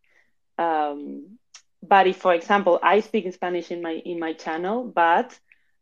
Um, 0.58 1.40
but 1.84 2.08
if 2.08 2.18
for 2.18 2.34
example 2.34 2.80
i 2.84 3.00
speak 3.00 3.26
in 3.26 3.32
spanish 3.32 3.72
in 3.72 3.82
my 3.82 3.94
in 4.06 4.20
my 4.20 4.34
channel 4.34 4.84
but 4.84 5.40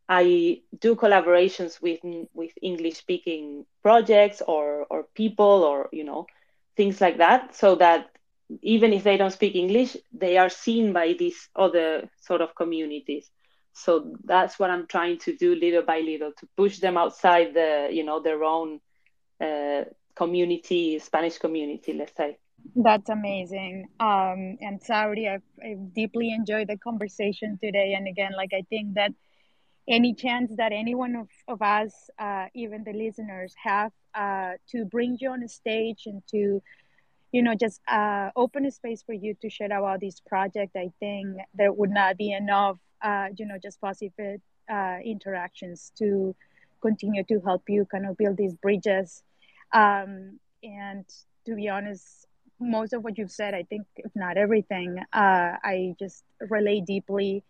i 0.09 0.61
do 0.79 0.95
collaborations 0.95 1.81
with 1.81 1.99
with 2.33 2.51
english 2.61 2.95
speaking 2.95 3.65
projects 3.83 4.41
or 4.47 4.85
or 4.89 5.03
people 5.15 5.63
or 5.63 5.89
you 5.91 6.03
know 6.03 6.25
things 6.75 7.01
like 7.01 7.17
that 7.17 7.55
so 7.55 7.75
that 7.75 8.09
even 8.61 8.93
if 8.93 9.03
they 9.03 9.17
don't 9.17 9.31
speak 9.31 9.55
english 9.55 9.97
they 10.13 10.37
are 10.37 10.49
seen 10.49 10.93
by 10.93 11.13
these 11.19 11.49
other 11.55 12.09
sort 12.19 12.41
of 12.41 12.55
communities 12.55 13.29
so 13.73 14.15
that's 14.23 14.57
what 14.59 14.69
i'm 14.69 14.87
trying 14.87 15.17
to 15.17 15.35
do 15.35 15.55
little 15.55 15.83
by 15.83 15.99
little 15.99 16.31
to 16.37 16.47
push 16.55 16.79
them 16.79 16.97
outside 16.97 17.53
the 17.53 17.89
you 17.91 18.03
know 18.03 18.21
their 18.21 18.43
own 18.43 18.79
uh, 19.41 19.83
community 20.15 20.99
spanish 20.99 21.37
community 21.37 21.93
let's 21.93 22.15
say 22.15 22.37
that's 22.75 23.09
amazing. 23.09 23.87
Um, 23.99 24.57
and 24.61 24.81
Saudi, 24.81 25.27
I've, 25.27 25.43
I've 25.63 25.93
deeply 25.93 26.33
enjoyed 26.33 26.67
the 26.67 26.77
conversation 26.77 27.57
today. 27.61 27.93
And 27.95 28.07
again, 28.07 28.31
like 28.35 28.51
I 28.53 28.63
think 28.69 28.95
that 28.95 29.11
any 29.87 30.13
chance 30.13 30.51
that 30.57 30.71
any 30.73 30.95
one 30.95 31.15
of, 31.15 31.27
of 31.47 31.61
us, 31.61 32.09
uh, 32.19 32.45
even 32.53 32.83
the 32.83 32.93
listeners, 32.93 33.53
have 33.63 33.91
uh, 34.13 34.53
to 34.71 34.85
bring 34.85 35.17
you 35.19 35.31
on 35.31 35.43
a 35.43 35.47
stage 35.47 36.03
and 36.05 36.21
to, 36.31 36.61
you 37.37 37.43
know, 37.43 37.53
just 37.53 37.81
uh, 37.87 38.31
open 38.35 38.65
a 38.65 38.71
space 38.71 39.03
for 39.03 39.13
you 39.13 39.35
to 39.43 39.47
share 39.47 39.67
about 39.67 39.99
this 39.99 40.19
project, 40.19 40.75
I 40.75 40.89
think 40.99 41.37
there 41.53 41.71
would 41.71 41.91
not 41.91 42.17
be 42.17 42.31
enough, 42.31 42.79
uh, 43.03 43.27
you 43.37 43.45
know, 43.45 43.59
just 43.61 43.79
positive 43.79 44.41
uh, 44.67 44.97
interactions 45.05 45.91
to 45.99 46.35
continue 46.81 47.23
to 47.25 47.39
help 47.41 47.61
you 47.69 47.85
kind 47.85 48.07
of 48.07 48.17
build 48.17 48.37
these 48.37 48.55
bridges. 48.55 49.21
Um, 49.71 50.39
and 50.63 51.05
to 51.45 51.53
be 51.53 51.69
honest, 51.69 52.25
most 52.59 52.93
of 52.93 53.03
what 53.03 53.19
you've 53.19 53.29
said, 53.29 53.53
I 53.53 53.61
think, 53.61 53.85
if 53.97 54.11
not 54.15 54.35
everything, 54.35 54.97
uh, 55.13 55.51
I 55.63 55.93
just 55.99 56.23
relate 56.49 56.85
deeply, 56.87 57.43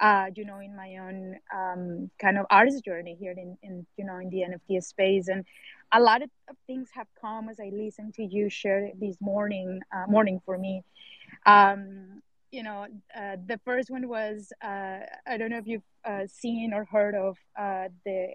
uh, 0.00 0.26
you 0.34 0.44
know, 0.44 0.58
in 0.58 0.74
my 0.74 0.96
own 0.96 1.36
um, 1.54 2.10
kind 2.18 2.38
of 2.38 2.46
artist 2.50 2.84
journey 2.84 3.16
here 3.20 3.32
in, 3.32 3.56
in, 3.62 3.86
you 3.96 4.04
know, 4.04 4.16
in 4.16 4.30
the 4.30 4.38
NFT 4.38 4.82
space. 4.82 5.28
And 5.28 5.44
a 5.92 6.00
lot 6.00 6.22
of 6.22 6.30
things 6.66 6.88
have 6.94 7.06
come 7.20 7.48
as 7.48 7.60
I 7.60 7.70
listen 7.72 8.12
to 8.12 8.24
you 8.24 8.48
share 8.48 8.90
this 8.98 9.16
morning, 9.20 9.80
uh, 9.94 10.10
morning 10.10 10.40
for 10.46 10.56
me. 10.56 10.82
Um, 11.44 12.22
you 12.50 12.62
know, 12.64 12.86
uh, 13.16 13.36
the 13.46 13.60
first 13.64 13.90
one 13.90 14.08
was 14.08 14.52
uh, 14.64 15.00
I 15.26 15.36
don't 15.36 15.50
know 15.50 15.58
if 15.58 15.66
you've 15.66 15.82
uh, 16.04 16.26
seen 16.26 16.72
or 16.72 16.84
heard 16.84 17.14
of 17.14 17.36
uh, 17.56 17.88
the 18.04 18.28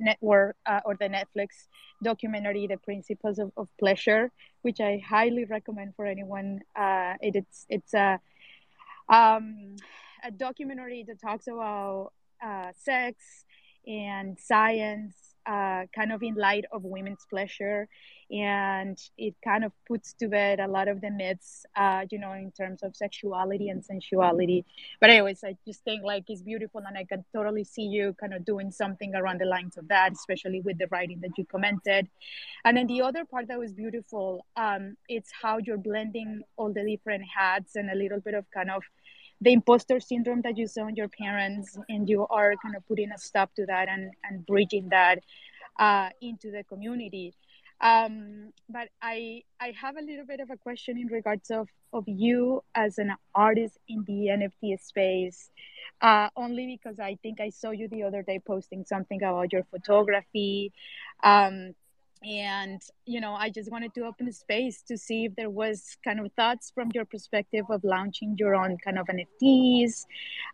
network 0.00 0.56
or 0.84 0.96
the 0.96 1.08
Netflix 1.08 1.68
documentary, 2.02 2.66
The 2.66 2.78
Principles 2.78 3.38
of, 3.38 3.52
of 3.56 3.68
Pleasure, 3.78 4.32
which 4.62 4.80
I 4.80 5.00
highly 5.06 5.44
recommend 5.44 5.94
for 5.94 6.06
anyone. 6.06 6.62
it's 7.20 7.66
it's 7.68 7.94
a 7.94 8.18
um, 9.08 9.76
a 10.24 10.30
documentary 10.30 11.04
that 11.08 11.20
talks 11.20 11.46
about 11.46 12.12
uh, 12.44 12.72
sex 12.78 13.44
and 13.86 14.38
science, 14.38 15.14
uh, 15.46 15.86
kind 15.94 16.12
of 16.12 16.22
in 16.22 16.34
light 16.34 16.64
of 16.70 16.84
women's 16.84 17.26
pleasure. 17.28 17.88
And 18.30 18.96
it 19.18 19.34
kind 19.42 19.64
of 19.64 19.72
puts 19.88 20.12
to 20.20 20.28
bed 20.28 20.60
a 20.60 20.68
lot 20.68 20.86
of 20.86 21.00
the 21.00 21.10
myths 21.10 21.66
uh, 21.74 22.04
you 22.10 22.18
know 22.20 22.32
in 22.32 22.52
terms 22.52 22.84
of 22.84 22.94
sexuality 22.94 23.70
and 23.70 23.84
sensuality. 23.84 24.64
But 25.00 25.10
anyways 25.10 25.42
i 25.42 25.56
just 25.66 25.82
think 25.82 26.04
like 26.04 26.24
it's 26.28 26.42
beautiful 26.42 26.80
and 26.86 26.96
i 26.96 27.04
can 27.04 27.24
totally 27.34 27.64
see 27.64 27.82
you 27.82 28.14
kind 28.20 28.32
of 28.32 28.44
doing 28.44 28.70
something 28.70 29.16
around 29.16 29.40
the 29.40 29.46
lines 29.46 29.76
of 29.76 29.88
that 29.88 30.12
especially 30.12 30.60
with 30.60 30.78
the 30.78 30.86
writing 30.92 31.18
that 31.22 31.36
you 31.36 31.44
commented. 31.44 32.08
And 32.64 32.76
then 32.76 32.86
the 32.86 33.02
other 33.02 33.24
part 33.24 33.48
that 33.48 33.58
was 33.58 33.72
beautiful 33.72 34.46
um, 34.56 34.96
it's 35.08 35.32
how 35.42 35.58
you're 35.58 35.78
blending 35.78 36.42
all 36.56 36.72
the 36.72 36.84
different 36.84 37.24
hats 37.36 37.74
and 37.74 37.90
a 37.90 37.96
little 37.96 38.20
bit 38.20 38.34
of 38.34 38.48
kind 38.52 38.70
of 38.70 38.84
the 39.40 39.52
imposter 39.52 40.00
syndrome 40.00 40.42
that 40.42 40.56
you 40.58 40.66
saw 40.66 40.86
in 40.86 40.96
your 40.96 41.08
parents 41.08 41.78
and 41.88 42.08
you 42.08 42.26
are 42.28 42.54
kind 42.62 42.76
of 42.76 42.86
putting 42.86 43.10
a 43.12 43.18
stop 43.18 43.54
to 43.54 43.66
that 43.66 43.88
and, 43.88 44.12
and 44.24 44.46
bridging 44.46 44.88
that 44.90 45.20
uh, 45.78 46.08
into 46.20 46.50
the 46.50 46.64
community 46.64 47.34
um, 47.80 48.52
but 48.68 48.88
I 49.00 49.42
I 49.60 49.72
have 49.80 49.96
a 49.96 50.02
little 50.02 50.26
bit 50.26 50.40
of 50.40 50.50
a 50.50 50.56
question 50.56 50.98
in 50.98 51.06
regards 51.06 51.50
of 51.50 51.68
of 51.92 52.04
you 52.06 52.62
as 52.74 52.98
an 52.98 53.14
artist 53.34 53.78
in 53.88 54.04
the 54.06 54.28
NFT 54.28 54.78
space, 54.80 55.50
uh, 56.02 56.28
only 56.36 56.66
because 56.66 57.00
I 57.00 57.16
think 57.22 57.40
I 57.40 57.50
saw 57.50 57.70
you 57.70 57.88
the 57.88 58.02
other 58.02 58.22
day 58.22 58.38
posting 58.38 58.84
something 58.84 59.22
about 59.22 59.52
your 59.52 59.64
photography. 59.64 60.72
Um, 61.24 61.74
and 62.22 62.82
you 63.06 63.20
know 63.20 63.32
i 63.32 63.48
just 63.48 63.70
wanted 63.70 63.94
to 63.94 64.02
open 64.02 64.28
a 64.28 64.32
space 64.32 64.82
to 64.82 64.96
see 64.96 65.24
if 65.24 65.34
there 65.36 65.50
was 65.50 65.96
kind 66.04 66.20
of 66.20 66.30
thoughts 66.32 66.70
from 66.74 66.90
your 66.94 67.04
perspective 67.04 67.64
of 67.70 67.82
launching 67.82 68.36
your 68.38 68.54
own 68.54 68.76
kind 68.84 68.98
of 68.98 69.06
nfts 69.06 70.04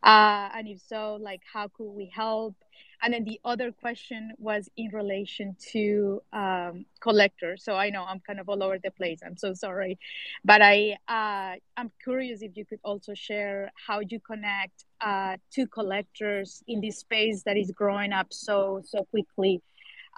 uh, 0.04 0.48
and 0.54 0.68
if 0.68 0.80
so 0.80 1.18
like 1.20 1.40
how 1.52 1.66
could 1.76 1.90
we 1.90 2.10
help 2.14 2.54
and 3.02 3.12
then 3.12 3.24
the 3.24 3.40
other 3.44 3.72
question 3.72 4.32
was 4.38 4.68
in 4.76 4.88
relation 4.92 5.56
to 5.72 6.22
um, 6.32 6.86
collectors. 7.00 7.62
So 7.62 7.74
I 7.74 7.90
know 7.90 8.04
I'm 8.04 8.20
kind 8.20 8.40
of 8.40 8.48
all 8.48 8.62
over 8.62 8.78
the 8.82 8.90
place. 8.90 9.20
I'm 9.24 9.36
so 9.36 9.52
sorry, 9.54 9.98
but 10.44 10.62
I 10.62 10.96
uh, 11.08 11.56
I'm 11.76 11.92
curious 12.02 12.42
if 12.42 12.56
you 12.56 12.64
could 12.64 12.80
also 12.84 13.14
share 13.14 13.70
how 13.86 14.00
you 14.00 14.18
connect 14.20 14.84
uh, 15.00 15.36
to 15.52 15.66
collectors 15.66 16.62
in 16.66 16.80
this 16.80 16.98
space 16.98 17.42
that 17.44 17.56
is 17.56 17.70
growing 17.70 18.12
up 18.12 18.28
so 18.32 18.82
so 18.84 19.04
quickly. 19.04 19.62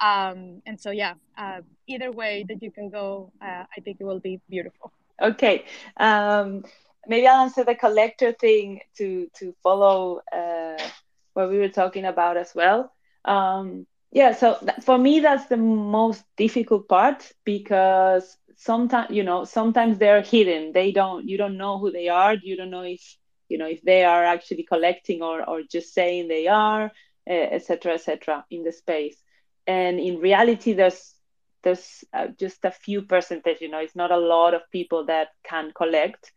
Um, 0.00 0.62
and 0.66 0.80
so 0.80 0.90
yeah, 0.90 1.14
uh, 1.37 1.61
either 1.87 2.11
way 2.12 2.44
that 2.48 2.62
you 2.62 2.70
can 2.70 2.90
go, 2.90 3.32
uh, 3.42 3.64
I 3.76 3.80
think 3.82 3.98
it 4.00 4.04
will 4.04 4.20
be 4.20 4.40
beautiful. 4.48 4.92
Okay. 5.20 5.64
Um, 5.96 6.64
maybe 7.06 7.26
I'll 7.26 7.42
answer 7.42 7.64
the 7.64 7.74
collector 7.74 8.32
thing 8.32 8.80
to 8.98 9.28
to 9.38 9.54
follow 9.62 10.20
uh, 10.32 10.78
what 11.34 11.50
we 11.50 11.58
were 11.58 11.68
talking 11.68 12.04
about 12.04 12.37
as 12.37 12.54
well. 12.54 12.92
Um, 13.24 13.87
yeah, 14.11 14.32
so 14.32 14.56
th- 14.61 14.82
for 14.82 14.96
me, 14.98 15.20
that's 15.20 15.46
the 15.46 15.56
most 15.56 16.24
difficult 16.37 16.88
part 16.88 17.30
because 17.44 18.37
sometimes, 18.56 19.11
you 19.11 19.22
know, 19.22 19.44
sometimes 19.44 19.98
they're 19.98 20.22
hidden. 20.22 20.72
They 20.72 20.92
don't, 20.92 21.28
you 21.28 21.37
don't 21.37 21.58
know 21.58 21.78
who 21.78 21.90
they 21.90 22.08
are. 22.08 22.34
You 22.34 22.56
don't 22.56 22.70
know 22.70 22.82
if, 22.82 23.02
you 23.48 23.58
know, 23.58 23.66
if 23.66 23.82
they 23.82 24.04
are 24.04 24.24
actually 24.24 24.62
collecting 24.64 25.22
or, 25.22 25.48
or 25.48 25.62
just 25.62 25.92
saying 25.92 26.28
they 26.28 26.48
are, 26.48 26.90
etc., 27.26 27.94
etc. 27.94 28.44
in 28.50 28.64
the 28.64 28.72
space. 28.72 29.22
And 29.68 30.00
in 30.00 30.18
reality, 30.18 30.74
there's 30.74 31.14
there's 31.62 32.04
uh, 32.14 32.28
just 32.40 32.64
a 32.64 32.72
few 32.72 33.02
percentage. 33.02 33.61
You 33.61 33.70
know, 33.70 33.81
it's 33.81 33.96
not 33.96 34.12
a 34.12 34.18
lot 34.18 34.54
of 34.54 34.62
people 34.72 35.07
that 35.07 35.28
can 35.44 35.72
collect 35.76 36.33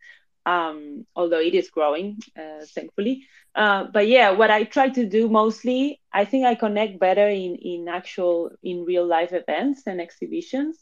um, 0.45 1.05
although 1.15 1.39
it 1.39 1.53
is 1.53 1.69
growing, 1.69 2.17
uh, 2.37 2.65
thankfully. 2.73 3.27
Uh, 3.55 3.85
but 3.93 4.07
yeah, 4.07 4.31
what 4.31 4.51
I 4.51 4.63
try 4.63 4.89
to 4.89 5.05
do 5.07 5.29
mostly, 5.29 6.01
I 6.13 6.25
think 6.25 6.45
I 6.45 6.55
connect 6.55 6.99
better 6.99 7.27
in 7.27 7.55
in 7.55 7.87
actual 7.87 8.51
in 8.63 8.85
real 8.85 9.05
life 9.05 9.33
events 9.33 9.83
and 9.87 10.01
exhibitions. 10.01 10.77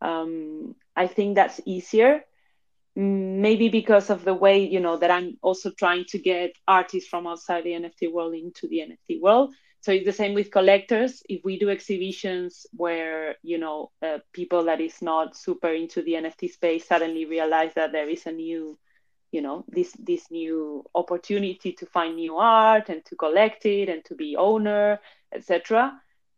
Um, 0.00 0.74
I 0.96 1.06
think 1.06 1.36
that's 1.36 1.60
easier. 1.66 2.24
Maybe 2.96 3.68
because 3.68 4.10
of 4.10 4.24
the 4.24 4.34
way 4.34 4.68
you 4.68 4.80
know 4.80 4.96
that 4.98 5.10
I'm 5.10 5.36
also 5.42 5.70
trying 5.70 6.04
to 6.10 6.18
get 6.18 6.52
artists 6.68 7.08
from 7.08 7.26
outside 7.26 7.64
the 7.64 7.74
NFT 7.74 8.12
world 8.12 8.34
into 8.34 8.68
the 8.68 8.80
NFT 8.80 9.20
world. 9.20 9.54
So 9.84 9.92
it's 9.92 10.06
the 10.06 10.12
same 10.12 10.32
with 10.32 10.50
collectors. 10.50 11.22
If 11.28 11.44
we 11.44 11.58
do 11.58 11.68
exhibitions 11.68 12.66
where 12.74 13.36
you 13.42 13.58
know 13.58 13.90
uh, 14.00 14.20
people 14.32 14.64
that 14.64 14.80
is 14.80 15.02
not 15.02 15.36
super 15.36 15.68
into 15.68 16.00
the 16.00 16.14
NFT 16.14 16.50
space 16.50 16.88
suddenly 16.88 17.26
realize 17.26 17.74
that 17.74 17.92
there 17.92 18.08
is 18.08 18.24
a 18.24 18.32
new 18.32 18.78
you 19.30 19.42
know 19.42 19.66
this 19.68 19.92
this 19.98 20.30
new 20.30 20.86
opportunity 20.94 21.72
to 21.72 21.84
find 21.84 22.16
new 22.16 22.36
art 22.36 22.88
and 22.88 23.04
to 23.04 23.14
collect 23.16 23.66
it 23.66 23.90
and 23.90 24.02
to 24.06 24.14
be 24.14 24.36
owner 24.36 25.00
etc 25.34 25.92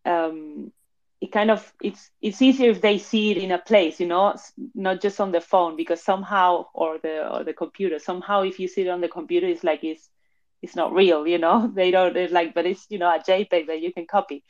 um, 0.05 0.73
it 1.21 1.31
kind 1.31 1.53
of 1.53 1.73
it's 1.81 2.11
it's 2.21 2.43
easier 2.43 2.71
if 2.71 2.81
they 2.81 2.99
see 2.99 3.31
it 3.31 3.37
in 3.37 3.53
a 3.53 3.59
place 3.59 4.01
you 4.01 4.09
know 4.09 4.35
not 4.75 5.01
just 5.01 5.21
on 5.21 5.31
the 5.31 5.41
phone 5.41 5.77
because 5.77 6.03
somehow 6.03 6.67
or 6.75 6.99
the 6.99 7.33
or 7.33 7.45
the 7.45 7.53
computer 7.53 8.01
somehow 8.01 8.43
if 8.43 8.59
you 8.59 8.67
see 8.67 8.83
it 8.83 8.89
on 8.89 9.03
the 9.03 9.09
computer 9.09 9.47
it's 9.47 9.63
like 9.63 9.85
it's 9.85 10.09
it's 10.63 10.77
not 10.77 10.93
real 10.93 11.27
you 11.27 11.39
know? 11.39 11.71
They 11.75 11.91
don't 11.91 12.17
like 12.33 12.55
but 12.55 12.67
it's 12.67 12.87
you 12.89 12.99
know 12.99 13.09
a 13.09 13.19
jpeg 13.19 13.67
that 13.67 13.81
you 13.81 13.93
can 13.93 14.07
copy. 14.07 14.45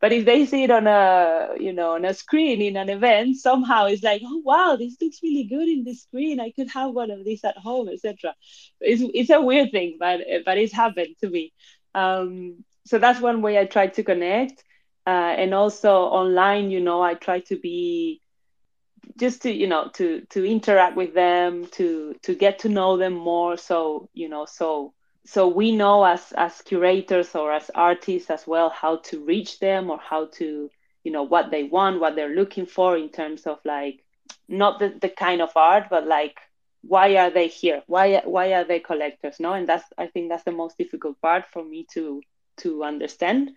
But 0.00 0.12
if 0.12 0.24
they 0.24 0.46
see 0.46 0.64
it 0.64 0.70
on 0.70 0.86
a 0.86 1.50
you 1.58 1.72
know 1.72 1.92
on 1.92 2.04
a 2.04 2.14
screen 2.14 2.60
in 2.60 2.76
an 2.76 2.88
event 2.88 3.36
somehow 3.36 3.86
it's 3.86 4.02
like 4.02 4.22
oh 4.24 4.42
wow 4.44 4.76
this 4.76 4.96
looks 5.00 5.22
really 5.22 5.44
good 5.44 5.68
in 5.68 5.84
the 5.84 5.94
screen. 5.94 6.40
I 6.40 6.50
could 6.50 6.70
have 6.70 6.92
one 6.92 7.10
of 7.10 7.24
these 7.24 7.44
at 7.44 7.56
home 7.56 7.88
etc 7.88 8.34
it's, 8.80 9.02
it's 9.14 9.30
a 9.30 9.40
weird 9.40 9.70
thing 9.70 9.96
but 9.98 10.20
but 10.44 10.58
it's 10.58 10.72
happened 10.72 11.16
to 11.20 11.30
me. 11.30 11.52
Um, 11.94 12.64
so 12.84 12.98
that's 12.98 13.20
one 13.20 13.42
way 13.42 13.58
i 13.58 13.64
try 13.64 13.86
to 13.86 14.02
connect. 14.02 14.64
Uh, 15.04 15.34
and 15.42 15.52
also 15.52 15.92
online 16.20 16.70
you 16.70 16.80
know 16.80 17.02
i 17.02 17.14
try 17.14 17.40
to 17.40 17.58
be 17.58 18.22
just 19.16 19.42
to 19.42 19.52
you 19.52 19.66
know 19.66 19.90
to 19.94 20.22
to 20.30 20.44
interact 20.44 20.96
with 20.96 21.14
them 21.14 21.66
to 21.66 22.14
to 22.22 22.34
get 22.34 22.60
to 22.60 22.68
know 22.68 22.96
them 22.96 23.14
more. 23.14 23.56
So 23.56 24.08
you 24.14 24.28
know 24.28 24.46
so 24.46 24.94
so 25.24 25.48
we 25.48 25.72
know 25.72 26.04
as 26.04 26.32
as 26.36 26.60
curators 26.62 27.34
or 27.34 27.52
as 27.52 27.70
artists 27.74 28.30
as 28.30 28.46
well 28.46 28.70
how 28.70 28.96
to 28.96 29.24
reach 29.24 29.58
them 29.60 29.90
or 29.90 29.98
how 29.98 30.26
to 30.26 30.70
you 31.04 31.12
know 31.12 31.22
what 31.22 31.50
they 31.50 31.64
want 31.64 32.00
what 32.00 32.16
they're 32.16 32.34
looking 32.34 32.66
for 32.66 32.96
in 32.96 33.08
terms 33.08 33.46
of 33.46 33.58
like 33.64 34.04
not 34.48 34.78
the, 34.78 34.88
the 35.00 35.08
kind 35.08 35.40
of 35.40 35.50
art 35.56 35.86
but 35.90 36.06
like 36.06 36.38
why 36.82 37.16
are 37.16 37.30
they 37.30 37.46
here? 37.46 37.82
Why 37.86 38.22
why 38.24 38.54
are 38.54 38.64
they 38.64 38.80
collectors 38.80 39.38
no? 39.38 39.52
And 39.52 39.68
that's 39.68 39.84
i 39.98 40.06
think 40.06 40.28
that's 40.28 40.44
the 40.44 40.52
most 40.52 40.76
difficult 40.76 41.20
part 41.20 41.46
for 41.46 41.64
me 41.64 41.86
to 41.94 42.20
to 42.58 42.84
understand 42.84 43.52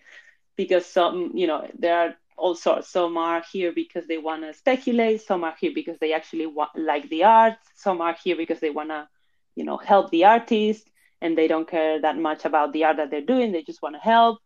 because 0.56 0.86
some 0.86 1.32
you 1.34 1.48
know 1.48 1.68
there 1.78 1.98
are 1.98 2.16
all 2.38 2.56
sorts. 2.56 2.90
Some 2.90 3.18
are 3.18 3.44
here 3.52 3.72
because 3.72 4.08
they 4.08 4.18
want 4.18 4.44
to 4.44 4.54
speculate 4.54 5.22
some 5.22 5.44
are 5.44 5.56
here 5.60 5.72
because 5.74 5.98
they 6.00 6.14
actually 6.14 6.46
want 6.46 6.72
like 6.76 7.10
the 7.10 7.24
art 7.24 7.58
some 7.76 8.02
are 8.02 8.16
here 8.24 8.36
because 8.36 8.60
they 8.60 8.70
want 8.70 8.90
to 8.90 9.08
you 9.56 9.64
know 9.64 9.78
help 9.78 10.12
the 10.12 10.26
artist 10.26 10.90
and 11.22 11.38
they 11.38 11.48
don't 11.48 11.70
care 11.70 12.02
that 12.02 12.18
much 12.18 12.46
about 12.46 12.74
the 12.74 12.84
art 12.86 12.98
that 12.98 13.12
they're 13.12 13.22
doing. 13.22 13.52
They 13.52 13.64
just 13.64 13.82
want 13.82 13.96
to 13.96 14.00
help 14.00 14.40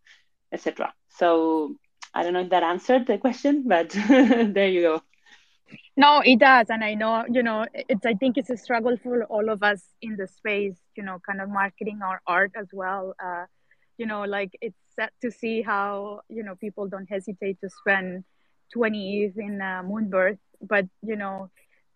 etc 0.52 0.92
so 1.10 1.76
i 2.14 2.24
don't 2.24 2.34
know 2.34 2.42
if 2.42 2.50
that 2.50 2.64
answered 2.64 3.06
the 3.08 3.18
question 3.18 3.64
but 3.68 3.90
there 4.10 4.68
you 4.68 4.82
go. 4.82 5.02
No 5.96 6.22
it 6.26 6.40
does 6.40 6.68
and 6.70 6.84
i 6.84 6.94
know 6.96 7.26
you 7.30 7.44
know 7.44 7.66
it's 7.74 8.06
i 8.06 8.14
think 8.14 8.38
it's 8.38 8.50
a 8.50 8.58
struggle 8.58 8.98
for 8.98 9.26
all 9.26 9.50
of 9.50 9.62
us 9.62 9.84
in 10.02 10.16
the 10.16 10.28
space 10.28 10.78
you 10.96 11.04
know 11.04 11.20
kind 11.28 11.42
of 11.42 11.50
marketing 11.50 12.00
our 12.04 12.22
art 12.26 12.52
as 12.56 12.68
well. 12.74 13.14
Uh, 13.24 13.46
you 13.98 14.06
know 14.06 14.22
like 14.24 14.52
it's 14.62 14.80
sad 14.96 15.12
to 15.22 15.30
see 15.30 15.62
how 15.62 16.22
you 16.30 16.44
know 16.44 16.56
people 16.56 16.88
don't 16.88 17.08
hesitate 17.10 17.60
to 17.62 17.70
spend 17.70 18.24
20 18.74 19.24
ETH 19.24 19.38
in 19.38 19.62
uh, 19.62 19.84
Moonbirds 19.84 20.40
but 20.62 20.86
you 21.02 21.16
know 21.16 21.50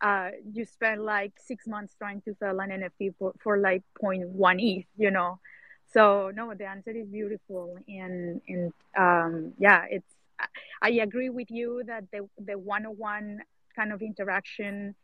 uh, 0.03 0.31
you 0.51 0.65
spend 0.65 1.01
like 1.03 1.31
six 1.43 1.65
months 1.65 1.95
trying 1.97 2.21
to 2.21 2.35
sell 2.35 2.59
an 2.59 2.69
NFT 2.69 3.15
for, 3.17 3.33
for 3.41 3.57
like 3.57 3.83
0.1 4.03 4.61
ETH, 4.61 4.85
you 4.97 5.09
know. 5.09 5.39
So 5.93 6.31
no, 6.35 6.53
the 6.53 6.65
answer 6.65 6.91
is 6.91 7.07
beautiful, 7.07 7.77
and 7.87 8.41
and 8.47 8.73
um, 8.97 9.53
yeah, 9.57 9.85
it's. 9.89 10.05
I 10.81 10.89
agree 10.89 11.29
with 11.29 11.49
you 11.49 11.83
that 11.87 12.05
the 12.11 12.27
the 12.43 12.57
one-on-one 12.57 13.39
kind 13.75 13.93
of 13.93 14.01
interaction 14.01 14.95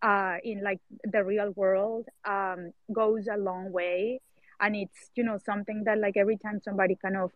uh, 0.00 0.36
in 0.42 0.62
like 0.62 0.80
the 1.04 1.22
real 1.22 1.50
world 1.56 2.06
um, 2.24 2.72
goes 2.92 3.26
a 3.30 3.36
long 3.36 3.72
way, 3.72 4.20
and 4.60 4.76
it's 4.76 5.10
you 5.16 5.24
know 5.24 5.38
something 5.44 5.82
that 5.84 5.98
like 5.98 6.16
every 6.16 6.38
time 6.38 6.60
somebody 6.64 6.96
kind 7.02 7.16
of 7.16 7.32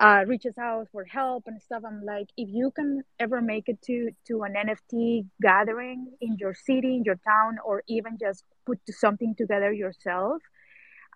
uh, 0.00 0.24
reaches 0.26 0.58
out 0.58 0.88
for 0.90 1.04
help 1.04 1.44
and 1.46 1.60
stuff. 1.62 1.82
I'm 1.86 2.04
like, 2.04 2.28
if 2.36 2.48
you 2.50 2.72
can 2.72 3.02
ever 3.20 3.40
make 3.40 3.68
it 3.68 3.80
to 3.82 4.10
to 4.28 4.42
an 4.42 4.54
NFT 4.54 5.26
gathering 5.40 6.12
in 6.20 6.36
your 6.38 6.54
city, 6.54 6.96
in 6.96 7.04
your 7.04 7.18
town, 7.26 7.58
or 7.64 7.82
even 7.88 8.18
just 8.18 8.44
put 8.66 8.80
something 8.88 9.34
together 9.36 9.72
yourself, 9.72 10.42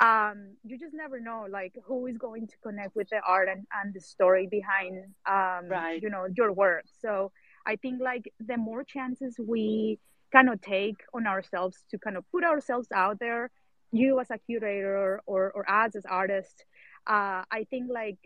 um, 0.00 0.56
you 0.64 0.78
just 0.78 0.94
never 0.94 1.18
know 1.18 1.46
like 1.50 1.74
who 1.84 2.06
is 2.06 2.16
going 2.18 2.46
to 2.46 2.56
connect 2.62 2.94
with 2.94 3.08
the 3.10 3.20
art 3.26 3.48
and, 3.48 3.66
and 3.82 3.92
the 3.94 4.00
story 4.00 4.46
behind 4.48 5.04
um, 5.26 5.68
right. 5.68 6.00
you 6.00 6.10
know 6.10 6.26
your 6.36 6.52
work. 6.52 6.84
So 7.00 7.32
I 7.66 7.76
think 7.76 8.00
like 8.00 8.32
the 8.38 8.56
more 8.56 8.84
chances 8.84 9.34
we 9.38 9.98
kind 10.32 10.48
of 10.48 10.60
take 10.60 11.00
on 11.14 11.26
ourselves 11.26 11.84
to 11.90 11.98
kind 11.98 12.16
of 12.16 12.24
put 12.30 12.44
ourselves 12.44 12.88
out 12.94 13.18
there 13.18 13.50
you 13.92 14.20
as 14.20 14.30
a 14.30 14.38
curator 14.38 15.20
or 15.26 15.50
or 15.54 15.70
us 15.70 15.96
as 15.96 16.04
artists 16.06 16.64
uh, 17.06 17.42
i 17.50 17.66
think 17.70 17.90
like 17.90 18.18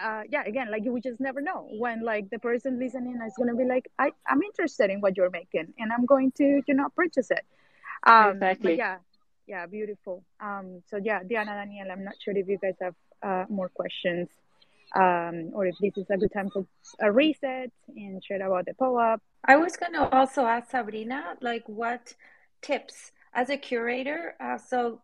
uh, 0.00 0.22
yeah 0.28 0.42
again 0.44 0.70
like 0.70 0.82
we 0.84 1.00
just 1.00 1.20
never 1.20 1.40
know 1.40 1.68
when 1.78 2.04
like 2.04 2.28
the 2.30 2.38
person 2.38 2.78
listening 2.78 3.18
is 3.26 3.34
going 3.36 3.48
to 3.48 3.54
be 3.54 3.64
like 3.64 3.90
I, 3.98 4.10
i'm 4.28 4.42
interested 4.42 4.90
in 4.90 5.00
what 5.00 5.16
you're 5.16 5.30
making 5.30 5.72
and 5.78 5.92
i'm 5.92 6.06
going 6.06 6.32
to 6.32 6.62
you 6.66 6.74
know 6.74 6.88
purchase 6.96 7.30
it 7.30 7.44
um 8.04 8.32
exactly. 8.32 8.76
yeah 8.76 8.98
yeah 9.46 9.66
beautiful 9.66 10.24
um 10.40 10.82
so 10.88 10.98
yeah 11.02 11.22
diana 11.22 11.52
daniel 11.52 11.90
i'm 11.92 12.04
not 12.04 12.14
sure 12.20 12.36
if 12.36 12.48
you 12.48 12.58
guys 12.58 12.74
have 12.80 12.94
uh, 13.22 13.44
more 13.48 13.68
questions 13.68 14.28
um, 14.94 15.50
or 15.52 15.66
if 15.66 15.76
this 15.78 15.96
is 15.96 16.06
a 16.10 16.16
good 16.16 16.32
time 16.32 16.50
for 16.50 16.66
a 17.00 17.10
reset 17.10 17.70
and 17.96 18.22
share 18.24 18.46
about 18.46 18.66
the 18.66 18.74
POAP. 18.74 19.20
I 19.44 19.56
was 19.56 19.76
going 19.76 19.92
to 19.94 20.08
also 20.14 20.46
ask 20.46 20.70
Sabrina, 20.70 21.36
like, 21.40 21.64
what 21.66 22.14
tips 22.62 23.12
as 23.34 23.50
a 23.50 23.56
curator? 23.56 24.34
Uh, 24.40 24.58
so 24.58 25.00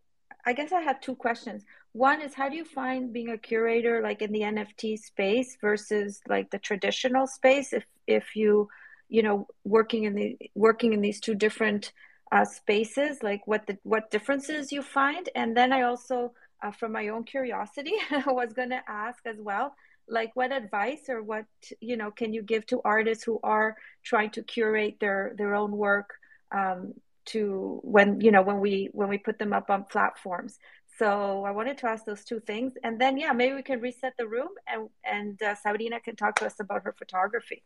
I 0.47 0.53
guess 0.53 0.73
I 0.73 0.81
had 0.81 1.03
two 1.03 1.15
questions. 1.15 1.65
One 1.93 2.23
is 2.23 2.35
how 2.35 2.49
do 2.49 2.57
you 2.57 2.65
find 2.65 3.13
being 3.13 3.31
a 3.31 3.39
curator 3.39 4.01
like 4.01 4.23
in 4.23 4.33
the 4.33 4.41
NFT 4.41 4.99
space 4.99 5.57
versus 5.61 6.21
like 6.29 6.51
the 6.51 6.59
traditional 6.59 7.27
space? 7.27 7.73
If 7.73 7.85
if 8.07 8.37
you 8.37 8.69
you 9.09 9.23
know 9.23 9.47
working 9.65 10.05
in 10.05 10.15
the 10.15 10.39
working 10.55 10.93
in 10.93 11.01
these 11.01 11.21
two 11.21 11.35
different 11.35 11.93
uh, 12.33 12.45
spaces 12.45 13.25
like 13.25 13.45
what 13.47 13.67
the 13.67 13.77
what 13.83 14.11
differences 14.11 14.71
you 14.71 14.83
find? 14.83 15.29
And 15.35 15.57
then 15.57 15.73
I 15.73 15.83
also 15.83 16.33
uh, 16.63 16.71
from 16.71 16.93
my 16.93 17.09
own 17.09 17.25
curiosity 17.25 17.95
was 18.27 18.53
going 18.53 18.71
to 18.71 18.83
ask 18.89 19.27
as 19.27 19.37
well 19.39 19.75
like 20.11 20.35
what 20.35 20.53
advice 20.53 21.09
or 21.09 21.23
what 21.23 21.47
you 21.81 21.97
know 21.97 22.11
can 22.11 22.33
you 22.33 22.43
give 22.43 22.67
to 22.67 22.81
artists 22.85 23.25
who 23.25 23.39
are 23.43 23.77
trying 24.03 24.31
to 24.31 24.43
curate 24.43 24.97
their 25.01 25.33
their 25.39 25.55
own 25.55 25.71
work 25.71 26.11
um, 26.53 26.93
to 27.25 27.81
when 27.83 28.21
you 28.21 28.33
know 28.33 28.43
when 28.43 28.61
we 28.61 28.89
when 28.93 29.09
we 29.09 29.19
put 29.19 29.39
them 29.39 29.53
up 29.53 29.71
on 29.71 29.85
platforms 29.85 30.59
so 31.01 31.45
i 31.49 31.51
wanted 31.59 31.77
to 31.79 31.87
ask 31.93 32.05
those 32.05 32.25
two 32.31 32.41
things. 32.51 32.73
And 32.85 33.01
then 33.03 33.17
yeah 33.23 33.33
maybe 33.33 33.55
we 33.61 33.63
can 33.71 33.81
reset 33.89 34.15
the 34.19 34.29
room 34.37 34.53
and 34.71 34.81
and 35.17 35.35
uh, 35.43 35.55
sabrina 35.63 35.99
can 36.07 36.17
talk 36.17 36.35
to 36.41 36.47
us 36.47 36.57
about 36.61 36.81
her 36.87 36.95
photography. 37.03 37.61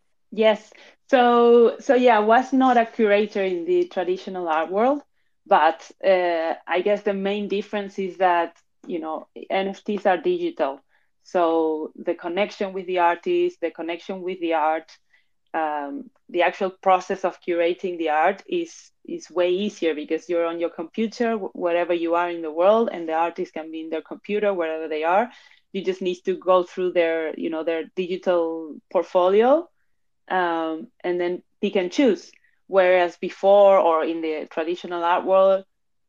Yes. 0.45 0.61
So 1.13 1.21
so 1.87 1.93
yeah 2.07 2.17
i 2.23 2.27
was 2.35 2.53
not 2.53 2.77
a 2.85 2.87
curator 2.97 3.45
in 3.53 3.59
the 3.71 3.81
traditional 3.95 4.47
art 4.49 4.71
world 4.71 5.01
but 5.57 5.79
uh, 6.13 6.55
i 6.77 6.79
guess 6.87 7.03
the 7.03 7.17
main 7.29 7.45
difference 7.57 7.95
is 7.99 8.15
that 8.27 8.51
you 8.93 9.01
know 9.05 9.17
nfts 9.65 10.07
are 10.07 10.21
digital. 10.35 10.81
So 11.35 11.41
the 12.09 12.15
connection 12.27 12.69
with 12.77 12.87
the 12.87 13.01
artist 13.13 13.55
the 13.65 13.73
connection 13.81 14.17
with 14.27 14.39
the 14.41 14.55
art 14.55 14.89
um, 15.55 16.11
the 16.29 16.43
actual 16.43 16.71
process 16.71 17.25
of 17.25 17.41
curating 17.41 17.97
the 17.99 18.11
art 18.11 18.43
is 18.49 18.91
is 19.07 19.31
way 19.31 19.51
easier 19.51 19.95
because 19.95 20.29
you're 20.29 20.47
on 20.47 20.59
your 20.59 20.71
computer 20.71 21.37
wherever 21.37 21.95
you 21.95 22.15
are 22.15 22.31
in 22.31 22.43
the 22.43 22.51
world 22.51 22.89
and 22.93 23.09
the 23.09 23.13
artist 23.13 23.53
can 23.53 23.71
be 23.71 23.81
in 23.81 23.91
their 23.91 24.03
computer 24.03 24.53
wherever 24.53 24.89
they 24.89 25.05
are. 25.05 25.31
You 25.73 25.85
just 25.85 26.03
need 26.03 26.21
to 26.25 26.37
go 26.37 26.65
through 26.65 26.93
their 26.93 27.35
you 27.39 27.51
know 27.51 27.63
their 27.65 27.85
digital 27.95 28.77
portfolio 28.93 29.69
um, 30.29 30.89
and 31.05 31.21
then 31.21 31.43
pick 31.61 31.77
and 31.77 31.93
choose. 31.93 32.33
Whereas 32.67 33.17
before 33.17 33.79
or 33.79 34.05
in 34.05 34.21
the 34.23 34.49
traditional 34.51 35.05
art 35.05 35.25
world 35.25 35.65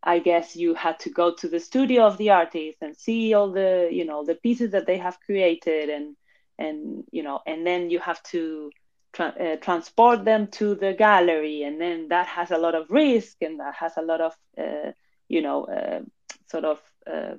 i 0.06 0.20
guess 0.20 0.56
you 0.56 0.76
had 0.76 1.00
to 1.00 1.10
go 1.10 1.34
to 1.34 1.50
the 1.50 1.60
studio 1.60 2.06
of 2.06 2.18
the 2.18 2.30
artist 2.30 2.78
and 2.82 2.96
see 2.96 3.34
all 3.34 3.52
the 3.52 3.90
you 3.92 4.06
know 4.06 4.24
the 4.24 4.36
pieces 4.36 4.72
that 4.72 4.86
they 4.86 4.98
have 4.98 5.20
created 5.20 5.90
and 5.90 6.16
and 6.58 7.04
you 7.12 7.24
know 7.24 7.42
and 7.46 7.66
then 7.66 7.90
you 7.90 8.00
have 8.00 8.22
to 8.24 8.72
tra- 9.16 9.36
uh, 9.40 9.56
transport 9.58 10.26
them 10.26 10.48
to 10.48 10.76
the 10.76 10.94
gallery 10.94 11.64
and 11.64 11.82
then 11.82 12.10
that 12.10 12.28
has 12.28 12.52
a 12.52 12.58
lot 12.58 12.76
of 12.76 12.92
risk 12.92 13.38
and 13.42 13.60
that 13.60 13.76
has 13.76 13.94
a 13.98 14.02
lot 14.02 14.22
of 14.22 14.34
uh, 14.58 14.92
you 15.30 15.42
know 15.42 15.66
uh, 15.66 16.02
sort 16.52 16.66
of 16.66 16.82
uh, 17.12 17.36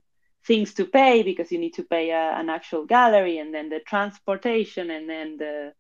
things 0.47 0.75
to 0.75 0.85
pay 0.87 1.23
because 1.23 1.53
you 1.53 1.59
need 1.59 1.75
to 1.75 1.85
pay 1.85 2.11
a, 2.11 2.33
an 2.41 2.49
actual 2.51 2.87
gallery 2.87 3.39
and 3.39 3.55
then 3.55 3.69
the 3.69 3.81
transportation 3.81 4.91
and 4.91 5.09
then 5.09 5.37
the 5.39 5.73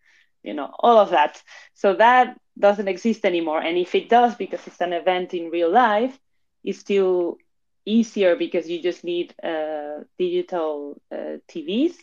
you 0.42 0.54
know 0.54 0.70
all 0.80 0.98
of 0.98 1.10
that. 1.10 1.42
So 1.74 1.94
that 1.94 2.38
doesn't 2.58 2.88
exist 2.88 3.24
anymore. 3.24 3.60
And 3.60 3.76
if 3.78 3.94
it 3.94 4.08
does 4.08 4.34
because 4.36 4.66
it's 4.66 4.80
an 4.80 4.92
event 4.92 5.34
in 5.34 5.50
real 5.50 5.70
life 5.70 6.18
it's 6.64 6.80
still 6.80 7.38
easier 7.86 8.36
because 8.36 8.68
you 8.68 8.82
just 8.82 9.04
need 9.04 9.34
uh, 9.42 10.00
digital 10.18 11.00
tvs 11.48 11.94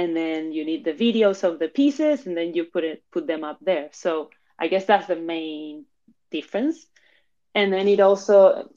and 0.00 0.16
then 0.16 0.52
you 0.52 0.64
need 0.64 0.84
the 0.84 0.94
videos 0.94 1.44
of 1.44 1.58
the 1.58 1.68
pieces 1.68 2.26
and 2.26 2.34
then 2.36 2.54
you 2.54 2.64
put 2.64 2.84
it 2.84 3.02
put 3.12 3.26
them 3.26 3.44
up 3.44 3.58
there. 3.60 3.88
So 3.92 4.30
i 4.58 4.68
guess 4.68 4.86
that's 4.86 5.06
the 5.08 5.16
main 5.16 5.84
difference. 6.30 6.86
And 7.54 7.72
then 7.72 7.86
it 7.88 8.00
also 8.00 8.70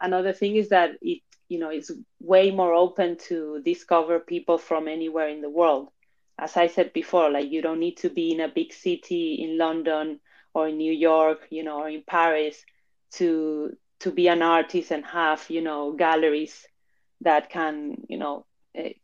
another 0.00 0.32
thing 0.32 0.56
is 0.56 0.70
that 0.70 0.90
it 1.02 1.20
you 1.48 1.58
know 1.58 1.68
it's 1.68 1.90
way 2.20 2.50
more 2.50 2.72
open 2.72 3.18
to 3.28 3.60
discover 3.64 4.18
people 4.20 4.58
from 4.58 4.88
anywhere 4.88 5.28
in 5.28 5.42
the 5.42 5.50
world. 5.60 5.88
As 6.38 6.56
i 6.56 6.66
said 6.66 6.92
before 6.92 7.30
like 7.30 7.50
you 7.54 7.62
don't 7.62 7.84
need 7.86 7.98
to 7.98 8.10
be 8.10 8.32
in 8.32 8.40
a 8.40 8.54
big 8.60 8.72
city 8.72 9.24
in 9.44 9.56
london 9.56 10.18
or 10.54 10.66
in 10.68 10.78
new 10.78 10.92
york 10.92 11.40
you 11.50 11.62
know 11.62 11.78
or 11.82 11.88
in 11.88 12.02
paris 12.14 12.56
to 13.18 13.76
to 14.00 14.10
be 14.10 14.26
an 14.26 14.42
artist 14.42 14.90
and 14.90 15.04
have 15.06 15.46
you 15.48 15.62
know 15.68 15.92
galleries 15.92 16.66
that 17.20 17.50
can 17.50 17.96
you 18.08 18.18
know 18.18 18.44
eh, 18.74 18.94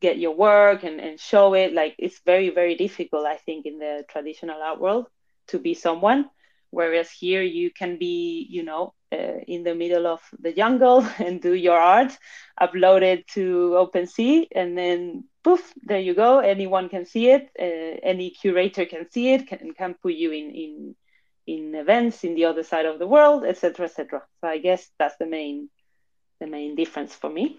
get 0.00 0.18
your 0.18 0.34
work 0.34 0.82
and, 0.82 1.00
and 1.00 1.20
show 1.20 1.54
it 1.54 1.72
like 1.72 1.94
it's 1.98 2.20
very 2.24 2.50
very 2.50 2.74
difficult 2.74 3.26
i 3.26 3.36
think 3.36 3.66
in 3.66 3.78
the 3.78 4.04
traditional 4.08 4.62
art 4.62 4.80
world 4.80 5.06
to 5.50 5.58
be 5.58 5.74
someone. 5.74 6.30
Whereas 6.70 7.10
here 7.10 7.42
you 7.42 7.70
can 7.70 7.98
be 7.98 8.46
you 8.48 8.62
know 8.62 8.94
uh, 9.12 9.38
in 9.46 9.64
the 9.64 9.74
middle 9.74 10.06
of 10.06 10.20
the 10.38 10.52
jungle 10.52 11.06
and 11.18 11.42
do 11.42 11.52
your 11.52 11.78
art 11.78 12.16
upload 12.60 13.02
it 13.02 13.26
to 13.28 13.70
OpenSea 13.82 14.46
and 14.54 14.78
then 14.78 15.24
poof 15.42 15.72
there 15.82 16.00
you 16.00 16.14
go. 16.14 16.38
Anyone 16.38 16.88
can 16.88 17.04
see 17.04 17.28
it 17.28 17.50
uh, 17.58 17.98
any 18.12 18.30
curator 18.30 18.84
can 18.86 19.10
see 19.10 19.32
it 19.32 19.48
can, 19.48 19.72
can 19.72 19.94
put 19.94 20.14
you 20.14 20.30
in 20.30 20.50
in 20.64 20.94
in 21.46 21.74
events 21.74 22.22
in 22.22 22.34
the 22.36 22.44
other 22.44 22.62
side 22.62 22.86
of 22.86 22.98
the 23.00 23.08
world 23.08 23.44
etc 23.44 23.86
etc 23.86 24.22
so 24.40 24.46
i 24.46 24.58
guess 24.58 24.88
that's 24.98 25.16
the 25.16 25.26
main 25.26 25.68
the 26.38 26.46
main 26.46 26.76
difference 26.76 27.14
for 27.14 27.30
me 27.30 27.58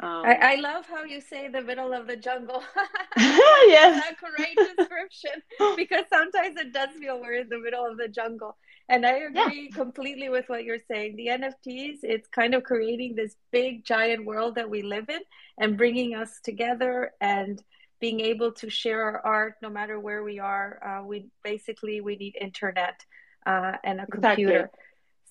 um, 0.00 0.24
I, 0.24 0.34
I, 0.34 0.54
love 0.56 0.86
how 0.86 1.04
you 1.04 1.20
say 1.20 1.48
the 1.48 1.60
middle 1.60 1.92
of 1.92 2.06
the 2.06 2.16
jungle. 2.16 2.62
yes. 3.16 4.04
a 4.10 4.14
great 4.36 4.56
description 4.56 5.42
because 5.76 6.04
sometimes 6.08 6.56
it 6.56 6.72
does 6.72 6.90
feel 6.98 7.20
we're 7.20 7.34
in 7.34 7.48
the 7.48 7.58
middle 7.58 7.84
of 7.84 7.98
the 7.98 8.08
jungle. 8.08 8.56
And 8.88 9.04
I 9.04 9.18
agree 9.18 9.68
yeah. 9.70 9.76
completely 9.76 10.28
with 10.28 10.48
what 10.48 10.64
you're 10.64 10.78
saying. 10.90 11.16
The 11.16 11.28
NFTs, 11.28 11.98
it's 12.02 12.28
kind 12.28 12.54
of 12.54 12.62
creating 12.62 13.14
this 13.14 13.36
big, 13.50 13.84
giant 13.84 14.24
world 14.24 14.54
that 14.54 14.70
we 14.70 14.82
live 14.82 15.08
in 15.08 15.20
and 15.58 15.76
bringing 15.76 16.14
us 16.14 16.40
together 16.42 17.12
and 17.20 17.62
being 18.00 18.20
able 18.20 18.52
to 18.52 18.70
share 18.70 19.02
our 19.02 19.20
art 19.24 19.54
no 19.62 19.70
matter 19.70 19.98
where 20.00 20.22
we 20.22 20.38
are. 20.38 20.80
Uh, 21.02 21.06
we 21.06 21.26
basically 21.44 22.00
we 22.00 22.16
need 22.16 22.36
internet 22.40 23.04
uh, 23.46 23.72
and 23.84 24.00
a 24.00 24.06
computer. 24.06 24.56
Exactly. 24.56 24.78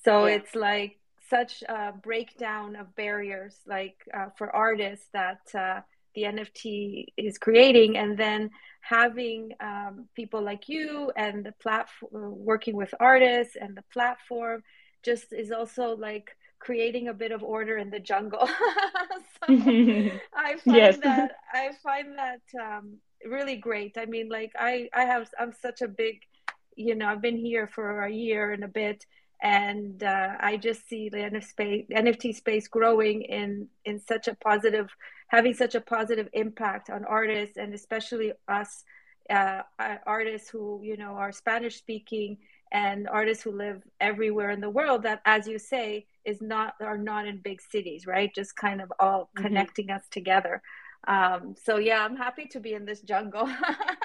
So 0.03 0.25
yeah. 0.25 0.35
it's 0.35 0.55
like 0.55 0.97
such 1.31 1.53
a 1.63 1.93
breakdown 2.09 2.75
of 2.75 2.95
barriers 2.95 3.55
like 3.65 3.97
uh, 4.17 4.29
for 4.37 4.47
artists 4.53 5.07
that 5.13 5.43
uh, 5.55 5.79
the 6.15 6.23
nft 6.23 7.05
is 7.17 7.37
creating. 7.37 7.97
And 7.97 8.17
then 8.17 8.41
having 8.81 9.53
um, 9.59 9.93
people 10.15 10.41
like 10.51 10.67
you 10.67 11.11
and 11.15 11.45
the 11.45 11.53
platform 11.65 12.33
working 12.51 12.75
with 12.75 12.93
artists 12.99 13.55
and 13.59 13.71
the 13.75 13.87
platform 13.93 14.63
just 15.03 15.27
is 15.31 15.51
also 15.51 15.95
like 15.95 16.27
creating 16.59 17.07
a 17.07 17.13
bit 17.13 17.31
of 17.31 17.41
order 17.43 17.77
in 17.77 17.89
the 17.89 17.99
jungle. 17.99 18.47
So 19.47 19.53
i 20.47 20.51
find 20.63 20.77
yes. 20.77 20.97
that 21.03 21.31
i 21.53 21.71
find 21.81 22.09
that 22.23 22.45
um, 22.65 22.97
really 23.25 23.57
great. 23.67 23.97
I 23.97 24.05
mean 24.05 24.29
like 24.29 24.51
i 24.69 24.87
i 24.93 25.03
have 25.05 25.23
i'm 25.39 25.53
such 25.67 25.81
a 25.81 25.87
big 25.87 26.15
you 26.75 26.93
know 26.93 27.07
i've 27.07 27.23
been 27.27 27.41
here 27.49 27.67
for 27.75 28.03
a 28.03 28.11
year 28.11 28.51
and 28.53 28.63
a 28.63 28.73
bit 28.83 29.03
and 29.41 30.03
uh, 30.03 30.35
I 30.39 30.57
just 30.57 30.87
see 30.87 31.09
the 31.09 31.17
NFT 31.17 32.35
space 32.35 32.67
growing 32.67 33.23
in 33.23 33.67
in 33.85 33.99
such 33.99 34.27
a 34.27 34.35
positive, 34.35 34.89
having 35.27 35.53
such 35.53 35.73
a 35.73 35.81
positive 35.81 36.29
impact 36.33 36.89
on 36.89 37.05
artists 37.05 37.57
and 37.57 37.73
especially 37.73 38.33
us 38.47 38.83
uh, 39.29 39.61
artists 40.05 40.49
who 40.49 40.81
you 40.83 40.97
know 40.97 41.13
are 41.13 41.31
Spanish 41.31 41.77
speaking 41.77 42.37
and 42.71 43.09
artists 43.09 43.43
who 43.43 43.51
live 43.51 43.81
everywhere 43.99 44.51
in 44.51 44.61
the 44.61 44.69
world. 44.69 45.03
That, 45.03 45.21
as 45.25 45.47
you 45.47 45.57
say, 45.57 46.05
is 46.23 46.41
not 46.41 46.75
are 46.79 46.97
not 46.97 47.27
in 47.27 47.37
big 47.37 47.61
cities, 47.61 48.05
right? 48.05 48.33
Just 48.33 48.55
kind 48.55 48.79
of 48.81 48.93
all 48.99 49.23
mm-hmm. 49.23 49.43
connecting 49.43 49.89
us 49.89 50.03
together. 50.11 50.61
Um, 51.07 51.55
so 51.63 51.77
yeah, 51.77 52.05
I'm 52.05 52.15
happy 52.15 52.45
to 52.51 52.59
be 52.59 52.73
in 52.73 52.85
this 52.85 53.01
jungle. 53.01 53.47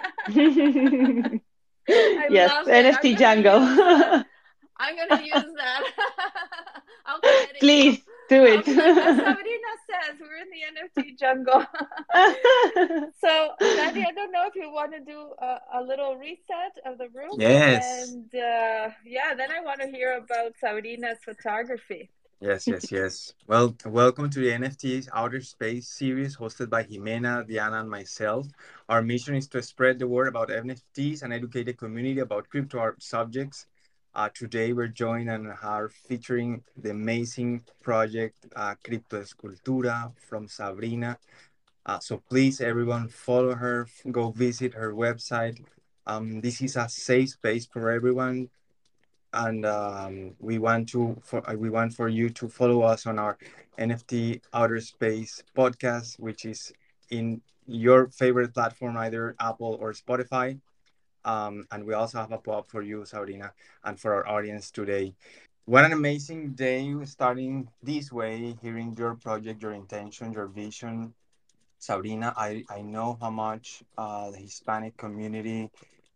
yes, 0.28 1.40
NFT 1.86 3.18
jungle. 3.18 4.24
I'm 4.78 4.96
gonna 4.96 5.22
use 5.22 5.54
that. 5.56 5.82
Please 7.60 8.02
do 8.28 8.44
it. 8.44 8.64
Sabrina 8.64 9.72
says 9.88 10.20
we're 10.20 10.36
in 10.36 10.50
the 10.50 11.02
NFT 11.02 11.18
jungle. 11.18 11.64
so, 13.20 13.50
Danny, 13.60 14.04
I 14.04 14.12
don't 14.12 14.32
know 14.32 14.46
if 14.46 14.54
you 14.54 14.70
want 14.70 14.92
to 14.92 15.00
do 15.00 15.30
a, 15.38 15.60
a 15.74 15.82
little 15.82 16.16
reset 16.16 16.76
of 16.84 16.98
the 16.98 17.08
room. 17.14 17.36
Yes. 17.38 18.10
And 18.10 18.26
uh, 18.34 18.90
yeah, 19.04 19.34
then 19.36 19.50
I 19.50 19.60
want 19.60 19.80
to 19.80 19.86
hear 19.86 20.16
about 20.16 20.52
Sabrina's 20.60 21.18
photography. 21.24 22.10
Yes, 22.40 22.66
yes, 22.66 22.92
yes. 22.92 23.32
Well, 23.46 23.74
welcome 23.86 24.28
to 24.28 24.40
the 24.40 24.48
NFTs 24.48 25.08
Outer 25.14 25.40
Space 25.40 25.88
series 25.88 26.36
hosted 26.36 26.68
by 26.68 26.84
Jimena, 26.84 27.48
Diana, 27.48 27.80
and 27.80 27.88
myself. 27.88 28.46
Our 28.90 29.00
mission 29.00 29.36
is 29.36 29.48
to 29.48 29.62
spread 29.62 29.98
the 29.98 30.06
word 30.06 30.28
about 30.28 30.50
NFTs 30.50 31.22
and 31.22 31.32
educate 31.32 31.64
the 31.64 31.72
community 31.72 32.20
about 32.20 32.50
crypto 32.50 32.78
art 32.78 33.02
subjects. 33.02 33.66
Uh, 34.16 34.30
today, 34.32 34.72
we're 34.72 34.88
joined 34.88 35.28
and 35.28 35.52
are 35.62 35.90
featuring 35.90 36.62
the 36.74 36.88
amazing 36.88 37.62
project 37.82 38.46
uh, 38.56 38.74
CriptoEsCultura 38.82 40.10
from 40.16 40.48
Sabrina. 40.48 41.18
Uh, 41.84 41.98
so 41.98 42.22
please, 42.30 42.62
everyone, 42.62 43.08
follow 43.08 43.54
her, 43.54 43.86
go 44.10 44.30
visit 44.30 44.72
her 44.72 44.94
website. 44.94 45.62
Um, 46.06 46.40
this 46.40 46.62
is 46.62 46.76
a 46.76 46.88
safe 46.88 47.28
space 47.28 47.66
for 47.66 47.90
everyone 47.90 48.48
and 49.34 49.66
um, 49.66 50.34
we 50.38 50.58
want 50.58 50.88
to 50.88 51.14
for 51.22 51.48
uh, 51.50 51.52
we 51.52 51.68
want 51.68 51.92
for 51.92 52.08
you 52.08 52.30
to 52.30 52.48
follow 52.48 52.80
us 52.80 53.04
on 53.06 53.18
our 53.18 53.36
NFT 53.78 54.40
Outer 54.54 54.80
Space 54.80 55.44
podcast, 55.54 56.18
which 56.18 56.46
is 56.46 56.72
in 57.10 57.42
your 57.66 58.08
favorite 58.08 58.54
platform, 58.54 58.96
either 58.96 59.36
Apple 59.40 59.76
or 59.78 59.92
Spotify. 59.92 60.58
Um, 61.26 61.66
and 61.72 61.84
we 61.84 61.92
also 61.92 62.18
have 62.18 62.32
a 62.32 62.38
POAP 62.38 62.70
for 62.70 62.82
you, 62.82 63.04
Sabrina, 63.04 63.52
and 63.84 63.98
for 63.98 64.14
our 64.14 64.28
audience 64.28 64.70
today. 64.70 65.12
What 65.66 65.84
an 65.84 65.92
amazing 65.92 66.52
day 66.54 66.94
starting 67.04 67.68
this 67.82 68.12
way, 68.12 68.56
hearing 68.62 68.94
your 68.96 69.16
project, 69.16 69.60
your 69.60 69.72
intention, 69.72 70.32
your 70.32 70.46
vision. 70.46 71.12
Sabrina, 71.80 72.32
I, 72.36 72.62
I 72.70 72.82
know 72.82 73.18
how 73.20 73.30
much 73.30 73.82
uh, 73.98 74.30
the 74.30 74.38
Hispanic 74.38 74.96
community 74.96 75.68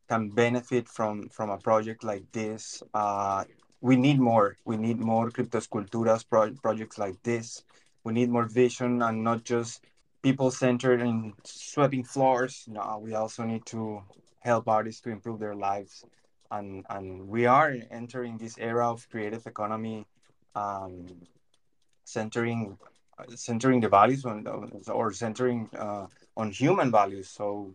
can 0.08 0.30
benefit 0.30 0.88
from 0.88 1.28
from 1.28 1.50
a 1.50 1.58
project 1.58 2.04
like 2.04 2.30
this. 2.32 2.82
Uh, 2.94 3.44
we 3.80 3.96
need 3.96 4.20
more. 4.20 4.56
We 4.64 4.76
need 4.76 4.98
more 5.00 5.30
CriptoEsCulturas 5.30 6.24
pro- 6.30 6.54
projects 6.62 6.98
like 6.98 7.20
this. 7.24 7.64
We 8.04 8.12
need 8.12 8.30
more 8.30 8.46
vision 8.46 9.02
and 9.02 9.24
not 9.24 9.42
just 9.44 9.84
people 10.22 10.50
centered 10.50 11.00
in 11.00 11.34
sweeping 11.44 12.04
floors. 12.04 12.64
No, 12.68 13.00
we 13.02 13.14
also 13.14 13.44
need 13.44 13.66
to 13.66 14.02
help 14.40 14.68
artists 14.68 15.00
to 15.02 15.10
improve 15.10 15.38
their 15.38 15.54
lives. 15.54 16.04
And 16.50 16.84
and 16.90 17.28
we 17.28 17.46
are 17.46 17.76
entering 17.90 18.36
this 18.38 18.58
era 18.58 18.90
of 18.90 19.08
creative 19.08 19.46
economy, 19.46 20.06
um, 20.54 21.06
centering 22.04 22.76
centering 23.34 23.80
the 23.80 23.88
values 23.88 24.24
on 24.24 24.46
or 24.88 25.12
centering 25.12 25.68
uh, 25.78 26.06
on 26.36 26.50
human 26.50 26.90
values. 26.90 27.28
So 27.28 27.74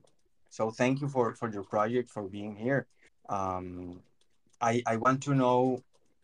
so 0.49 0.72
thank 0.72 1.01
you 1.01 1.07
for 1.07 1.34
for 1.34 1.49
your 1.49 1.63
project 1.63 2.09
for 2.09 2.24
being 2.24 2.55
here. 2.55 2.88
Um, 3.30 4.01
I 4.59 4.84
I 4.86 4.97
want 4.97 5.24
to 5.24 5.34
know 5.34 5.84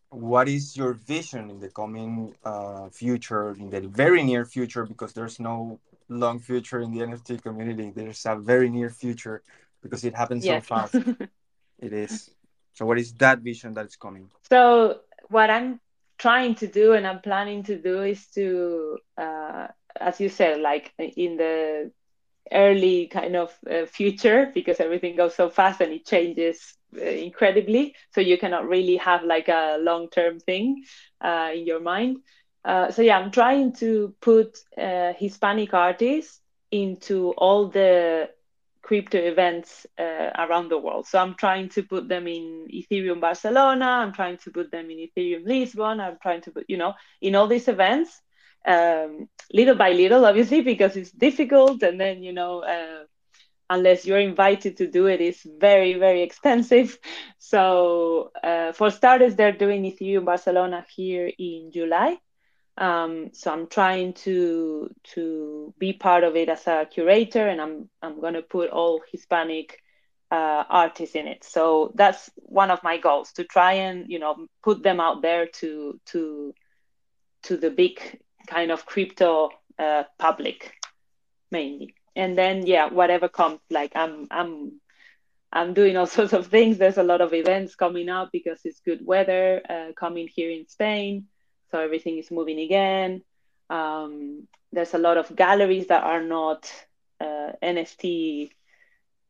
what 0.10 0.50
is 0.50 0.76
your 0.76 0.94
vision 0.94 1.50
in 1.50 1.60
the 1.60 1.70
coming 1.70 2.36
uh, 2.44 2.90
future, 2.90 3.52
in 3.52 3.70
the 3.70 3.80
very 3.82 4.24
near 4.24 4.44
future, 4.44 4.86
because 4.86 5.14
there's 5.14 5.40
no 5.40 5.80
long 6.10 6.40
future 6.40 6.82
in 6.82 6.92
the 6.92 7.00
NFT 7.00 7.42
community. 7.42 7.92
There's 7.96 8.26
a 8.26 8.36
very 8.36 8.70
near 8.70 8.90
future 8.90 9.42
because 9.82 10.04
it 10.04 10.16
happens 10.16 10.46
yes. 10.46 10.68
so 10.68 10.76
fast. 10.76 10.96
it 11.80 11.94
is. 11.94 12.30
So 12.74 12.86
what 12.86 12.98
is 12.98 13.14
that 13.14 13.40
vision 13.40 13.74
that's 13.74 13.96
coming? 13.96 14.30
So 14.50 15.02
what 15.30 15.50
I'm 15.50 15.80
trying 16.18 16.56
to 16.56 16.68
do 16.68 16.94
and 16.94 17.06
I'm 17.08 17.20
planning 17.20 17.64
to 17.64 17.78
do 17.78 18.04
is 18.04 18.28
to, 18.36 19.00
uh, 19.18 19.68
as 20.00 20.20
you 20.20 20.30
said, 20.30 20.62
like 20.62 20.94
in 20.98 21.38
the 21.38 21.92
early 22.52 23.08
kind 23.08 23.36
of 23.36 23.58
uh, 23.70 23.86
future 23.86 24.52
because 24.54 24.80
everything 24.80 25.16
goes 25.16 25.36
so 25.36 25.50
fast 25.50 25.82
and 25.82 25.94
it 25.94 26.06
changes 26.06 26.74
uh, 26.98 27.02
incredibly 27.02 27.96
so 28.14 28.20
you 28.20 28.38
cannot 28.38 28.68
really 28.68 28.98
have 28.98 29.24
like 29.24 29.48
a 29.48 29.78
long 29.80 30.10
term 30.10 30.40
thing 30.40 30.84
uh, 31.22 31.52
in 31.54 31.66
your 31.66 31.80
mind 31.80 32.18
uh, 32.66 32.92
so 32.92 33.02
yeah 33.02 33.18
i'm 33.18 33.32
trying 33.32 33.72
to 33.72 34.14
put 34.20 34.58
uh, 34.78 35.14
hispanic 35.14 35.74
artists 35.74 36.42
into 36.72 37.32
all 37.38 37.68
the 37.70 38.30
crypto 38.82 39.18
events 39.18 39.86
uh, 40.00 40.30
around 40.38 40.70
the 40.70 40.78
world 40.78 41.06
so 41.08 41.20
i'm 41.20 41.36
trying 41.36 41.70
to 41.70 41.84
put 41.84 42.08
them 42.08 42.28
in 42.28 42.68
ethereum 42.74 43.20
barcelona 43.22 43.86
i'm 43.86 44.14
trying 44.14 44.38
to 44.38 44.52
put 44.52 44.72
them 44.72 44.90
in 44.90 44.98
ethereum 44.98 45.46
lisbon 45.46 46.00
i'm 46.00 46.18
trying 46.22 46.42
to 46.42 46.52
put 46.52 46.66
you 46.68 46.78
know 46.78 46.94
in 47.22 47.36
all 47.36 47.48
these 47.48 47.68
events 47.68 48.22
um, 48.66 49.28
little 49.54 49.76
by 49.76 49.92
little, 49.92 50.26
obviously, 50.26 50.62
because 50.62 50.96
it's 50.96 51.12
difficult. 51.12 51.82
And 51.84 52.00
then, 52.00 52.24
you 52.24 52.34
know, 52.34 52.64
uh, 52.64 53.06
unless 53.70 54.06
you're 54.06 54.20
invited 54.20 54.78
to 54.78 54.88
do 54.88 55.08
it, 55.08 55.22
it's 55.22 55.46
very, 55.60 55.96
very 55.96 56.22
expensive. 56.22 56.98
So, 57.44 58.32
uh, 58.42 58.72
for 58.72 58.92
starters, 58.92 59.36
they're 59.36 59.52
doing 59.52 59.84
Ethereum 59.84 60.24
Barcelona 60.24 60.86
here 60.96 61.30
in 61.38 61.72
July. 61.74 62.18
Um, 62.82 63.30
so 63.34 63.54
I'm 63.54 63.68
trying 63.68 64.14
to 64.26 64.90
to 65.14 65.74
be 65.78 65.94
part 65.94 66.24
of 66.24 66.36
it 66.36 66.50
as 66.50 66.66
a 66.66 66.88
curator, 66.90 67.48
and 67.48 67.62
I'm 67.62 67.90
I'm 68.02 68.20
going 68.20 68.34
to 68.34 68.42
put 68.42 68.72
all 68.72 69.02
Hispanic 69.12 69.78
uh, 70.32 70.64
artists 70.68 71.16
in 71.16 71.28
it. 71.28 71.44
So 71.44 71.92
that's 71.94 72.32
one 72.38 72.72
of 72.72 72.82
my 72.84 72.98
goals 72.98 73.34
to 73.34 73.44
try 73.44 73.74
and 73.74 74.06
you 74.10 74.18
know 74.18 74.48
put 74.64 74.82
them 74.82 75.00
out 75.00 75.22
there 75.22 75.46
to 75.60 76.00
to 76.08 76.56
to 77.44 77.58
the 77.58 77.70
big 77.70 78.20
kind 78.48 78.72
of 78.72 78.88
crypto 78.88 79.52
uh, 79.78 80.06
public 80.18 80.74
mainly. 81.52 81.94
And 82.16 82.36
then 82.36 82.66
yeah 82.66 82.90
whatever 82.90 83.30
comes 83.30 83.60
like 83.70 83.94
i'm 83.96 84.28
i'm 84.32 84.82
i'm 85.54 85.74
doing 85.74 85.98
all 85.98 86.08
sorts 86.18 86.34
of 86.34 86.48
things. 86.48 86.80
There's 86.80 86.98
a 86.98 87.04
lot 87.04 87.22
of 87.22 87.34
events 87.34 87.76
coming 87.76 88.10
up 88.10 88.30
because 88.34 88.62
it's 88.66 88.80
good 88.80 89.06
weather 89.06 89.62
uh, 89.70 89.92
coming 89.96 90.28
here 90.34 90.50
in 90.50 90.68
spain 90.68 91.28
so 91.72 91.80
everything 91.80 92.18
is 92.18 92.32
moving 92.32 92.60
again. 92.60 93.22
Um, 93.70 94.48
there's 94.72 94.94
a 94.94 95.00
lot 95.00 95.18
of 95.18 95.36
galleries 95.36 95.88
that 95.88 96.04
are 96.04 96.22
not 96.24 96.72
uh, 97.20 97.52
nft 97.64 98.52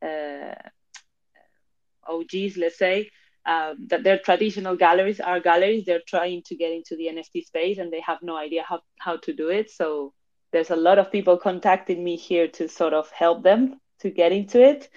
uh, 0.02 0.54
og's 2.08 2.56
let's 2.56 2.78
say. 2.78 3.10
Um, 3.44 3.88
that 3.88 4.04
their 4.04 4.18
traditional 4.18 4.76
galleries 4.76 5.20
are 5.20 5.40
galleries. 5.40 5.84
They're 5.84 6.06
trying 6.06 6.42
to 6.46 6.56
get 6.56 6.72
into 6.72 6.96
the 6.96 7.06
nft 7.06 7.44
space 7.44 7.78
and 7.78 7.92
they 7.92 8.00
have 8.00 8.18
no 8.22 8.36
idea 8.36 8.64
how, 8.68 8.80
how 8.98 9.16
to 9.16 9.32
do 9.32 9.48
it. 9.48 9.70
So 9.70 10.12
there's 10.52 10.70
a 10.70 10.76
lot 10.76 10.98
of 10.98 11.10
people 11.10 11.36
contacting 11.38 12.04
me 12.04 12.16
here 12.16 12.48
to 12.48 12.68
sort 12.68 12.94
of 12.94 13.10
help 13.10 13.42
them 13.42 13.80
to 14.00 14.10
get 14.10 14.32
into 14.32 14.62
it 14.62 14.88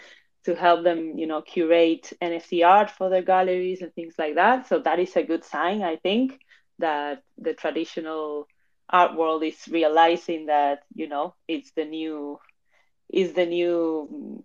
to 0.45 0.55
help 0.55 0.83
them 0.83 1.17
you 1.17 1.25
know 1.27 1.41
curate 1.41 2.13
nft 2.21 2.65
art 2.65 2.91
for 2.91 3.09
their 3.09 3.23
galleries 3.23 3.81
and 3.81 3.93
things 3.93 4.15
like 4.17 4.35
that. 4.35 4.67
So 4.67 4.79
that 4.79 4.99
is 4.99 5.15
a 5.15 5.23
good 5.23 5.43
sign 5.43 5.81
i 5.81 5.95
think 5.95 6.39
that 6.79 7.21
the 7.37 7.53
traditional 7.53 8.47
art 8.89 9.15
world 9.15 9.43
is 9.43 9.67
realizing 9.69 10.47
that 10.47 10.79
you 10.93 11.07
know 11.07 11.33
it's 11.47 11.71
the 11.73 11.85
new 11.85 12.37
is 13.09 13.33
the 13.33 13.45
new 13.45 14.43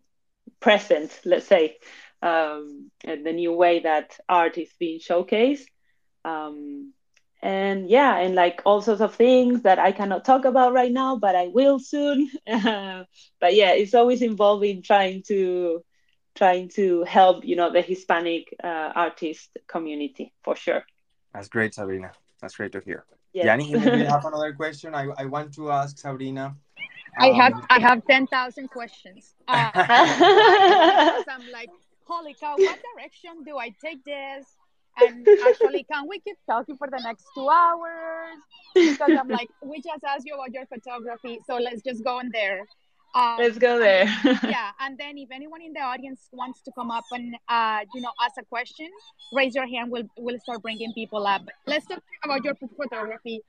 present 0.60 1.20
let's 1.24 1.46
say 1.46 1.76
um, 2.22 2.90
and 3.04 3.24
the 3.24 3.32
new 3.32 3.52
way 3.52 3.80
that 3.80 4.18
art 4.28 4.58
is 4.58 4.70
being 4.78 4.98
showcased. 4.98 5.66
Um, 6.24 6.92
and 7.42 7.88
yeah, 7.88 8.16
and 8.18 8.34
like 8.34 8.62
all 8.64 8.80
sorts 8.82 9.00
of 9.00 9.14
things 9.14 9.62
that 9.62 9.78
I 9.78 9.92
cannot 9.92 10.24
talk 10.24 10.44
about 10.44 10.72
right 10.72 10.92
now, 10.92 11.16
but 11.16 11.34
I 11.34 11.48
will 11.48 11.78
soon. 11.78 12.30
but 12.46 13.54
yeah, 13.54 13.72
it's 13.72 13.94
always 13.94 14.22
involving 14.22 14.82
trying 14.82 15.22
to 15.28 15.82
trying 16.34 16.68
to 16.70 17.04
help 17.04 17.44
you 17.44 17.56
know 17.56 17.72
the 17.72 17.80
Hispanic 17.80 18.54
uh, 18.62 18.92
artist 18.94 19.56
community 19.68 20.32
for 20.42 20.56
sure. 20.56 20.84
That's 21.32 21.48
great, 21.48 21.74
Sabrina. 21.74 22.12
That's 22.40 22.56
great 22.56 22.72
to 22.72 22.80
hear. 22.80 23.04
Yes. 23.32 23.44
Yanni, 23.46 23.72
maybe 23.72 23.98
you 23.98 24.06
have 24.06 24.24
another 24.30 24.52
question. 24.52 24.94
I, 24.94 25.08
I 25.16 25.24
want 25.26 25.54
to 25.54 25.70
ask 25.70 25.98
Sabrina. 25.98 26.56
I 27.18 27.28
have 27.28 27.54
um, 27.54 27.66
I 27.70 27.78
have 27.80 28.06
ten 28.06 28.26
thousand 28.26 28.68
questions. 28.68 29.34
Uh, 29.48 29.70
I'm 31.28 31.50
like 31.52 31.70
holy 32.10 32.34
cow, 32.34 32.56
what 32.58 32.78
direction 32.94 33.44
do 33.44 33.56
I 33.56 33.70
take 33.82 34.04
this? 34.04 34.46
And 35.00 35.26
actually, 35.46 35.84
can 35.84 36.08
we 36.08 36.18
keep 36.18 36.36
talking 36.46 36.76
for 36.76 36.88
the 36.90 37.00
next 37.02 37.24
two 37.34 37.48
hours? 37.48 38.36
Because 38.74 39.12
I'm 39.18 39.28
like, 39.28 39.48
we 39.62 39.80
just 39.80 40.02
asked 40.04 40.26
you 40.26 40.34
about 40.34 40.52
your 40.52 40.66
photography, 40.66 41.38
so 41.46 41.56
let's 41.56 41.82
just 41.82 42.02
go 42.02 42.18
in 42.18 42.30
there. 42.32 42.66
Um, 43.14 43.36
let's 43.38 43.58
go 43.58 43.78
there. 43.78 44.04
yeah, 44.24 44.70
and 44.78 44.96
then 44.96 45.18
if 45.18 45.30
anyone 45.32 45.62
in 45.62 45.72
the 45.72 45.80
audience 45.80 46.28
wants 46.32 46.62
to 46.62 46.72
come 46.72 46.90
up 46.90 47.04
and 47.10 47.34
uh, 47.48 47.80
you 47.94 48.00
know 48.00 48.12
ask 48.22 48.34
a 48.38 48.44
question, 48.44 48.88
raise 49.32 49.54
your 49.54 49.66
hand. 49.66 49.90
We'll 49.90 50.08
we'll 50.16 50.38
start 50.38 50.62
bringing 50.62 50.92
people 50.92 51.26
up. 51.26 51.42
Let's 51.66 51.86
talk 51.86 52.02
about 52.24 52.44
your 52.44 52.54
photography. 52.54 53.42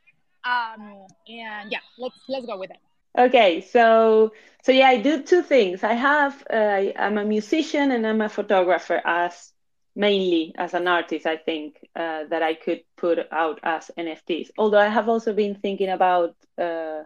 Um, 0.44 1.06
and 1.28 1.72
yeah, 1.72 1.80
let's 1.98 2.18
let's 2.28 2.46
go 2.46 2.58
with 2.58 2.72
it. 2.72 2.78
Okay, 3.18 3.62
so 3.62 4.32
so 4.64 4.72
yeah, 4.72 4.88
I 4.88 4.98
do 4.98 5.22
two 5.22 5.44
things. 5.44 5.84
I 5.84 5.94
have 5.94 6.44
uh, 6.52 6.92
I'm 6.98 7.18
a 7.18 7.26
musician 7.26 7.92
and 7.92 8.08
I'm 8.08 8.22
a 8.22 8.30
photographer 8.30 9.02
as 9.04 9.52
mainly 9.96 10.54
as 10.58 10.74
an 10.74 10.88
artist. 10.88 11.26
I 11.26 11.38
think 11.38 11.78
uh, 11.96 12.24
that 12.30 12.42
I 12.42 12.56
could 12.56 12.82
put 12.98 13.20
out 13.32 13.60
as 13.64 13.92
NFTs. 13.98 14.52
Although 14.58 14.80
I 14.80 14.88
have 14.88 15.10
also 15.10 15.34
been 15.34 15.56
thinking 15.56 15.90
about 15.90 16.36
uh, 16.58 17.04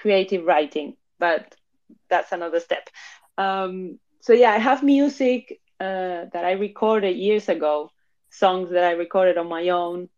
creative 0.00 0.44
writing, 0.46 0.96
but 1.18 1.54
that's 2.08 2.32
another 2.32 2.60
step. 2.60 2.88
Um, 3.38 3.98
so 4.20 4.32
yeah, 4.32 4.50
I 4.52 4.58
have 4.58 4.82
music 4.82 5.60
uh, 5.80 6.26
that 6.32 6.44
I 6.44 6.52
recorded 6.52 7.16
years 7.16 7.48
ago, 7.48 7.90
songs 8.30 8.70
that 8.70 8.84
I 8.84 8.92
recorded 8.92 9.38
on 9.38 9.48
my 9.48 9.68
own 9.70 10.08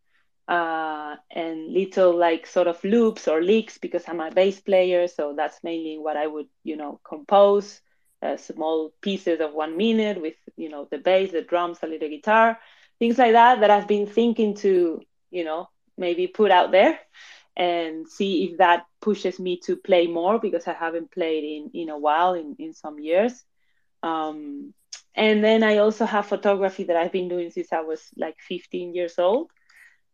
uh, 0.49 1.17
and 1.31 1.73
little 1.73 2.17
like 2.17 2.47
sort 2.47 2.67
of 2.67 2.83
loops 2.85 3.29
or 3.29 3.43
licks 3.43 3.79
because 3.79 4.05
I'm 4.09 4.21
a 4.21 4.31
bass 4.31 4.61
player. 4.61 5.07
So 5.09 5.35
that's 5.37 5.63
mainly 5.63 5.99
what 5.99 6.17
I 6.17 6.27
would, 6.27 6.47
you 6.65 6.77
know, 6.77 7.01
compose 7.05 7.81
uh, 8.23 8.37
small 8.37 8.93
pieces 9.01 9.41
of 9.41 9.53
one 9.55 9.77
minute 9.77 10.21
with, 10.21 10.35
you 10.57 10.69
know, 10.69 10.89
the 10.91 10.99
bass, 10.99 11.33
the 11.33 11.43
drums, 11.43 11.79
a 11.83 11.87
little 11.87 12.09
guitar, 12.09 12.59
things 12.99 13.19
like 13.19 13.33
that, 13.33 13.61
that 13.61 13.71
I've 13.71 13.89
been 13.89 14.07
thinking 14.07 14.55
to, 14.57 15.01
you 15.31 15.45
know, 15.45 15.69
maybe 15.97 16.27
put 16.27 16.51
out 16.51 16.73
there 16.73 16.99
and 17.57 18.09
see 18.09 18.45
if 18.45 18.59
that 18.59 18.87
pushes 19.01 19.39
me 19.39 19.59
to 19.65 19.77
play 19.77 20.07
more 20.07 20.39
because 20.39 20.67
I 20.67 20.73
haven't 20.73 21.11
played 21.11 21.45
in, 21.45 21.71
in 21.75 21.89
a 21.91 21.99
while, 21.99 22.35
in, 22.35 22.57
in 22.59 22.73
some 22.73 22.99
years. 22.99 23.45
Um, 24.03 24.73
and 25.15 25.45
then 25.45 25.63
I 25.63 25.79
also 25.79 26.07
have 26.07 26.27
photography 26.27 26.85
that 26.85 26.97
I've 26.97 27.13
been 27.13 27.29
doing 27.29 27.51
since 27.51 27.73
I 27.73 27.81
was 27.81 28.03
like 28.17 28.37
15 28.41 28.95
years 28.95 29.19
old 29.19 29.51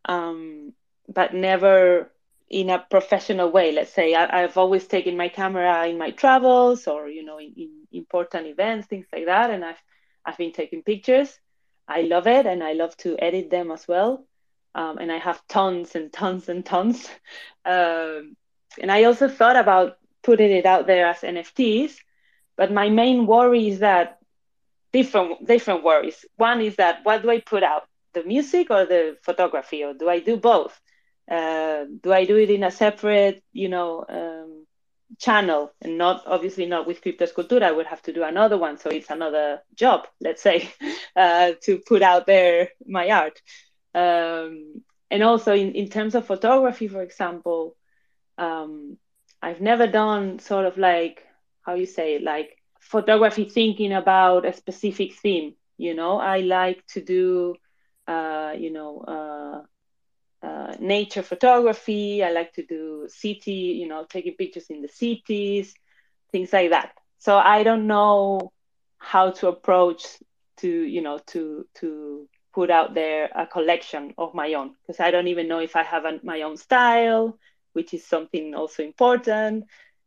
um, 0.08 0.72
but 1.06 1.34
never 1.34 2.10
in 2.50 2.70
a 2.70 2.84
professional 2.90 3.50
way. 3.50 3.72
Let's 3.72 3.92
say 3.92 4.14
I, 4.14 4.40
have 4.40 4.56
always 4.56 4.86
taken 4.86 5.16
my 5.16 5.28
camera 5.28 5.86
in 5.86 5.98
my 5.98 6.10
travels 6.10 6.86
or 6.86 7.08
you 7.08 7.24
know 7.24 7.38
in, 7.38 7.52
in, 7.56 7.70
important 7.92 8.46
events, 8.46 8.88
things 8.88 9.06
like 9.12 9.26
that, 9.26 9.50
and 9.50 9.64
I've 9.64 9.82
I've 10.24 10.38
been 10.38 10.52
taking 10.52 10.82
pictures. 10.82 11.38
I 11.86 12.02
love 12.02 12.26
it, 12.26 12.46
and 12.46 12.62
I 12.62 12.72
love 12.72 12.96
to 12.98 13.16
edit 13.18 13.50
them 13.50 13.70
as 13.70 13.86
well. 13.86 14.26
Um, 14.78 14.98
and 14.98 15.10
I 15.10 15.18
have 15.18 15.46
tons 15.48 15.94
and 15.96 16.12
tons 16.12 16.48
and 16.48 16.64
tons. 16.64 17.08
Um, 17.64 18.36
and 18.80 18.90
I 18.96 19.04
also 19.04 19.28
thought 19.28 19.56
about 19.56 19.98
putting 20.22 20.52
it 20.52 20.66
out 20.66 20.86
there 20.86 21.06
as 21.06 21.20
NFTs, 21.20 21.92
but 22.56 22.72
my 22.72 22.88
main 22.88 23.26
worry 23.26 23.68
is 23.68 23.80
that 23.80 24.18
different 24.92 25.46
different 25.46 25.82
worries. 25.82 26.24
One 26.36 26.60
is 26.60 26.76
that 26.76 27.00
what 27.04 27.22
do 27.22 27.30
I 27.30 27.40
put 27.40 27.62
out? 27.62 27.88
the 28.14 28.24
music 28.24 28.70
or 28.70 28.84
the 28.84 29.16
photography, 29.22 29.84
or 29.84 29.94
do 29.94 30.08
I 30.08 30.20
do 30.20 30.36
both? 30.36 30.78
Uh, 31.30 31.84
do 32.02 32.12
I 32.12 32.24
do 32.24 32.36
it 32.36 32.50
in 32.50 32.64
a 32.64 32.70
separate, 32.70 33.42
you 33.52 33.68
know, 33.68 34.04
um, 34.08 34.66
channel 35.18 35.72
and 35.82 35.98
not 35.98 36.22
obviously 36.26 36.66
not 36.66 36.86
with 36.86 37.02
CriptoEsCultura? 37.02 37.62
I 37.62 37.72
would 37.72 37.86
have 37.86 38.02
to 38.02 38.12
do 38.12 38.22
another 38.22 38.56
one, 38.56 38.78
so 38.78 38.88
it's 38.90 39.10
another 39.10 39.62
job, 39.74 40.06
let's 40.20 40.42
say, 40.42 40.70
uh, 41.16 41.52
to 41.62 41.78
put 41.78 42.02
out 42.02 42.26
there 42.26 42.70
my 42.86 43.10
art. 43.10 43.40
Um, 43.94 44.82
and 45.10 45.22
also 45.22 45.54
in, 45.54 45.72
in 45.72 45.88
terms 45.88 46.14
of 46.14 46.26
photography, 46.26 46.88
for 46.88 47.02
example, 47.02 47.76
um, 48.38 48.96
I've 49.42 49.60
never 49.60 49.86
done 49.86 50.38
sort 50.38 50.66
of 50.66 50.76
like 50.78 51.24
how 51.62 51.74
you 51.74 51.86
say 51.86 52.18
like 52.18 52.56
photography 52.80 53.44
thinking 53.44 53.92
about 53.92 54.46
a 54.46 54.52
specific 54.52 55.14
theme. 55.14 55.54
You 55.76 55.94
know, 55.94 56.18
I 56.18 56.40
like 56.40 56.84
to 56.88 57.02
do 57.02 57.56
uh, 58.06 58.54
you 58.58 58.72
know, 58.72 59.00
uh, 59.00 59.62
uh, 60.46 60.74
nature 60.80 61.22
photography. 61.22 62.22
I 62.22 62.30
like 62.30 62.52
to 62.54 62.64
do 62.64 63.06
city, 63.08 63.78
you 63.80 63.88
know, 63.88 64.04
taking 64.08 64.34
pictures 64.34 64.66
in 64.70 64.82
the 64.82 64.88
cities, 64.88 65.74
things 66.32 66.52
like 66.52 66.70
that. 66.70 66.92
So 67.18 67.36
I 67.36 67.62
don't 67.62 67.86
know 67.86 68.52
how 68.98 69.30
to 69.32 69.48
approach 69.48 70.04
to, 70.58 70.68
you 70.68 71.02
know, 71.02 71.18
to 71.28 71.66
to 71.76 72.28
put 72.52 72.70
out 72.70 72.94
there 72.94 73.30
a 73.34 73.46
collection 73.46 74.14
of 74.18 74.34
my 74.34 74.54
own 74.54 74.74
because 74.82 75.00
I 75.00 75.10
don't 75.10 75.28
even 75.28 75.48
know 75.48 75.58
if 75.58 75.76
I 75.76 75.82
have 75.82 76.04
my 76.22 76.42
own 76.42 76.56
style, 76.56 77.38
which 77.72 77.94
is 77.94 78.04
something 78.06 78.54
also 78.54 78.82
important, 78.82 79.64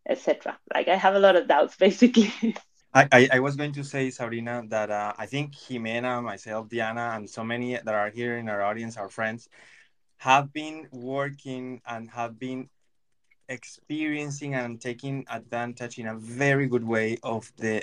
etc. 0.08 0.58
Like 0.74 0.88
I 0.88 0.96
have 0.96 1.16
a 1.16 1.20
lot 1.20 1.36
of 1.36 1.48
doubts, 1.48 1.76
basically. 1.80 2.34
I, 2.94 3.08
I, 3.12 3.30
I, 3.34 3.40
was 3.40 3.56
going 3.56 3.72
to 3.74 3.86
say, 3.86 4.10
Sabrina, 4.10 4.64
that 4.68 4.92
uh, 4.92 5.14
I 5.18 5.26
think 5.26 5.54
Jimena, 5.54 6.22
myself, 6.22 6.68
Diana, 6.68 7.14
and 7.16 7.30
so 7.30 7.42
many 7.42 7.76
that 7.76 7.88
are 7.88 8.10
here 8.10 8.38
in 8.38 8.50
our 8.50 8.62
audience, 8.62 8.98
our 8.98 9.08
friends, 9.08 9.48
have 10.18 10.52
been 10.52 10.88
working 10.92 11.82
and 11.88 12.10
have 12.10 12.38
been 12.38 12.70
experiencing 13.48 14.56
and 14.56 14.82
taking 14.82 15.26
advantage 15.30 16.00
in 16.00 16.08
a 16.08 16.16
very 16.16 16.68
good 16.68 16.84
way 16.84 17.18
of 17.24 17.52
the 17.58 17.82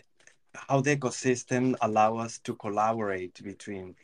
how 0.55 0.81
the 0.81 0.97
ecosystem 0.97 1.75
allow 1.83 2.17
us 2.17 2.39
to 2.39 2.55
collaborate 2.55 3.43
between 3.43 3.95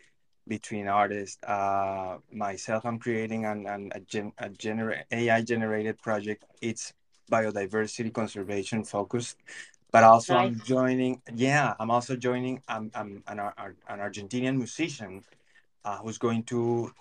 between 0.49 0.89
artists. 0.89 1.43
Uh, 1.45 2.19
myself, 2.33 2.85
I'm 2.87 2.99
creating 2.99 3.47
an, 3.47 3.67
an 3.67 3.91
a, 3.95 4.01
gen, 4.01 4.33
a 4.39 4.51
genera- 4.51 5.05
AI 5.11 5.43
generated 5.43 5.99
project. 6.03 6.45
It's 6.63 6.93
biodiversity 7.33 8.13
conservation 8.13 8.85
focused 8.85 9.37
but 9.93 10.05
also 10.05 10.35
nice. 10.35 10.47
I'm 10.49 10.61
joining. 10.65 11.23
Yeah, 11.35 11.75
I'm 11.81 11.91
also 11.91 12.17
joining. 12.17 12.63
I'm, 12.69 12.91
I'm 12.95 13.23
an, 13.29 13.41
an 13.41 14.01
Argentinian 14.01 14.57
musician 14.59 15.25
uh, 15.85 15.99
who's 15.99 16.19
going 16.19 16.45
to 16.45 16.93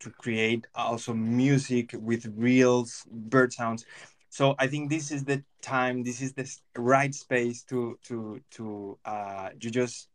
to 0.00 0.10
create 0.12 0.66
also 0.74 1.14
music 1.14 1.94
with 1.94 2.26
real 2.36 2.86
bird 3.10 3.52
sounds. 3.52 3.86
So 4.30 4.56
I 4.58 4.68
think 4.68 4.90
this 4.90 5.12
is 5.12 5.24
the 5.24 5.44
time. 5.62 6.04
This 6.04 6.22
is 6.22 6.34
the 6.34 6.50
right 6.76 7.14
space 7.14 7.64
to 7.64 7.98
to 8.04 8.40
to 8.52 8.98
uh, 9.06 9.50
you 9.60 9.70
just 9.70 10.09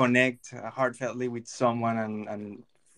connect 0.00 0.44
heartfeltly 0.78 1.28
with 1.28 1.46
someone 1.46 1.98
and 1.98 2.16
and 2.32 2.44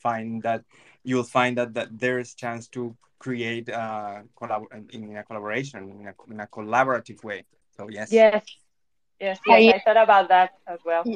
find 0.06 0.42
that 0.42 0.62
you'll 1.04 1.30
find 1.38 1.58
that 1.58 1.74
that 1.74 1.88
there's 2.02 2.34
chance 2.34 2.68
to 2.68 2.96
create 3.18 3.68
uh 3.70 4.20
collab- 4.40 4.70
in 4.92 5.16
a 5.16 5.24
collaboration 5.24 5.80
in 6.00 6.06
a, 6.12 6.14
in 6.32 6.40
a 6.40 6.46
collaborative 6.48 7.22
way 7.24 7.44
so 7.76 7.88
yes 7.88 8.20
yes 8.32 8.44
Yes, 9.20 9.40
yes, 9.46 9.46
I, 9.48 9.72
I 9.74 9.80
thought 9.84 10.02
about 10.02 10.28
that 10.28 10.50
as 10.66 10.80
well. 10.84 11.08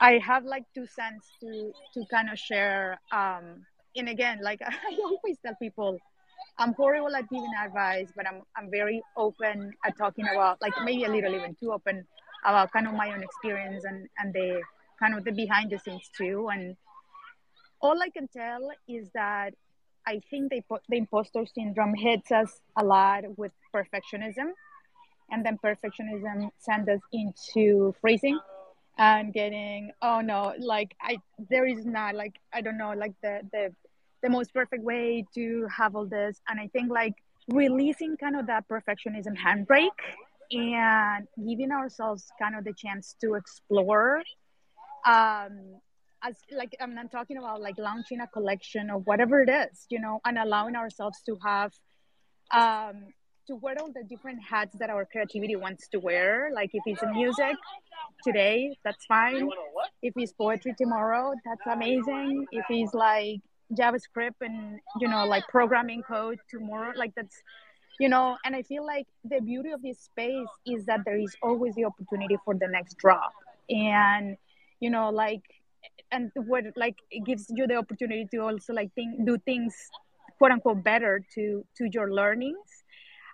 I 0.00 0.18
have 0.18 0.44
like 0.44 0.64
two 0.74 0.86
cents 0.86 1.32
to 1.40 1.72
to 1.94 2.04
kind 2.10 2.30
of 2.30 2.38
share. 2.38 2.98
Um, 3.12 3.66
and 3.96 4.08
again, 4.08 4.40
like 4.42 4.60
I 4.66 4.96
always 5.04 5.38
tell 5.44 5.54
people, 5.60 5.98
I'm 6.58 6.74
horrible 6.74 7.14
at 7.16 7.28
giving 7.28 7.52
advice, 7.64 8.12
but 8.16 8.26
I'm 8.28 8.42
I'm 8.56 8.70
very 8.70 9.02
open 9.16 9.72
at 9.84 9.96
talking 9.96 10.26
about 10.32 10.60
like 10.62 10.74
maybe 10.84 11.04
a 11.04 11.10
little 11.10 11.34
even 11.34 11.54
too 11.60 11.72
open 11.72 12.06
about 12.44 12.72
kind 12.72 12.86
of 12.86 12.94
my 12.94 13.12
own 13.12 13.22
experience 13.22 13.84
and 13.84 14.08
and 14.18 14.32
the 14.34 14.62
kind 14.98 15.16
of 15.16 15.24
the 15.24 15.32
behind 15.32 15.70
the 15.70 15.78
scenes 15.78 16.08
too. 16.16 16.48
And 16.52 16.76
all 17.80 18.00
I 18.00 18.10
can 18.10 18.28
tell 18.28 18.70
is 18.88 19.08
that 19.14 19.54
I 20.06 20.20
think 20.30 20.50
the 20.50 20.62
the 20.88 20.96
imposter 20.96 21.44
syndrome 21.46 21.94
hits 21.94 22.30
us 22.30 22.60
a 22.76 22.84
lot 22.84 23.24
with 23.38 23.52
perfectionism 23.74 24.52
and 25.30 25.44
then 25.44 25.58
perfectionism 25.62 26.50
sends 26.58 26.88
us 26.88 27.00
into 27.12 27.94
freezing 28.00 28.38
and 28.98 29.32
getting 29.32 29.90
oh 30.02 30.20
no 30.20 30.54
like 30.58 30.94
i 31.00 31.16
there 31.50 31.66
is 31.66 31.84
not 31.84 32.14
like 32.14 32.34
i 32.52 32.60
don't 32.60 32.78
know 32.78 32.92
like 32.92 33.12
the 33.22 33.40
the 33.52 33.74
the 34.22 34.30
most 34.30 34.54
perfect 34.54 34.82
way 34.84 35.24
to 35.34 35.66
have 35.76 35.96
all 35.96 36.06
this 36.06 36.40
and 36.48 36.60
i 36.60 36.68
think 36.68 36.90
like 36.90 37.14
releasing 37.48 38.16
kind 38.16 38.36
of 38.36 38.46
that 38.46 38.64
perfectionism 38.68 39.34
handbrake 39.36 40.00
and 40.52 41.26
giving 41.48 41.72
ourselves 41.72 42.30
kind 42.40 42.54
of 42.54 42.64
the 42.64 42.72
chance 42.72 43.16
to 43.20 43.34
explore 43.34 44.22
um 45.04 45.80
as 46.22 46.36
like 46.52 46.74
i'm 46.80 46.94
not 46.94 47.10
talking 47.10 47.36
about 47.36 47.60
like 47.60 47.76
launching 47.78 48.20
a 48.20 48.26
collection 48.28 48.90
or 48.90 48.98
whatever 48.98 49.42
it 49.42 49.50
is 49.50 49.86
you 49.90 50.00
know 50.00 50.20
and 50.24 50.38
allowing 50.38 50.76
ourselves 50.76 51.20
to 51.26 51.36
have 51.44 51.72
um 52.52 53.06
to 53.46 53.56
wear 53.56 53.74
all 53.80 53.92
the 53.92 54.02
different 54.04 54.38
hats 54.42 54.74
that 54.78 54.90
our 54.90 55.04
creativity 55.04 55.56
wants 55.56 55.88
to 55.88 55.98
wear. 55.98 56.50
Like 56.54 56.70
if 56.72 56.82
it's 56.86 57.02
music 57.12 57.56
today, 58.22 58.76
that's 58.84 59.04
fine. 59.06 59.48
If 60.02 60.14
it's 60.16 60.32
poetry 60.32 60.74
tomorrow, 60.76 61.34
that's 61.44 61.66
amazing. 61.70 62.46
If 62.52 62.64
it's 62.70 62.94
like 62.94 63.40
JavaScript 63.72 64.40
and 64.40 64.78
you 65.00 65.08
know 65.08 65.26
like 65.26 65.44
programming 65.48 66.02
code 66.02 66.38
tomorrow, 66.50 66.92
like 66.96 67.12
that's 67.14 67.36
you 68.00 68.08
know. 68.08 68.36
And 68.44 68.56
I 68.56 68.62
feel 68.62 68.86
like 68.86 69.06
the 69.24 69.40
beauty 69.40 69.70
of 69.72 69.82
this 69.82 70.00
space 70.00 70.48
is 70.66 70.86
that 70.86 71.00
there 71.04 71.18
is 71.18 71.34
always 71.42 71.74
the 71.74 71.84
opportunity 71.84 72.36
for 72.44 72.54
the 72.54 72.68
next 72.68 72.96
drop, 72.96 73.32
and 73.68 74.36
you 74.80 74.90
know 74.90 75.10
like 75.10 75.42
and 76.10 76.30
what 76.34 76.64
like 76.76 76.96
it 77.10 77.24
gives 77.24 77.46
you 77.50 77.66
the 77.66 77.76
opportunity 77.76 78.26
to 78.30 78.38
also 78.38 78.72
like 78.72 78.92
think 78.94 79.24
do 79.26 79.38
things 79.38 79.74
quote 80.38 80.52
unquote 80.52 80.82
better 80.82 81.24
to 81.34 81.64
to 81.76 81.88
your 81.92 82.12
learnings. 82.12 82.68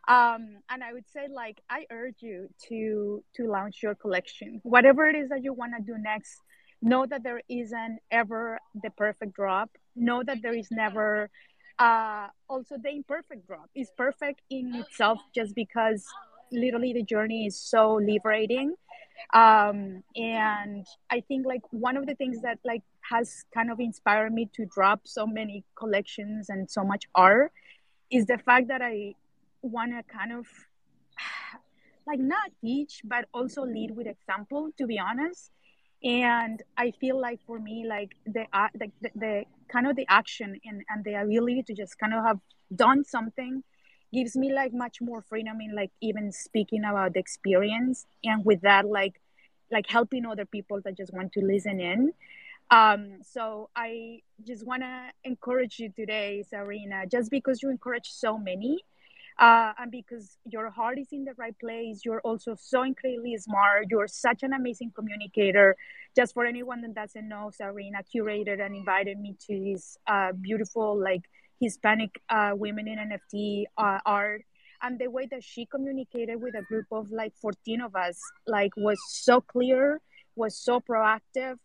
Um, 0.08 0.56
and 0.70 0.82
i 0.82 0.92
would 0.92 1.08
say 1.08 1.28
like 1.30 1.60
i 1.68 1.84
urge 1.92 2.20
you 2.20 2.48
to 2.68 3.22
to 3.36 3.46
launch 3.46 3.82
your 3.82 3.94
collection. 3.94 4.60
Whatever 4.62 5.08
it 5.08 5.16
is 5.16 5.28
that 5.28 5.42
you 5.42 5.52
want 5.52 5.72
to 5.76 5.82
do 5.82 5.98
next 5.98 6.40
know 6.82 7.04
that 7.06 7.22
there 7.22 7.42
isn't 7.48 7.98
ever 8.10 8.58
the 8.82 8.90
perfect 8.90 9.34
drop. 9.34 9.70
Know 9.94 10.22
that 10.24 10.38
there 10.42 10.54
is 10.54 10.68
never 10.70 11.28
uh, 11.78 12.28
also 12.48 12.76
the 12.82 12.90
imperfect 12.90 13.46
drop. 13.46 13.68
Is 13.74 13.90
perfect 13.96 14.40
in 14.50 14.74
itself 14.74 15.18
just 15.34 15.54
because 15.54 16.04
literally 16.50 16.92
the 16.92 17.02
journey 17.02 17.46
is 17.46 17.60
so 17.60 17.94
liberating 17.94 18.74
um, 19.34 20.02
and 20.16 20.86
i 21.10 21.20
think 21.20 21.46
like 21.46 21.62
one 21.70 21.96
of 21.96 22.06
the 22.06 22.14
things 22.14 22.40
that 22.42 22.58
like 22.64 22.82
has 23.10 23.44
kind 23.52 23.70
of 23.70 23.80
inspired 23.80 24.32
me 24.32 24.48
to 24.54 24.66
drop 24.66 25.00
so 25.04 25.26
many 25.26 25.64
collections 25.76 26.48
and 26.48 26.70
so 26.70 26.84
much 26.84 27.04
art 27.14 27.52
is 28.10 28.26
the 28.26 28.38
fact 28.38 28.68
that 28.68 28.82
i 28.82 29.14
want 29.62 29.92
to 29.92 30.02
kind 30.12 30.32
of 30.32 30.46
like 32.06 32.18
not 32.18 32.50
teach 32.60 33.02
but 33.04 33.26
also 33.32 33.62
lead 33.62 33.90
with 33.94 34.06
example 34.06 34.70
to 34.78 34.86
be 34.86 34.98
honest. 34.98 35.50
And 36.02 36.62
i 36.78 36.92
feel 36.92 37.20
like 37.20 37.40
for 37.46 37.58
me 37.58 37.84
like 37.86 38.12
the 38.24 38.46
uh, 38.54 38.68
the, 38.74 38.90
the 39.14 39.44
kind 39.70 39.86
of 39.86 39.96
the 39.96 40.06
action 40.08 40.58
and, 40.64 40.82
and 40.88 41.04
the 41.04 41.14
ability 41.14 41.62
to 41.66 41.74
just 41.74 41.98
kind 41.98 42.14
of 42.14 42.24
have 42.24 42.38
done 42.74 43.04
something 43.04 43.62
gives 44.12 44.36
me 44.36 44.52
like 44.52 44.72
much 44.72 45.00
more 45.00 45.22
freedom 45.22 45.60
in 45.60 45.74
like 45.74 45.90
even 46.00 46.32
speaking 46.32 46.84
about 46.84 47.14
the 47.14 47.20
experience 47.20 48.06
and 48.24 48.44
with 48.44 48.60
that 48.62 48.86
like 48.86 49.20
like 49.70 49.86
helping 49.88 50.26
other 50.26 50.44
people 50.44 50.80
that 50.84 50.96
just 50.96 51.12
want 51.12 51.32
to 51.32 51.40
listen 51.40 51.80
in 51.80 52.12
um, 52.70 53.18
so 53.22 53.68
I 53.74 54.22
just 54.46 54.64
want 54.64 54.82
to 54.82 55.10
encourage 55.24 55.80
you 55.80 55.90
today, 55.90 56.44
Sabrina, 56.48 57.04
just 57.10 57.30
because 57.30 57.62
you 57.62 57.68
encourage 57.68 58.08
so 58.08 58.38
many, 58.38 58.78
uh, 59.40 59.72
and 59.78 59.90
because 59.90 60.36
your 60.44 60.70
heart 60.70 60.98
is 60.98 61.08
in 61.10 61.24
the 61.24 61.34
right 61.36 61.58
place. 61.58 62.02
You're 62.04 62.20
also 62.20 62.54
so 62.54 62.82
incredibly 62.82 63.36
smart. 63.38 63.86
You're 63.90 64.06
such 64.06 64.44
an 64.44 64.52
amazing 64.52 64.92
communicator. 64.94 65.76
Just 66.14 66.32
for 66.32 66.44
anyone 66.44 66.80
that 66.82 66.94
doesn't 66.94 67.28
know, 67.28 67.50
Sabrina 67.52 67.98
curated 68.14 68.64
and 68.64 68.76
invited 68.76 69.18
me 69.18 69.36
to 69.48 69.60
this 69.60 69.96
uh, 70.06 70.32
beautiful, 70.32 70.96
like 70.96 71.22
Hispanic 71.60 72.20
uh, 72.28 72.52
women 72.54 72.88
in 72.88 72.98
NFT 72.98 73.64
uh, 73.76 73.98
art. 74.06 74.42
And 74.82 74.98
the 74.98 75.08
way 75.08 75.26
that 75.30 75.44
she 75.44 75.66
communicated 75.66 76.40
with 76.40 76.54
a 76.54 76.62
group 76.62 76.86
of 76.90 77.10
like 77.10 77.34
14 77.40 77.82
of 77.82 77.94
us, 77.94 78.18
like 78.46 78.72
was 78.76 78.98
so 79.08 79.40
clear, 79.42 80.00
was 80.36 80.56
so 80.56 80.80
proactive 80.80 81.58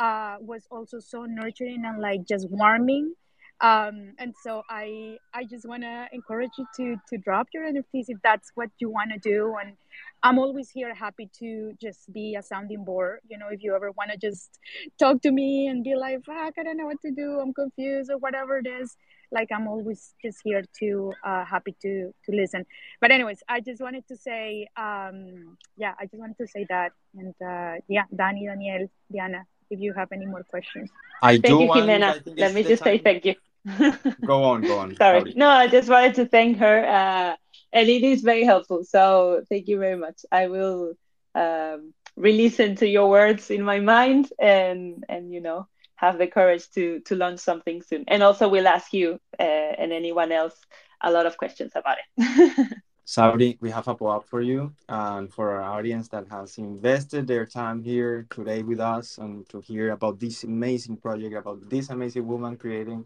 uh, 0.00 0.36
was 0.40 0.66
also 0.70 0.98
so 0.98 1.26
nurturing 1.26 1.84
and 1.84 2.00
like 2.00 2.26
just 2.26 2.48
warming. 2.50 3.14
Um, 3.60 4.14
and 4.18 4.34
so 4.42 4.62
I 4.70 5.18
I 5.34 5.44
just 5.44 5.68
want 5.68 5.82
to 5.82 6.06
encourage 6.12 6.52
you 6.56 6.66
to 6.76 6.96
to 7.10 7.18
drop 7.18 7.48
your 7.52 7.70
NFTs 7.70 8.06
if 8.08 8.16
that's 8.24 8.50
what 8.54 8.70
you 8.78 8.88
want 8.88 9.10
to 9.12 9.18
do. 9.18 9.54
And 9.60 9.76
I'm 10.22 10.38
always 10.38 10.70
here, 10.70 10.94
happy 10.94 11.28
to 11.40 11.74
just 11.78 12.10
be 12.10 12.34
a 12.36 12.42
sounding 12.42 12.84
board. 12.84 13.20
You 13.28 13.36
know, 13.36 13.48
if 13.50 13.62
you 13.62 13.76
ever 13.76 13.90
want 13.90 14.12
to 14.12 14.16
just 14.16 14.58
talk 14.98 15.20
to 15.22 15.30
me 15.30 15.66
and 15.66 15.84
be 15.84 15.94
like, 15.94 16.24
"Fuck, 16.24 16.54
I 16.58 16.62
don't 16.62 16.78
know 16.78 16.86
what 16.86 17.02
to 17.02 17.10
do. 17.10 17.38
I'm 17.38 17.52
confused," 17.52 18.10
or 18.10 18.16
whatever 18.16 18.56
it 18.56 18.66
is. 18.66 18.96
Like 19.32 19.48
I'm 19.52 19.68
always 19.68 20.14
just 20.22 20.38
here 20.44 20.62
to 20.80 21.12
uh, 21.24 21.44
happy 21.44 21.76
to 21.82 22.12
to 22.24 22.32
listen. 22.32 22.66
But 23.00 23.10
anyways, 23.10 23.42
I 23.48 23.60
just 23.60 23.80
wanted 23.80 24.06
to 24.08 24.16
say, 24.16 24.68
um, 24.76 25.56
yeah, 25.76 25.94
I 25.98 26.04
just 26.04 26.18
wanted 26.18 26.38
to 26.38 26.46
say 26.46 26.66
that. 26.68 26.92
And 27.16 27.34
uh, 27.40 27.80
yeah, 27.88 28.04
Danny, 28.14 28.46
Daniel, 28.46 28.88
Diana, 29.12 29.44
if 29.70 29.80
you 29.80 29.92
have 29.92 30.08
any 30.12 30.26
more 30.26 30.42
questions. 30.44 30.90
I 31.22 31.32
thank 31.32 31.44
do 31.46 31.60
you, 31.60 31.68
want, 31.68 31.88
Jimena. 31.88 32.38
Let 32.38 32.54
me 32.54 32.62
just 32.62 32.82
time. 32.82 32.98
say 32.98 32.98
thank 32.98 33.24
you. 33.24 33.34
go 34.26 34.44
on, 34.44 34.62
go 34.62 34.78
on. 34.78 34.96
Sorry. 34.96 35.20
Sorry. 35.20 35.34
No, 35.36 35.48
I 35.48 35.68
just 35.68 35.88
wanted 35.88 36.14
to 36.16 36.26
thank 36.26 36.58
her. 36.58 36.84
Uh, 36.84 37.36
and 37.72 37.88
it 37.88 38.02
is 38.02 38.22
very 38.22 38.44
helpful. 38.44 38.84
So 38.84 39.44
thank 39.48 39.68
you 39.68 39.78
very 39.78 39.96
much. 39.96 40.24
I 40.32 40.48
will 40.48 40.94
um, 41.34 41.94
re-listen 42.16 42.76
to 42.76 42.88
your 42.88 43.08
words 43.08 43.50
in 43.50 43.62
my 43.62 43.80
mind 43.80 44.32
and 44.38 45.04
and 45.08 45.32
you 45.32 45.40
know 45.40 45.68
have 46.00 46.18
the 46.18 46.26
courage 46.26 46.68
to 46.70 47.00
to 47.00 47.14
launch 47.14 47.40
something 47.40 47.82
soon. 47.82 48.04
And 48.08 48.22
also 48.22 48.48
we'll 48.48 48.68
ask 48.68 48.92
you 48.92 49.20
uh, 49.38 49.72
and 49.80 49.92
anyone 49.92 50.32
else 50.32 50.56
a 51.02 51.10
lot 51.10 51.26
of 51.26 51.36
questions 51.36 51.72
about 51.74 51.98
it. 52.02 52.68
Sabri, 53.06 53.58
we 53.60 53.70
have 53.70 53.88
a 53.88 53.96
follow-up 53.96 54.24
for 54.24 54.40
you 54.40 54.72
and 54.88 55.32
for 55.34 55.50
our 55.50 55.62
audience 55.78 56.06
that 56.08 56.26
has 56.30 56.58
invested 56.58 57.26
their 57.26 57.44
time 57.44 57.82
here 57.82 58.26
today 58.30 58.62
with 58.62 58.78
us 58.78 59.18
and 59.18 59.48
to 59.48 59.60
hear 59.60 59.90
about 59.90 60.20
this 60.20 60.44
amazing 60.44 60.96
project, 60.96 61.34
about 61.34 61.68
this 61.68 61.90
amazing 61.90 62.24
woman 62.26 62.56
creating 62.56 63.04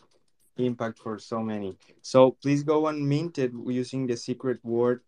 impact 0.59 0.99
for 0.99 1.19
so 1.19 1.41
many. 1.41 1.79
So 2.03 2.33
please 2.43 2.63
go 2.63 2.89
and 2.89 3.09
mint 3.09 3.39
it 3.39 3.53
using 3.67 4.07
the 4.07 4.17
secret 4.17 4.59
word 4.63 5.01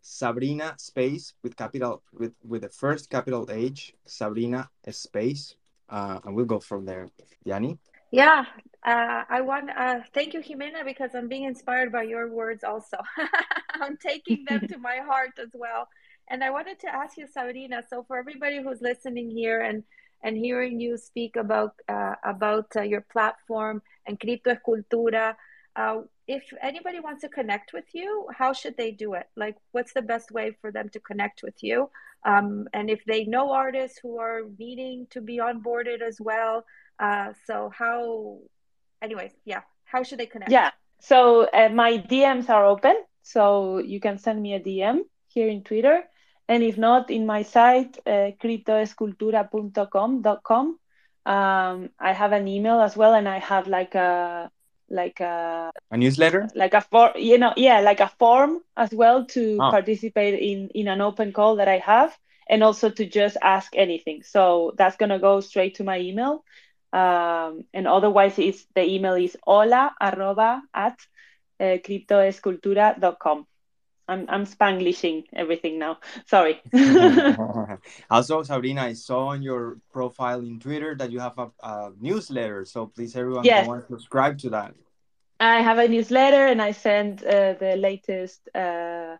Sabrina 0.00 0.74
space 0.78 1.34
with 1.42 1.56
capital 1.56 2.02
with 2.12 2.34
with 2.44 2.62
the 2.62 2.68
first 2.68 3.10
capital 3.10 3.48
H, 3.50 3.94
Sabrina 4.04 4.70
space, 4.90 5.56
uh, 5.88 6.20
and 6.24 6.34
we'll 6.34 6.44
go 6.44 6.60
from 6.60 6.84
there. 6.84 7.08
Yanni. 7.44 7.78
Yeah, 8.10 8.44
uh, 8.84 9.24
I 9.28 9.40
want 9.40 9.70
uh, 9.70 10.00
thank 10.12 10.34
you, 10.34 10.40
Jimena, 10.40 10.84
because 10.84 11.14
I'm 11.14 11.28
being 11.28 11.44
inspired 11.44 11.90
by 11.90 12.04
your 12.04 12.30
words. 12.30 12.62
Also, 12.62 12.96
I'm 13.74 13.96
taking 13.96 14.44
them 14.48 14.68
to 14.68 14.78
my 14.78 14.98
heart 14.98 15.32
as 15.40 15.50
well. 15.52 15.88
And 16.28 16.44
I 16.44 16.50
wanted 16.50 16.78
to 16.80 16.94
ask 16.94 17.16
you, 17.16 17.26
Sabrina. 17.26 17.82
So, 17.88 18.04
for 18.06 18.16
everybody 18.16 18.62
who's 18.62 18.80
listening 18.80 19.30
here 19.30 19.60
and 19.62 19.82
and 20.22 20.36
hearing 20.36 20.80
you 20.80 20.96
speak 20.96 21.36
about 21.36 21.74
uh, 21.88 22.14
about 22.24 22.66
uh, 22.76 22.82
your 22.82 23.00
platform 23.00 23.82
and 24.06 24.18
CriptoEsCultura, 24.20 25.34
uh, 25.76 26.00
if 26.26 26.52
anybody 26.62 27.00
wants 27.00 27.22
to 27.22 27.28
connect 27.28 27.72
with 27.72 27.84
you, 27.92 28.26
how 28.36 28.52
should 28.52 28.76
they 28.76 28.90
do 28.90 29.14
it? 29.14 29.28
Like, 29.36 29.56
what's 29.72 29.92
the 29.92 30.02
best 30.02 30.30
way 30.30 30.56
for 30.60 30.72
them 30.72 30.88
to 30.90 31.00
connect 31.00 31.42
with 31.42 31.62
you? 31.62 31.90
Um, 32.24 32.68
and 32.72 32.88
if 32.88 33.04
they 33.04 33.24
know 33.24 33.52
artists 33.52 33.98
who 34.02 34.18
are 34.18 34.42
needing 34.58 35.06
to 35.10 35.20
be 35.20 35.38
onboarded 35.38 36.00
as 36.00 36.20
well, 36.20 36.64
uh, 36.98 37.32
so 37.46 37.70
how, 37.76 38.38
anyways, 39.02 39.32
yeah, 39.44 39.60
how 39.84 40.02
should 40.02 40.18
they 40.18 40.26
connect? 40.26 40.50
Yeah. 40.50 40.70
So 41.00 41.46
uh, 41.52 41.68
my 41.68 41.98
DMs 41.98 42.48
are 42.48 42.64
open, 42.64 42.96
so 43.22 43.78
you 43.78 44.00
can 44.00 44.16
send 44.18 44.40
me 44.40 44.54
a 44.54 44.60
DM 44.60 45.00
here 45.28 45.48
in 45.48 45.62
Twitter, 45.62 46.04
and 46.48 46.62
if 46.62 46.78
not, 46.78 47.10
in 47.10 47.26
my 47.26 47.42
site 47.42 47.98
uh, 48.06 48.30
criptoescultura.com.com. 48.42 50.78
Um, 51.26 51.88
I 51.98 52.12
have 52.12 52.32
an 52.32 52.46
email 52.48 52.80
as 52.80 52.96
well, 52.96 53.12
and 53.14 53.28
I 53.28 53.40
have 53.40 53.68
like 53.68 53.94
a 53.94 54.50
like 54.94 55.20
a 55.20 55.70
a 55.90 55.96
newsletter, 55.96 56.48
like 56.54 56.74
a 56.74 56.80
form, 56.80 57.12
you 57.16 57.36
know, 57.36 57.52
yeah, 57.56 57.80
like 57.80 58.00
a 58.00 58.08
form 58.18 58.60
as 58.76 58.90
well 58.92 59.26
to 59.26 59.58
oh. 59.60 59.70
participate 59.70 60.40
in 60.40 60.68
in 60.74 60.88
an 60.88 61.00
open 61.00 61.32
call 61.32 61.56
that 61.56 61.68
I 61.68 61.78
have, 61.78 62.16
and 62.48 62.62
also 62.62 62.88
to 62.90 63.04
just 63.04 63.36
ask 63.42 63.72
anything. 63.76 64.22
So 64.22 64.72
that's 64.78 64.96
gonna 64.96 65.18
go 65.18 65.40
straight 65.40 65.74
to 65.76 65.84
my 65.84 65.98
email. 65.98 66.44
Um, 66.94 67.64
and 67.74 67.88
otherwise, 67.88 68.38
it's, 68.38 68.64
the 68.74 68.84
email 68.88 69.14
is 69.14 69.36
hola 69.42 69.92
arroba 70.00 70.62
at 70.72 70.96
uh, 71.58 71.78
criptoescultura.com. 71.82 73.46
I'm, 74.06 74.26
I'm 74.28 74.46
Spanglishing 74.46 75.24
everything 75.32 75.78
now. 75.78 75.98
Sorry. 76.26 76.60
also, 78.10 78.42
Sabrina, 78.42 78.82
I 78.82 78.92
saw 78.92 79.28
on 79.28 79.42
your 79.42 79.78
profile 79.92 80.40
in 80.40 80.60
Twitter 80.60 80.94
that 80.94 81.10
you 81.10 81.20
have 81.20 81.38
a, 81.38 81.50
a 81.62 81.92
newsletter. 82.00 82.64
So 82.64 82.86
please, 82.86 83.16
everyone, 83.16 83.44
yes. 83.44 83.66
go 83.66 83.72
and 83.72 83.84
subscribe 83.88 84.38
to 84.40 84.50
that. 84.50 84.74
I 85.44 85.60
have 85.60 85.78
a 85.78 85.86
newsletter 85.86 86.46
and 86.46 86.62
I 86.62 86.72
sent 86.72 87.22
uh, 87.22 87.52
the 87.52 87.76
latest 87.76 88.48
uh, 88.54 89.16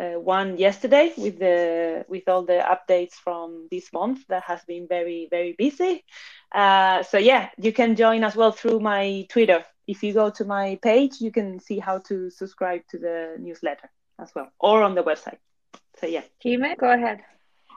uh, 0.00 0.18
one 0.18 0.58
yesterday 0.58 1.12
with 1.16 1.38
the 1.38 2.04
with 2.08 2.28
all 2.28 2.42
the 2.42 2.60
updates 2.74 3.12
from 3.12 3.68
this 3.70 3.92
month 3.92 4.26
that 4.28 4.42
has 4.42 4.64
been 4.64 4.88
very 4.88 5.28
very 5.30 5.54
busy. 5.56 6.04
Uh, 6.52 7.04
so 7.04 7.16
yeah, 7.18 7.50
you 7.58 7.72
can 7.72 7.94
join 7.94 8.24
as 8.24 8.34
well 8.34 8.50
through 8.50 8.80
my 8.80 9.24
Twitter. 9.28 9.64
If 9.86 10.02
you 10.02 10.12
go 10.12 10.30
to 10.30 10.44
my 10.44 10.80
page, 10.82 11.20
you 11.20 11.30
can 11.30 11.60
see 11.60 11.78
how 11.78 11.98
to 12.08 12.28
subscribe 12.30 12.82
to 12.90 12.98
the 12.98 13.36
newsletter 13.38 13.88
as 14.18 14.32
well, 14.34 14.48
or 14.58 14.82
on 14.82 14.96
the 14.96 15.04
website. 15.04 15.38
So 16.00 16.06
yeah, 16.06 16.24
Jime, 16.42 16.76
go 16.76 16.90
ahead. 16.92 17.20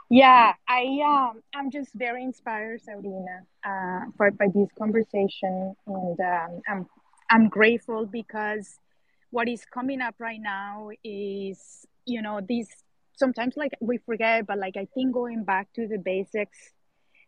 Yeah, 0.10 0.54
I 0.68 0.84
um, 1.06 1.42
I'm 1.54 1.70
just 1.70 1.94
very 1.94 2.24
inspired, 2.24 2.82
Sabrina, 2.82 3.46
uh, 3.64 4.12
for 4.18 4.32
by 4.32 4.48
this 4.54 4.70
conversation, 4.78 5.76
and 5.86 6.20
um, 6.20 6.62
I'm 6.68 6.88
I'm 7.30 7.50
grateful 7.50 8.06
because 8.06 8.80
what 9.32 9.48
is 9.50 9.66
coming 9.66 10.02
up 10.02 10.16
right 10.20 10.40
now 10.42 10.90
is 11.04 11.86
you 12.06 12.22
know 12.22 12.40
these 12.48 12.70
sometimes 13.18 13.56
like 13.58 13.72
we 13.82 13.98
forget 13.98 14.46
but 14.46 14.58
like 14.58 14.78
i 14.78 14.88
think 14.94 15.14
going 15.14 15.44
back 15.44 15.68
to 15.74 15.88
the 15.88 15.98
basics 15.98 16.72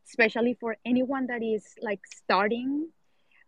especially 0.07 0.53
for 0.59 0.77
anyone 0.85 1.27
that 1.27 1.43
is 1.43 1.65
like 1.81 1.99
starting 2.05 2.87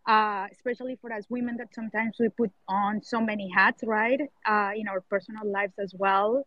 uh, 0.08 0.46
especially 0.50 0.96
for 1.00 1.12
us 1.12 1.24
women 1.28 1.56
that 1.58 1.74
sometimes 1.74 2.16
we 2.18 2.28
put 2.30 2.50
on 2.68 3.02
so 3.02 3.20
many 3.20 3.48
hats 3.54 3.82
right 3.84 4.20
uh, 4.46 4.70
in 4.74 4.88
our 4.88 5.00
personal 5.02 5.50
lives 5.50 5.74
as 5.78 5.94
well. 5.96 6.46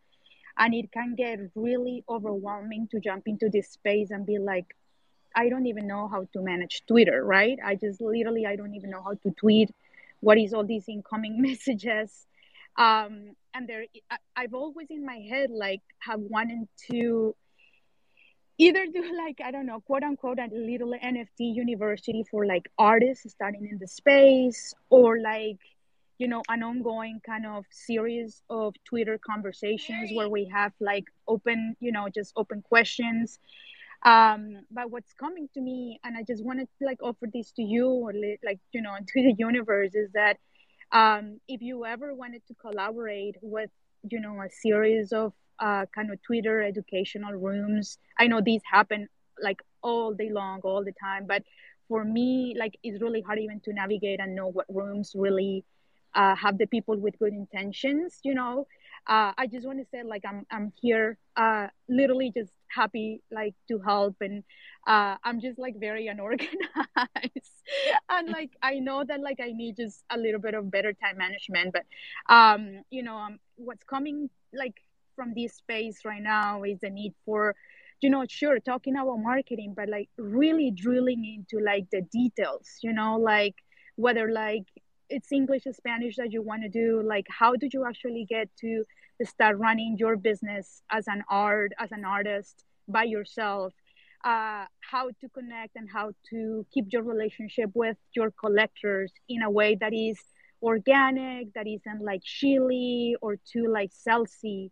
And 0.58 0.74
it 0.74 0.92
can 0.92 1.14
get 1.16 1.38
really 1.54 2.04
overwhelming 2.08 2.88
to 2.92 3.00
jump 3.00 3.24
into 3.26 3.48
this 3.50 3.70
space 3.70 4.10
and 4.10 4.24
be 4.26 4.38
like 4.38 4.66
i 5.36 5.48
don't 5.48 5.66
even 5.66 5.86
know 5.88 6.06
how 6.08 6.26
to 6.32 6.40
manage 6.42 6.82
twitter 6.86 7.24
right? 7.24 7.58
I 7.64 7.74
just 7.74 8.00
literally 8.00 8.46
i 8.46 8.54
don't 8.54 8.74
even 8.74 8.90
know 8.90 9.02
how 9.02 9.14
to 9.14 9.30
tweet 9.32 9.70
what 10.24 10.38
is 10.38 10.52
all 10.54 10.64
these 10.64 10.88
incoming 10.88 11.40
messages? 11.48 12.26
Um, 12.76 13.36
and 13.54 13.68
there 13.68 13.84
i've 14.36 14.52
always 14.52 14.88
in 14.90 15.06
my 15.06 15.20
head 15.30 15.50
like 15.50 15.80
have 16.00 16.20
wanted 16.20 16.66
to 16.90 17.34
either 18.58 18.86
do 18.92 19.16
like 19.24 19.40
i 19.42 19.50
don't 19.50 19.66
know 19.66 19.80
quote 19.80 20.02
unquote 20.02 20.38
a 20.38 20.48
little 20.52 20.92
nft 21.02 21.38
university 21.38 22.24
for 22.30 22.44
like 22.44 22.68
artists 22.78 23.30
starting 23.32 23.66
in 23.70 23.78
the 23.78 23.88
space 23.88 24.74
or 24.90 25.20
like 25.20 25.58
you 26.18 26.28
know 26.28 26.42
an 26.48 26.62
ongoing 26.62 27.20
kind 27.24 27.46
of 27.46 27.64
series 27.70 28.42
of 28.50 28.74
twitter 28.84 29.18
conversations 29.24 30.10
where 30.14 30.28
we 30.28 30.50
have 30.52 30.72
like 30.80 31.04
open 31.28 31.76
you 31.80 31.92
know 31.92 32.08
just 32.12 32.32
open 32.36 32.60
questions 32.62 33.38
um 34.04 34.58
but 34.70 34.90
what's 34.90 35.12
coming 35.14 35.48
to 35.54 35.60
me 35.60 35.98
and 36.04 36.16
i 36.16 36.22
just 36.22 36.44
wanted 36.44 36.68
to 36.78 36.86
like 36.86 37.02
offer 37.02 37.26
this 37.32 37.52
to 37.52 37.62
you 37.62 37.88
or 37.88 38.12
like 38.44 38.60
you 38.72 38.82
know 38.82 38.94
to 39.06 39.22
the 39.22 39.34
universe 39.38 39.94
is 39.94 40.10
that 40.12 40.38
um, 40.92 41.40
if 41.48 41.60
you 41.60 41.84
ever 41.84 42.14
wanted 42.14 42.42
to 42.46 42.54
collaborate 42.54 43.36
with, 43.42 43.70
you 44.08 44.20
know, 44.20 44.40
a 44.40 44.48
series 44.48 45.12
of 45.12 45.32
uh, 45.58 45.86
kind 45.94 46.12
of 46.12 46.22
Twitter 46.22 46.62
educational 46.62 47.32
rooms, 47.32 47.98
I 48.18 48.28
know 48.28 48.40
these 48.40 48.62
happen 48.70 49.08
like 49.42 49.60
all 49.82 50.14
day 50.14 50.30
long, 50.30 50.60
all 50.62 50.84
the 50.84 50.92
time. 50.92 51.26
But 51.26 51.42
for 51.88 52.04
me, 52.04 52.54
like 52.58 52.78
it's 52.82 53.02
really 53.02 53.22
hard 53.22 53.40
even 53.40 53.60
to 53.64 53.72
navigate 53.72 54.20
and 54.20 54.36
know 54.36 54.48
what 54.48 54.66
rooms 54.68 55.12
really 55.16 55.64
uh, 56.14 56.36
have 56.36 56.58
the 56.58 56.66
people 56.66 56.96
with 56.96 57.18
good 57.18 57.32
intentions, 57.32 58.20
you 58.22 58.34
know. 58.34 58.66
Uh, 59.06 59.32
I 59.36 59.48
just 59.50 59.66
want 59.66 59.80
to 59.80 59.84
say 59.90 60.02
like 60.02 60.22
I'm 60.26 60.46
I'm 60.50 60.72
here 60.80 61.18
uh, 61.36 61.66
literally 61.88 62.32
just 62.34 62.52
happy 62.68 63.22
like 63.30 63.54
to 63.68 63.78
help 63.78 64.16
and 64.20 64.42
uh, 64.86 65.16
I'm 65.24 65.40
just 65.40 65.58
like 65.58 65.78
very 65.78 66.06
unorganized. 66.14 66.50
And 68.10 68.28
like 68.28 68.50
I 68.62 68.78
know 68.80 69.04
that 69.04 69.20
like 69.20 69.40
I 69.40 69.52
need 69.52 69.76
just 69.76 70.04
a 70.10 70.18
little 70.18 70.40
bit 70.40 70.54
of 70.54 70.70
better 70.70 70.92
time 70.92 71.18
management 71.18 71.72
but 71.72 71.84
um 72.34 72.82
you 72.90 73.02
know 73.02 73.16
um, 73.16 73.38
what's 73.56 73.84
coming 73.84 74.28
like 74.52 74.74
from 75.16 75.32
this 75.34 75.54
space 75.54 76.04
right 76.04 76.22
now 76.22 76.62
is 76.64 76.78
the 76.80 76.90
need 76.90 77.14
for 77.24 77.54
you 78.00 78.10
know 78.10 78.24
sure 78.28 78.58
talking 78.60 78.96
about 78.96 79.16
marketing 79.16 79.72
but 79.74 79.88
like 79.88 80.08
really 80.18 80.70
drilling 80.70 81.24
into 81.24 81.64
like 81.64 81.86
the 81.90 82.02
details 82.12 82.78
you 82.82 82.92
know 82.92 83.16
like 83.16 83.54
whether 83.96 84.30
like 84.30 84.66
it's 85.08 85.32
english 85.32 85.66
or 85.66 85.72
spanish 85.72 86.16
that 86.16 86.32
you 86.32 86.42
want 86.42 86.62
to 86.62 86.68
do 86.68 87.02
like 87.04 87.26
how 87.28 87.54
do 87.54 87.68
you 87.72 87.84
actually 87.86 88.26
get 88.28 88.48
to 88.58 88.84
start 89.22 89.58
running 89.58 89.96
your 89.98 90.16
business 90.16 90.82
as 90.90 91.06
an 91.06 91.22
art 91.30 91.72
as 91.78 91.92
an 91.92 92.04
artist 92.04 92.64
by 92.88 93.04
yourself 93.04 93.72
uh, 94.24 94.64
how 94.80 95.10
to 95.20 95.28
connect 95.34 95.76
and 95.76 95.88
how 95.92 96.10
to 96.30 96.66
keep 96.72 96.86
your 96.90 97.02
relationship 97.02 97.70
with 97.74 97.96
your 98.14 98.30
collectors 98.30 99.12
in 99.28 99.42
a 99.42 99.50
way 99.50 99.76
that 99.78 99.92
is 99.92 100.18
organic 100.62 101.52
that 101.54 101.66
isn't 101.66 102.02
like 102.02 102.22
chilly 102.24 103.14
or 103.20 103.36
too 103.36 103.66
like 103.70 103.90
salesy. 103.92 104.70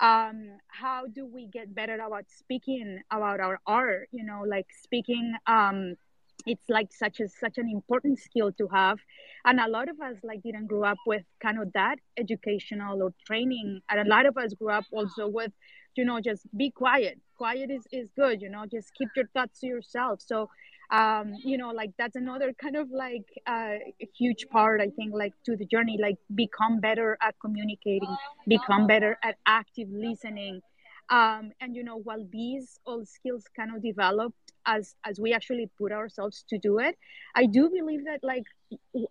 Um, 0.00 0.58
how 0.68 1.06
do 1.06 1.26
we 1.26 1.46
get 1.46 1.74
better 1.74 1.94
about 1.94 2.24
speaking 2.28 3.00
about 3.10 3.40
our 3.40 3.60
art? 3.66 4.08
You 4.10 4.24
know 4.24 4.42
like 4.48 4.66
speaking 4.82 5.34
um, 5.46 5.96
it's 6.46 6.68
like 6.68 6.92
such 6.92 7.20
a 7.20 7.28
such 7.28 7.58
an 7.58 7.68
important 7.68 8.18
skill 8.18 8.52
to 8.52 8.68
have. 8.68 8.98
And 9.44 9.60
a 9.60 9.68
lot 9.68 9.88
of 9.88 10.00
us 10.00 10.16
like 10.22 10.42
didn't 10.42 10.66
grow 10.66 10.84
up 10.84 10.98
with 11.06 11.22
kind 11.42 11.60
of 11.60 11.72
that 11.74 11.96
educational 12.16 13.02
or 13.02 13.12
training. 13.26 13.80
And 13.90 14.00
a 14.00 14.08
lot 14.08 14.26
of 14.26 14.36
us 14.36 14.54
grew 14.54 14.70
up 14.70 14.84
also 14.92 15.28
with 15.28 15.52
you 15.96 16.04
know 16.04 16.20
just 16.20 16.46
be 16.56 16.70
quiet. 16.70 17.18
Quiet 17.36 17.70
is, 17.70 17.86
is 17.92 18.10
good 18.16 18.42
you 18.42 18.50
know 18.50 18.64
just 18.70 18.94
keep 18.94 19.08
your 19.16 19.26
thoughts 19.34 19.60
to 19.60 19.66
yourself. 19.66 20.20
So 20.22 20.48
um 20.90 21.32
you 21.42 21.56
know 21.56 21.70
like 21.70 21.90
that's 21.98 22.16
another 22.16 22.52
kind 22.52 22.76
of 22.76 22.90
like 22.90 23.24
uh, 23.46 23.74
huge 24.18 24.46
part 24.50 24.80
i 24.80 24.88
think 24.96 25.14
like 25.14 25.32
to 25.44 25.56
the 25.56 25.64
journey 25.64 25.96
like 26.00 26.16
become 26.34 26.78
better 26.78 27.16
at 27.22 27.34
communicating 27.40 28.14
become 28.46 28.86
better 28.86 29.18
at 29.22 29.36
active 29.46 29.88
listening 29.90 30.60
um 31.10 31.50
and 31.60 31.74
you 31.76 31.84
know 31.84 31.96
while 31.96 32.24
these 32.32 32.78
all 32.86 33.04
skills 33.04 33.44
kind 33.56 33.74
of 33.74 33.82
developed 33.82 34.52
as 34.66 34.94
as 35.04 35.20
we 35.20 35.32
actually 35.32 35.68
put 35.78 35.92
ourselves 35.92 36.44
to 36.48 36.58
do 36.58 36.78
it 36.78 36.96
i 37.34 37.44
do 37.44 37.68
believe 37.68 38.04
that 38.04 38.20
like 38.22 38.44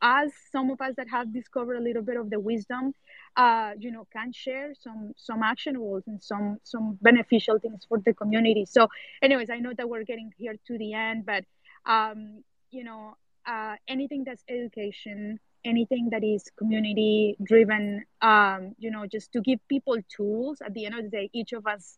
as 0.01 0.31
some 0.51 0.71
of 0.71 0.81
us 0.81 0.93
that 0.97 1.07
have 1.09 1.31
discovered 1.33 1.75
a 1.75 1.81
little 1.81 2.01
bit 2.01 2.17
of 2.17 2.29
the 2.29 2.39
wisdom 2.39 2.93
uh 3.37 3.71
you 3.77 3.91
know 3.91 4.07
can 4.11 4.31
share 4.33 4.73
some 4.79 5.11
some 5.17 5.41
actionables 5.41 6.01
and 6.07 6.21
some 6.23 6.57
some 6.63 6.97
beneficial 7.01 7.59
things 7.59 7.85
for 7.87 7.99
the 8.05 8.13
community. 8.13 8.65
So 8.65 8.87
anyways 9.21 9.49
i 9.49 9.59
know 9.59 9.73
that 9.77 9.87
we're 9.87 10.03
getting 10.03 10.31
here 10.37 10.55
to 10.67 10.77
the 10.77 10.93
end 10.93 11.25
but 11.25 11.43
um, 11.85 12.43
you 12.71 12.83
know, 12.83 13.13
uh, 13.45 13.75
anything 13.87 14.23
that's 14.25 14.43
education, 14.49 15.39
anything 15.65 16.09
that 16.11 16.23
is 16.23 16.43
community 16.57 17.35
driven, 17.43 18.03
um, 18.21 18.75
you 18.77 18.91
know, 18.91 19.05
just 19.07 19.31
to 19.33 19.41
give 19.41 19.59
people 19.67 19.97
tools. 20.15 20.61
At 20.65 20.73
the 20.73 20.85
end 20.85 20.95
of 20.95 21.03
the 21.03 21.09
day, 21.09 21.29
each 21.33 21.53
of 21.53 21.65
us 21.67 21.97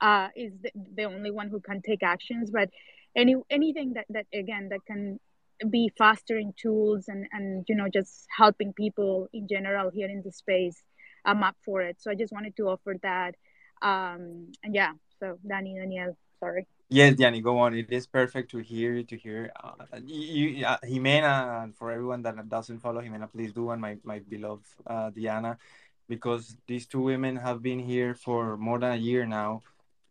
uh, 0.00 0.28
is 0.36 0.52
the, 0.62 0.70
the 0.96 1.04
only 1.04 1.30
one 1.30 1.48
who 1.48 1.60
can 1.60 1.82
take 1.82 2.02
actions, 2.02 2.50
but 2.50 2.70
any 3.14 3.36
anything 3.50 3.94
that 3.94 4.06
that 4.10 4.26
again 4.32 4.68
that 4.70 4.80
can 4.86 5.20
be 5.70 5.92
fostering 5.96 6.52
tools 6.60 7.08
and 7.08 7.26
and 7.32 7.64
you 7.68 7.76
know 7.76 7.88
just 7.88 8.26
helping 8.36 8.72
people 8.72 9.28
in 9.32 9.46
general 9.46 9.90
here 9.90 10.08
in 10.08 10.22
the 10.24 10.32
space 10.32 10.82
i'm 11.24 11.42
up 11.42 11.56
for 11.64 11.82
it. 11.82 11.96
So 12.00 12.10
i 12.10 12.14
just 12.14 12.32
wanted 12.32 12.56
to 12.56 12.68
offer 12.68 12.96
that. 13.02 13.34
Um 13.82 14.52
and 14.62 14.74
yeah 14.74 14.92
so 15.20 15.38
danny 15.46 15.74
danielle 15.78 16.16
sorry 16.40 16.66
Yes, 16.92 17.14
Danny, 17.16 17.40
go 17.40 17.58
on. 17.58 17.74
It 17.74 17.90
is 17.90 18.06
perfect 18.06 18.50
to 18.52 18.58
hear 18.58 18.92
you 18.94 19.04
to 19.04 19.16
hear 19.16 19.50
uh, 19.64 19.72
you, 20.04 20.66
uh, 20.66 20.76
Jimena, 20.84 21.64
and 21.64 21.74
for 21.74 21.90
everyone 21.90 22.22
that 22.22 22.36
doesn't 22.48 22.80
follow 22.80 23.00
Jimena, 23.00 23.30
please 23.32 23.52
do, 23.52 23.70
and 23.70 23.80
my 23.80 23.96
my 24.04 24.18
beloved 24.20 24.66
uh, 24.86 25.10
Diana, 25.10 25.56
because 26.08 26.56
these 26.66 26.86
two 26.86 27.00
women 27.00 27.36
have 27.36 27.62
been 27.62 27.78
here 27.80 28.14
for 28.14 28.58
more 28.58 28.78
than 28.78 28.92
a 28.92 28.96
year 28.96 29.24
now, 29.26 29.62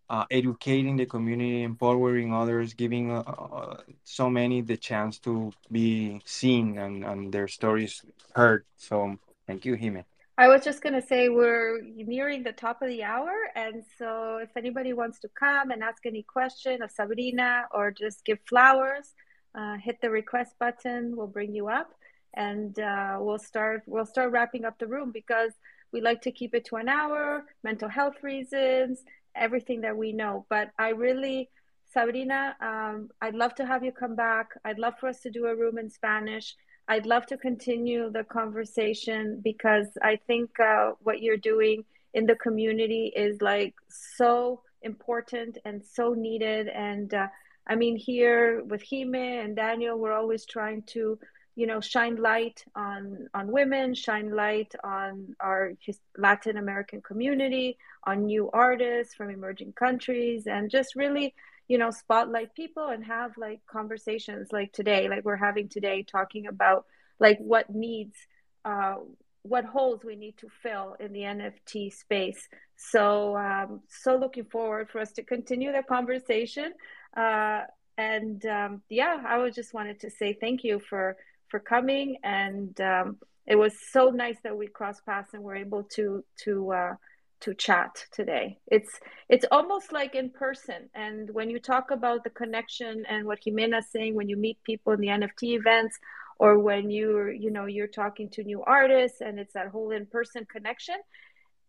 uh, 0.10 0.26
educating 0.32 0.98
the 0.98 1.06
community, 1.06 1.64
empowering 1.64 2.34
others, 2.34 2.74
giving 2.74 3.12
uh, 3.12 3.22
uh, 3.22 3.78
so 4.04 4.30
many 4.30 4.62
the 4.62 4.78
chance 4.78 5.20
to 5.20 5.52
be 5.72 6.22
seen 6.26 6.78
and, 6.80 7.06
and 7.06 7.32
their 7.32 7.48
stories 7.48 8.04
heard. 8.36 8.66
So 8.78 9.18
thank 9.48 9.66
you, 9.66 9.78
Jimena. 9.78 10.11
I 10.42 10.48
was 10.48 10.64
just 10.64 10.82
going 10.82 11.00
to 11.00 11.08
say 11.08 11.30
we're 11.30 11.82
nearing 11.84 12.42
the 12.42 12.52
top 12.52 12.82
of 12.82 12.88
the 12.88 13.04
hour. 13.04 13.32
And 13.56 13.84
so 14.00 14.40
if 14.42 14.50
anybody 14.58 14.92
wants 14.92 15.20
to 15.20 15.30
come 15.40 15.70
and 15.70 15.84
ask 15.84 16.04
any 16.04 16.24
question 16.24 16.82
of 16.82 16.90
Sabrina 16.90 17.66
or 17.72 17.92
just 17.92 18.26
give 18.26 18.40
flowers, 18.50 19.14
uh, 19.54 19.76
hit 19.78 20.02
the 20.02 20.10
request 20.10 20.56
button. 20.60 21.16
We'll 21.16 21.28
bring 21.28 21.54
you 21.54 21.70
up 21.70 21.94
and 22.34 22.80
uh, 22.80 23.18
we'll 23.20 23.38
start 23.38 23.84
we'll 23.86 24.08
start 24.08 24.32
wrapping 24.32 24.66
up 24.66 24.80
the 24.80 24.88
room 24.88 25.12
because 25.12 25.52
we 25.94 26.02
like 26.02 26.24
to 26.24 26.32
keep 26.32 26.56
it 26.56 26.66
to 26.66 26.78
an 26.78 26.90
hour, 26.90 27.46
mental 27.64 27.90
health 27.90 28.24
reasons, 28.24 29.04
everything 29.36 29.82
that 29.82 29.96
we 29.96 30.12
know. 30.12 30.48
But 30.50 30.72
I 30.80 30.90
really, 30.90 31.52
Sabrina, 31.94 32.56
um, 32.62 33.12
I'd 33.22 33.36
love 33.36 33.54
to 33.56 33.66
have 33.68 33.84
you 33.84 33.92
come 33.92 34.16
back. 34.16 34.48
I'd 34.66 34.80
love 34.80 34.96
for 35.00 35.08
us 35.08 35.20
to 35.20 35.30
do 35.30 35.46
a 35.46 35.56
room 35.56 35.78
in 35.78 35.92
Spanish. 35.92 36.56
I'd 36.92 37.06
love 37.06 37.26
to 37.28 37.38
continue 37.38 38.10
the 38.10 38.26
conversation 38.26 39.40
because 39.42 39.88
I 40.02 40.18
think 40.28 40.60
uh, 40.60 40.92
what 41.02 41.22
you're 41.22 41.38
doing 41.38 41.86
in 42.14 42.26
the 42.26 42.36
community 42.36 43.14
is 43.16 43.42
like 43.42 43.76
so 43.88 44.60
important 44.82 45.58
and 45.64 45.82
so 45.82 46.14
needed. 46.14 46.68
And 46.68 47.14
uh, 47.14 47.28
I 47.66 47.76
mean, 47.76 47.96
here 47.96 48.62
with 48.66 48.84
Jime 48.90 49.16
and 49.16 49.56
Daniel, 49.56 49.98
we're 49.98 50.12
always 50.12 50.46
trying 50.46 50.82
to, 50.88 51.18
you 51.56 51.66
know, 51.66 51.80
shine 51.80 52.18
light 52.18 52.66
on 52.76 53.30
on 53.34 53.54
women, 53.54 53.94
shine 53.94 54.30
light 54.36 54.76
on 54.84 55.34
our 55.40 55.72
Latin 56.18 56.58
American 56.58 57.02
community, 57.02 57.78
on 58.04 58.26
new 58.26 58.50
artists 58.52 59.16
from 59.16 59.30
emerging 59.30 59.72
countries, 59.86 60.46
and 60.46 60.70
just 60.70 60.98
really 60.98 61.34
you 61.72 61.78
know 61.78 61.90
spotlight 61.90 62.54
people 62.54 62.88
and 62.90 63.02
have 63.06 63.32
like 63.38 63.62
conversations 63.66 64.50
like 64.52 64.74
today 64.74 65.08
like 65.08 65.24
we're 65.24 65.44
having 65.50 65.70
today 65.70 66.04
talking 66.04 66.48
about 66.48 66.86
like 67.20 67.38
what 67.40 67.70
needs 67.70 68.18
uh, 68.66 68.96
what 69.44 69.64
holes 69.64 70.02
we 70.04 70.16
need 70.18 70.36
to 70.38 70.48
fill 70.62 70.96
in 71.00 71.14
the 71.14 71.22
nft 71.22 71.94
space. 71.94 72.42
So 72.76 73.38
um, 73.38 73.82
so 73.88 74.18
looking 74.18 74.48
forward 74.56 74.90
for 74.90 75.00
us 75.00 75.14
to 75.14 75.24
continue 75.24 75.72
the 75.72 75.84
conversation. 75.84 76.74
Uh, 77.16 77.62
and 77.98 78.46
um, 78.46 78.82
yeah 78.90 79.22
i 79.26 79.50
just 79.50 79.74
wanted 79.74 80.00
to 80.00 80.10
say 80.10 80.30
thank 80.44 80.64
you 80.64 80.80
for 80.90 81.18
for 81.52 81.60
coming. 81.60 82.18
And 82.24 82.80
um, 82.82 83.18
it 83.46 83.56
was 83.56 83.74
so 83.92 84.10
nice 84.10 84.38
that 84.44 84.58
we 84.58 84.68
crossed 84.68 85.06
paths 85.06 85.34
and 85.34 85.44
were 85.44 85.56
able 85.56 85.84
to 85.96 86.24
to 86.46 86.54
uh, 86.72 86.94
to 87.42 87.54
chat 87.54 88.06
today. 88.12 88.58
It's 88.68 89.00
it's 89.30 89.46
almost 89.52 89.92
like 89.92 90.16
in 90.16 90.30
person. 90.30 90.90
And 90.94 91.30
when 91.32 91.50
you 91.50 91.60
talk 91.60 91.92
about 91.92 92.24
the 92.24 92.30
connection 92.30 93.06
and 93.08 93.26
what 93.26 93.42
Jimena's 93.44 93.90
saying, 93.92 94.16
when 94.16 94.30
you 94.30 94.38
meet 94.38 94.64
people 94.64 94.94
in 94.94 95.02
the 95.02 95.08
NFT 95.08 95.58
events, 95.58 95.98
or 96.40 96.60
when 96.60 96.90
you're 96.90 97.32
you 97.32 97.52
know 97.52 97.66
you're 97.66 97.88
talking 97.88 98.30
to 98.32 98.44
new 98.44 98.64
artists, 98.64 99.22
and 99.22 99.40
it's 99.40 99.54
that 99.54 99.68
whole 99.68 99.92
in 99.92 100.06
person 100.06 100.46
connection. 100.46 100.96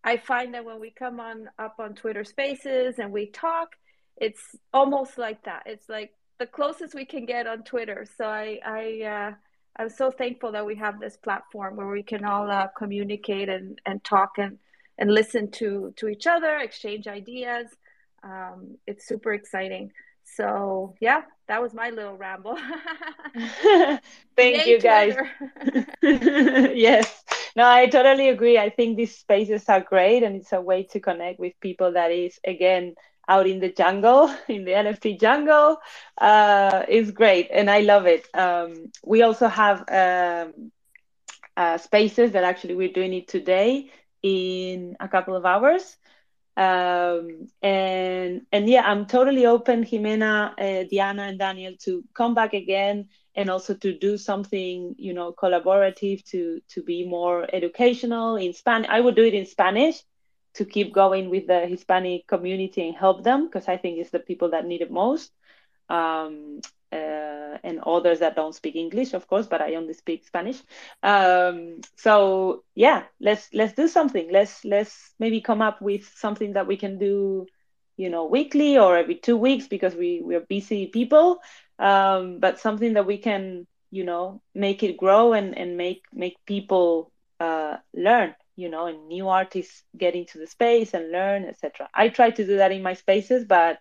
I 0.05 0.16
find 0.16 0.55
that 0.55 0.64
when 0.64 0.81
we 0.81 0.91
come 0.91 1.20
on 1.20 1.49
up 1.59 1.77
on 1.79 1.95
Twitter 1.95 2.25
Spaces 2.25 2.99
and 2.99 3.12
we 3.12 3.27
talk, 3.27 3.77
it's 4.16 4.57
almost 4.73 5.16
like 5.16 5.45
that. 5.45 5.62
It's 5.66 5.89
like 5.89 6.12
the 6.39 6.47
closest 6.47 6.95
we 6.95 7.05
can 7.05 7.25
get 7.27 7.47
on 7.47 7.64
Twitter. 7.64 8.07
So 8.16 8.25
I 8.25 8.59
I. 8.64 9.05
Uh, 9.05 9.33
I'm 9.75 9.89
so 9.89 10.11
thankful 10.11 10.53
that 10.53 10.66
we 10.66 10.75
have 10.75 11.01
this 11.01 11.16
platform 11.16 11.77
where 11.77 11.87
we 11.87 12.03
can 12.03 12.27
all 12.27 12.51
uh, 12.51 12.66
communicate 12.77 13.49
and, 13.49 13.81
and 13.87 14.05
talk 14.05 14.33
and 14.37 14.59
and 14.99 15.12
listen 15.12 15.51
to 15.53 15.93
to 15.97 16.09
each 16.09 16.26
other, 16.26 16.59
exchange 16.59 17.07
ideas. 17.07 17.68
Um, 18.22 18.78
it's 18.86 19.07
super 19.07 19.32
exciting. 19.32 19.93
So 20.24 20.95
yeah, 21.01 21.22
that 21.49 21.61
was 21.61 21.74
my 21.74 21.90
little 21.90 22.16
ramble. 22.16 22.57
Thank 24.36 24.66
Yay, 24.66 24.70
you 24.70 24.80
guys. 24.80 25.14
yes. 26.03 27.24
No, 27.55 27.68
I 27.68 27.86
totally 27.86 28.30
agree. 28.30 28.59
I 28.59 28.70
think 28.70 28.97
these 28.97 29.16
spaces 29.16 29.68
are 29.68 29.80
great 29.80 30.22
and 30.22 30.36
it's 30.36 30.53
a 30.53 30.61
way 30.61 30.84
to 30.84 31.01
connect 31.01 31.38
with 31.38 31.53
people 31.61 31.93
that 31.93 32.11
is 32.11 32.38
again 32.47 32.95
out 33.28 33.47
in 33.47 33.61
the 33.61 33.70
jungle, 33.70 34.34
in 34.49 34.64
the 34.64 34.72
NFT 34.72 35.20
jungle. 35.20 35.76
Uh, 36.18 36.84
it's 36.88 37.11
great 37.11 37.49
and 37.53 37.70
I 37.70 37.80
love 37.80 38.07
it. 38.07 38.26
Um, 38.34 38.90
we 39.05 39.22
also 39.22 39.49
have 39.49 39.84
um, 39.88 40.72
uh, 41.57 41.76
spaces 41.76 42.32
that 42.32 42.45
actually 42.45 42.74
we're 42.74 42.93
doing 42.93 43.12
it 43.12 43.28
today 43.28 43.90
in 44.23 44.97
a 45.01 45.09
couple 45.09 45.37
of 45.37 45.45
hours. 45.45 45.97
Um, 46.57 47.49
and 47.62 48.43
and 48.53 48.68
yeah, 48.68 48.83
I'm 48.85 49.07
totally 49.07 49.47
open, 49.47 49.85
Jimena, 49.85 50.53
uh, 50.59 50.85
Diana, 50.91 51.23
and 51.25 51.39
Daniel, 51.39 51.75
to 51.85 52.05
come 52.14 52.35
back 52.35 52.53
again 52.55 53.09
and 53.35 53.49
also 53.51 53.75
to 53.75 53.99
do 53.99 54.16
something, 54.18 54.95
you 54.99 55.14
know, 55.14 55.33
collaborative 55.33 56.23
to 56.31 56.61
to 56.70 56.83
be 56.83 57.07
more 57.07 57.47
educational 57.53 58.37
in 58.37 58.53
Spanish. 58.53 58.89
I 58.91 59.01
would 59.01 59.16
do 59.16 59.25
it 59.25 59.35
in 59.35 59.47
Spanish 59.47 60.03
to 60.55 60.64
keep 60.64 60.93
going 60.93 61.31
with 61.31 61.47
the 61.47 61.66
Hispanic 61.66 62.27
community 62.27 62.87
and 62.89 62.97
help 62.97 63.25
them 63.25 63.47
because 63.47 63.68
I 63.68 63.77
think 63.79 63.99
it's 63.99 64.11
the 64.11 64.18
people 64.20 64.51
that 64.51 64.66
need 64.66 64.83
it 64.83 64.91
most. 64.91 65.33
Um, 65.89 66.61
uh, 66.93 67.59
and 67.64 67.80
others 67.86 68.20
that 68.20 68.36
don't 68.36 68.55
speak 68.55 68.76
English, 68.76 69.14
of 69.14 69.26
course, 69.26 69.47
but 69.47 69.61
I 69.61 69.74
only 69.76 69.95
speak 69.95 70.26
Spanish. 70.26 70.62
Um, 71.03 71.80
so 71.97 72.64
yeah, 72.74 73.05
let's 73.20 73.49
let's 73.53 73.74
do 73.74 73.88
something. 73.88 74.28
Let's 74.30 74.64
let's 74.64 75.14
maybe 75.18 75.40
come 75.40 75.62
up 75.62 75.80
with 75.80 76.05
something 76.16 76.53
that 76.55 76.66
we 76.66 76.76
can 76.76 76.99
do, 76.99 77.47
you 77.97 78.11
know, 78.11 78.26
weekly 78.26 78.78
or 78.78 78.97
every 78.97 79.16
two 79.16 79.36
weeks 79.36 79.66
because 79.68 79.95
we 79.95 80.20
we're 80.22 80.40
busy 80.49 80.86
people. 80.86 81.38
Um, 81.78 82.38
but 82.40 82.61
something 82.61 82.95
that 82.95 83.07
we 83.07 83.18
can, 83.18 83.66
you 83.90 84.05
know, 84.05 84.43
make 84.55 84.82
it 84.82 84.97
grow 84.97 85.32
and 85.32 85.57
and 85.57 85.76
make 85.76 86.03
make 86.12 86.36
people 86.47 87.11
uh, 87.40 87.76
learn 87.95 88.34
you 88.57 88.68
know 88.68 88.86
and 88.86 89.09
new 89.09 89.28
artists 89.28 89.82
get 89.97 90.14
into 90.14 90.38
the 90.38 90.47
space 90.47 90.95
and 90.95 91.11
learn 91.11 91.45
etc 91.45 91.88
i 91.95 92.09
try 92.09 92.30
to 92.30 92.47
do 92.47 92.57
that 92.59 92.70
in 92.72 92.82
my 92.82 92.93
spaces 92.95 93.45
but 93.45 93.78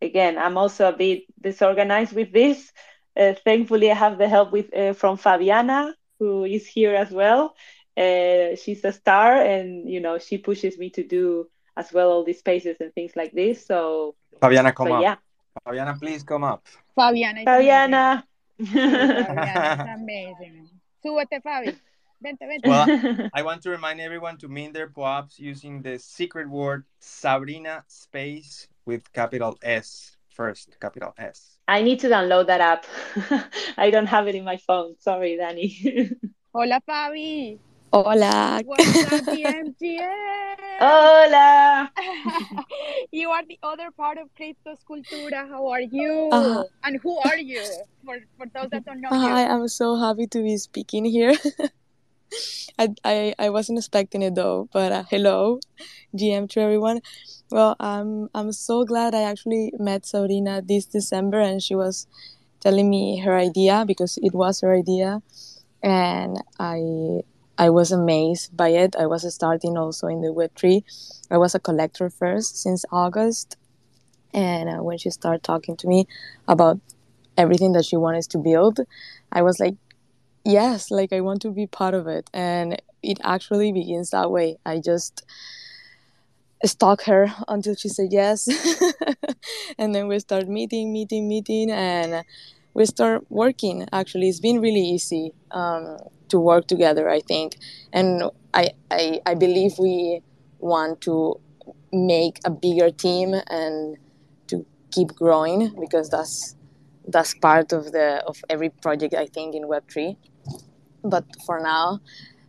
again, 0.00 0.38
I'm 0.38 0.56
also 0.56 0.88
a 0.88 0.92
bit 0.92 1.24
disorganized 1.40 2.12
with 2.12 2.32
this. 2.32 2.72
Uh, 3.18 3.34
thankfully, 3.44 3.90
I 3.90 3.94
have 3.94 4.18
the 4.18 4.28
help 4.28 4.52
with 4.52 4.74
uh, 4.76 4.92
from 4.92 5.16
Fabiana, 5.16 5.92
who 6.18 6.44
is 6.44 6.66
here 6.66 6.94
as 6.94 7.10
well. 7.10 7.54
Uh, 7.96 8.56
she's 8.56 8.84
a 8.84 8.92
star, 8.92 9.36
and 9.36 9.88
you 9.88 10.00
know 10.00 10.18
she 10.18 10.38
pushes 10.38 10.76
me 10.78 10.90
to 10.90 11.02
do 11.02 11.48
as 11.76 11.92
well 11.92 12.10
all 12.10 12.24
these 12.24 12.38
spaces 12.38 12.76
and 12.80 12.92
things 12.94 13.16
like 13.16 13.32
this. 13.32 13.66
So 13.66 14.14
Fabiana, 14.40 14.74
come 14.74 14.92
up. 14.92 15.02
Yeah, 15.02 15.16
Fabiana, 15.66 15.98
please 15.98 16.22
come 16.22 16.44
up. 16.44 16.66
Fabiana. 16.96 17.44
Fabiana. 17.44 18.22
Fabiana, 18.60 19.80
it's 19.80 20.00
amazing. 20.00 20.68
Súbete, 21.04 21.42
Fabi. 21.42 21.76
Vente, 22.20 22.46
vente. 22.46 22.68
Well, 22.68 23.30
I 23.34 23.42
want 23.42 23.62
to 23.62 23.70
remind 23.70 24.00
everyone 24.00 24.38
to 24.38 24.48
mint 24.48 24.74
their 24.74 24.88
POAPs 24.88 25.38
using 25.38 25.82
the 25.82 25.98
secret 25.98 26.48
word 26.48 26.84
Sabrina 26.98 27.84
space 27.88 28.68
with 28.86 29.12
capital 29.12 29.58
S 29.62 30.16
first, 30.30 30.76
capital 30.80 31.12
S. 31.18 31.58
I 31.68 31.82
need 31.82 31.98
to 32.00 32.08
download 32.08 32.46
that 32.46 32.60
app. 32.60 32.86
I 33.76 33.90
don't 33.90 34.06
have 34.06 34.28
it 34.28 34.34
in 34.34 34.44
my 34.44 34.56
phone. 34.56 34.94
Sorry, 35.00 35.36
Danny. 35.36 35.76
Hola, 36.54 36.80
Fabi. 36.88 37.58
Hola. 37.92 38.62
What's 38.64 39.04
up, 39.04 39.24
DMGM? 39.26 40.46
Hola. 40.78 41.90
you 43.10 43.30
are 43.30 43.44
the 43.46 43.58
other 43.62 43.90
part 43.96 44.18
of 44.18 44.28
Criptos 44.38 44.78
Cultura. 44.88 45.48
How 45.48 45.66
are 45.68 45.80
you? 45.80 46.28
Uh, 46.30 46.64
and 46.84 47.00
who 47.02 47.16
are 47.18 47.38
you? 47.38 47.62
For, 48.04 48.18
for 48.36 48.46
those 48.54 48.68
that 48.70 48.84
don't 48.84 49.00
know 49.00 49.08
Hi, 49.08 49.42
you. 49.42 49.48
I'm 49.48 49.68
so 49.68 49.96
happy 49.96 50.26
to 50.28 50.42
be 50.42 50.56
speaking 50.56 51.04
here. 51.04 51.34
I, 52.78 52.88
I, 53.04 53.34
I 53.38 53.50
wasn't 53.50 53.78
expecting 53.78 54.22
it 54.22 54.34
though, 54.34 54.68
but 54.72 54.92
uh, 54.92 55.04
hello, 55.10 55.60
GM 56.14 56.48
to 56.48 56.60
everyone. 56.60 57.00
Well, 57.50 57.76
I'm 57.80 58.28
I'm 58.34 58.52
so 58.52 58.84
glad 58.84 59.14
I 59.14 59.22
actually 59.22 59.72
met 59.78 60.06
Sabrina 60.06 60.62
this 60.62 60.86
December, 60.86 61.40
and 61.40 61.62
she 61.62 61.74
was 61.74 62.06
telling 62.60 62.90
me 62.90 63.18
her 63.20 63.36
idea 63.36 63.84
because 63.86 64.18
it 64.22 64.34
was 64.34 64.60
her 64.60 64.74
idea, 64.74 65.22
and 65.82 66.36
I 66.58 67.22
I 67.58 67.70
was 67.70 67.92
amazed 67.92 68.56
by 68.56 68.68
it. 68.70 68.96
I 68.96 69.06
was 69.06 69.22
starting 69.34 69.76
also 69.78 70.06
in 70.08 70.20
the 70.22 70.32
Web 70.32 70.52
three. 70.56 70.84
I 71.30 71.38
was 71.38 71.54
a 71.54 71.60
collector 71.60 72.10
first 72.10 72.58
since 72.62 72.84
August, 72.92 73.56
and 74.34 74.68
uh, 74.68 74.82
when 74.82 74.98
she 74.98 75.10
started 75.10 75.42
talking 75.42 75.76
to 75.78 75.88
me 75.88 76.06
about 76.48 76.80
everything 77.36 77.72
that 77.72 77.84
she 77.84 77.96
wanted 77.96 78.24
to 78.30 78.38
build, 78.38 78.80
I 79.32 79.42
was 79.42 79.60
like, 79.60 79.76
yes, 80.46 80.90
like 80.90 81.12
I 81.12 81.20
want 81.20 81.42
to 81.42 81.50
be 81.50 81.66
part 81.66 81.94
of 81.94 82.06
it, 82.06 82.30
and 82.32 82.80
it 83.02 83.18
actually 83.22 83.72
begins 83.72 84.10
that 84.10 84.30
way. 84.30 84.58
I 84.64 84.80
just 84.80 85.24
stalk 86.64 87.02
her 87.02 87.32
until 87.48 87.74
she 87.74 87.88
said 87.88 88.08
yes 88.10 88.48
and 89.78 89.94
then 89.94 90.08
we 90.08 90.18
start 90.18 90.48
meeting 90.48 90.92
meeting 90.92 91.28
meeting 91.28 91.70
and 91.70 92.24
we 92.74 92.84
start 92.86 93.24
working 93.30 93.86
actually 93.92 94.28
it's 94.28 94.40
been 94.40 94.60
really 94.60 94.80
easy 94.80 95.32
um, 95.50 95.98
to 96.28 96.40
work 96.40 96.66
together 96.66 97.08
i 97.10 97.20
think 97.20 97.56
and 97.92 98.22
I, 98.54 98.70
I 98.90 99.20
i 99.26 99.34
believe 99.34 99.72
we 99.78 100.22
want 100.58 101.02
to 101.02 101.38
make 101.92 102.40
a 102.44 102.50
bigger 102.50 102.90
team 102.90 103.34
and 103.48 103.98
to 104.48 104.64
keep 104.90 105.08
growing 105.14 105.74
because 105.78 106.08
that's 106.08 106.56
that's 107.08 107.34
part 107.34 107.72
of 107.72 107.92
the 107.92 108.24
of 108.26 108.38
every 108.48 108.70
project 108.70 109.14
i 109.14 109.26
think 109.26 109.54
in 109.54 109.64
web3 109.68 110.16
but 111.10 111.24
for 111.44 111.60
now 111.60 112.00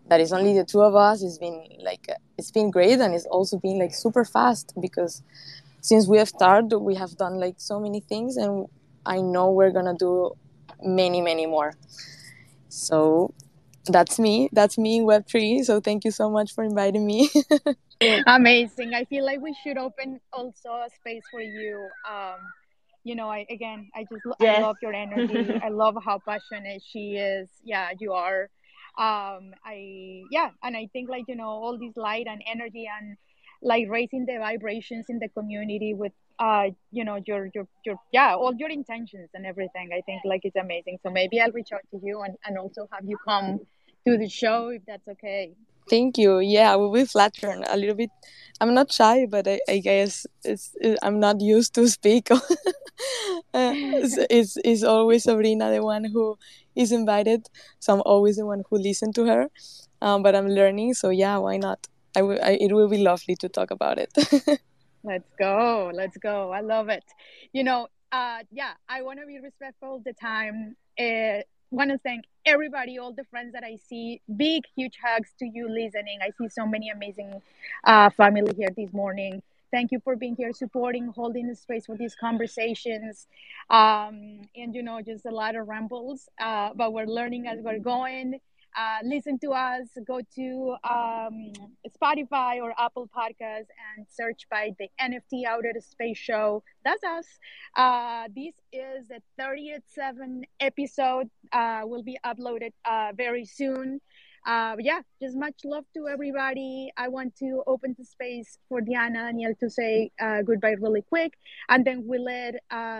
that 0.07 0.21
is 0.21 0.31
only 0.31 0.53
the 0.53 0.63
two 0.63 0.81
of 0.81 0.95
us 0.95 1.21
it's 1.21 1.37
been 1.37 1.67
like 1.83 2.07
it's 2.37 2.51
been 2.51 2.71
great 2.71 2.99
and 2.99 3.13
it's 3.13 3.25
also 3.25 3.57
been 3.57 3.77
like 3.79 3.93
super 3.93 4.23
fast 4.23 4.73
because 4.79 5.21
since 5.81 6.07
we 6.07 6.17
have 6.17 6.29
started 6.29 6.77
we 6.77 6.95
have 6.95 7.15
done 7.17 7.39
like 7.39 7.55
so 7.57 7.79
many 7.79 7.99
things 7.99 8.37
and 8.37 8.67
i 9.05 9.19
know 9.19 9.51
we're 9.51 9.71
gonna 9.71 9.95
do 9.95 10.31
many 10.81 11.21
many 11.21 11.45
more 11.45 11.73
so 12.69 13.33
that's 13.87 14.19
me 14.19 14.49
that's 14.51 14.77
me 14.77 15.01
web3 15.01 15.63
so 15.63 15.79
thank 15.79 16.03
you 16.03 16.11
so 16.11 16.29
much 16.29 16.53
for 16.53 16.63
inviting 16.63 17.05
me 17.05 17.29
Amazing. 18.27 18.93
I 18.93 19.05
feel 19.05 19.25
like 19.25 19.41
we 19.41 19.55
should 19.63 19.77
open 19.77 20.19
also 20.31 20.69
a 20.69 20.89
space 20.89 21.23
for 21.31 21.41
you. 21.41 21.89
Um, 22.09 22.37
you 23.07 23.15
know, 23.15 23.29
I 23.29 23.45
again, 23.49 23.89
I 23.95 24.01
just 24.11 24.25
lo- 24.25 24.41
I 24.41 24.59
love 24.59 24.77
your 24.81 24.93
energy. 25.05 25.57
I 25.63 25.69
love 25.69 25.95
how 26.03 26.19
passionate 26.19 26.81
she 26.91 27.15
is. 27.15 27.49
Yeah, 27.63 27.91
you 27.99 28.11
are. 28.13 28.49
Um, 28.97 29.53
I 29.65 30.23
yeah, 30.29 30.49
and 30.63 30.75
I 30.75 30.87
think 30.91 31.09
like 31.09 31.25
you 31.27 31.35
know 31.35 31.47
all 31.47 31.77
this 31.79 31.95
light 31.95 32.27
and 32.27 32.41
energy 32.45 32.85
and 32.99 33.15
like 33.61 33.85
raising 33.89 34.25
the 34.25 34.37
vibrations 34.39 35.05
in 35.09 35.19
the 35.19 35.29
community 35.29 35.93
with 35.93 36.11
uh 36.39 36.67
you 36.91 37.03
know 37.03 37.17
your 37.25 37.49
your 37.55 37.67
your 37.85 37.95
yeah 38.11 38.35
all 38.35 38.53
your 38.55 38.69
intentions 38.69 39.29
and 39.33 39.45
everything. 39.45 39.89
I 39.97 40.01
think 40.01 40.21
like 40.25 40.41
it's 40.43 40.57
amazing. 40.57 40.97
So 41.03 41.09
maybe 41.09 41.39
I'll 41.39 41.51
reach 41.51 41.71
out 41.73 41.85
to 41.91 41.99
you 42.03 42.21
and 42.23 42.35
and 42.45 42.57
also 42.57 42.87
have 42.91 43.05
you 43.05 43.17
come 43.25 43.59
to 44.05 44.17
the 44.17 44.29
show 44.29 44.69
if 44.69 44.81
that's 44.85 45.07
okay. 45.07 45.53
Thank 45.89 46.17
you 46.17 46.39
yeah 46.39 46.71
i 46.73 46.75
will 46.75 46.91
be 46.91 47.05
flattered 47.05 47.63
a 47.69 47.77
little 47.77 47.95
bit 47.95 48.09
i'm 48.61 48.73
not 48.73 48.91
shy 48.91 49.25
but 49.29 49.47
i, 49.47 49.59
I 49.69 49.79
guess 49.79 50.25
it's 50.43 50.75
i'm 51.01 51.19
not 51.19 51.41
used 51.41 51.73
to 51.75 51.87
speak 51.87 52.29
uh, 52.31 52.37
it's, 53.53 54.17
it's, 54.29 54.57
it's 54.63 54.83
always 54.83 55.23
sabrina 55.23 55.71
the 55.71 55.83
one 55.83 56.05
who 56.05 56.37
is 56.75 56.91
invited 56.91 57.47
so 57.79 57.93
i'm 57.93 58.01
always 58.05 58.37
the 58.37 58.45
one 58.45 58.63
who 58.69 58.77
listen 58.77 59.13
to 59.13 59.25
her 59.25 59.47
um, 60.01 60.23
but 60.23 60.35
i'm 60.35 60.47
learning 60.47 60.93
so 60.93 61.09
yeah 61.09 61.37
why 61.37 61.57
not 61.57 61.87
I 62.15 62.23
will, 62.23 62.39
I, 62.43 62.57
it 62.59 62.73
will 62.73 62.89
be 62.89 62.97
lovely 62.97 63.35
to 63.35 63.49
talk 63.49 63.69
about 63.69 63.99
it 63.99 64.11
Let's 65.03 65.29
go. 65.39 65.91
Let's 65.93 66.17
go. 66.17 66.51
I 66.51 66.61
love 66.61 66.89
it. 66.89 67.03
You 67.53 67.63
know, 67.63 67.87
uh, 68.11 68.39
yeah, 68.51 68.73
I 68.89 69.01
want 69.03 69.19
to 69.19 69.25
be 69.25 69.39
respectful 69.39 69.95
of 69.95 70.03
the 70.03 70.13
time. 70.13 70.75
Uh, 70.99 71.43
want 71.71 71.91
to 71.91 71.97
thank 71.97 72.25
everybody, 72.45 72.97
all 72.97 73.13
the 73.13 73.25
friends 73.25 73.53
that 73.53 73.63
I 73.63 73.75
see. 73.75 74.21
Big, 74.35 74.63
huge 74.75 74.97
hugs 75.03 75.29
to 75.39 75.45
you 75.45 75.67
listening. 75.69 76.19
I 76.21 76.31
see 76.37 76.49
so 76.49 76.65
many 76.65 76.89
amazing 76.89 77.41
uh, 77.83 78.09
family 78.11 78.53
here 78.55 78.69
this 78.75 78.93
morning. 78.93 79.41
Thank 79.69 79.91
you 79.91 79.99
for 79.99 80.15
being 80.15 80.35
here, 80.37 80.53
supporting, 80.53 81.07
holding 81.07 81.47
the 81.47 81.55
space 81.55 81.85
for 81.85 81.97
these 81.97 82.15
conversations. 82.15 83.27
Um, 83.69 84.41
and, 84.55 84.73
you 84.73 84.81
know, 84.81 85.01
just 85.01 85.25
a 85.25 85.31
lot 85.31 85.57
of 85.57 85.67
rambles, 85.67 86.29
uh, 86.39 86.69
but 86.73 86.93
we're 86.93 87.05
learning 87.05 87.47
as 87.47 87.59
we're 87.59 87.79
going. 87.79 88.39
Uh, 88.77 88.99
listen 89.03 89.39
to 89.39 89.49
us, 89.53 89.87
go 90.05 90.21
to 90.35 90.75
um, 90.87 91.51
Spotify 91.99 92.61
or 92.61 92.75
Apple 92.77 93.09
Podcasts 93.09 93.73
and 93.95 94.05
search 94.07 94.43
by 94.51 94.69
the 94.77 94.87
NFT 95.01 95.45
Outer 95.47 95.73
Space 95.79 96.19
Show. 96.19 96.61
That's 96.85 97.03
us. 97.03 97.25
Uh, 97.75 98.27
this 98.35 98.53
is 98.71 99.07
the 99.07 99.19
37th 99.41 100.43
episode. 100.59 101.27
Uh, 101.51 101.81
will 101.85 102.03
be 102.03 102.19
uploaded 102.23 102.73
uh, 102.85 103.13
very 103.15 103.45
soon. 103.45 103.99
Uh, 104.45 104.75
yeah, 104.79 105.01
just 105.21 105.35
much 105.35 105.55
love 105.65 105.85
to 105.95 106.07
everybody. 106.07 106.91
I 106.95 107.07
want 107.07 107.35
to 107.37 107.63
open 107.65 107.95
the 107.97 108.05
space 108.05 108.59
for 108.69 108.79
Diana 108.79 109.25
and 109.25 109.39
Daniel 109.39 109.55
to 109.59 109.69
say 109.71 110.11
goodbye 110.45 110.75
really 110.79 111.01
quick, 111.01 111.33
and 111.67 111.83
then 111.83 112.03
we'll 112.05 112.23
let 112.23 112.55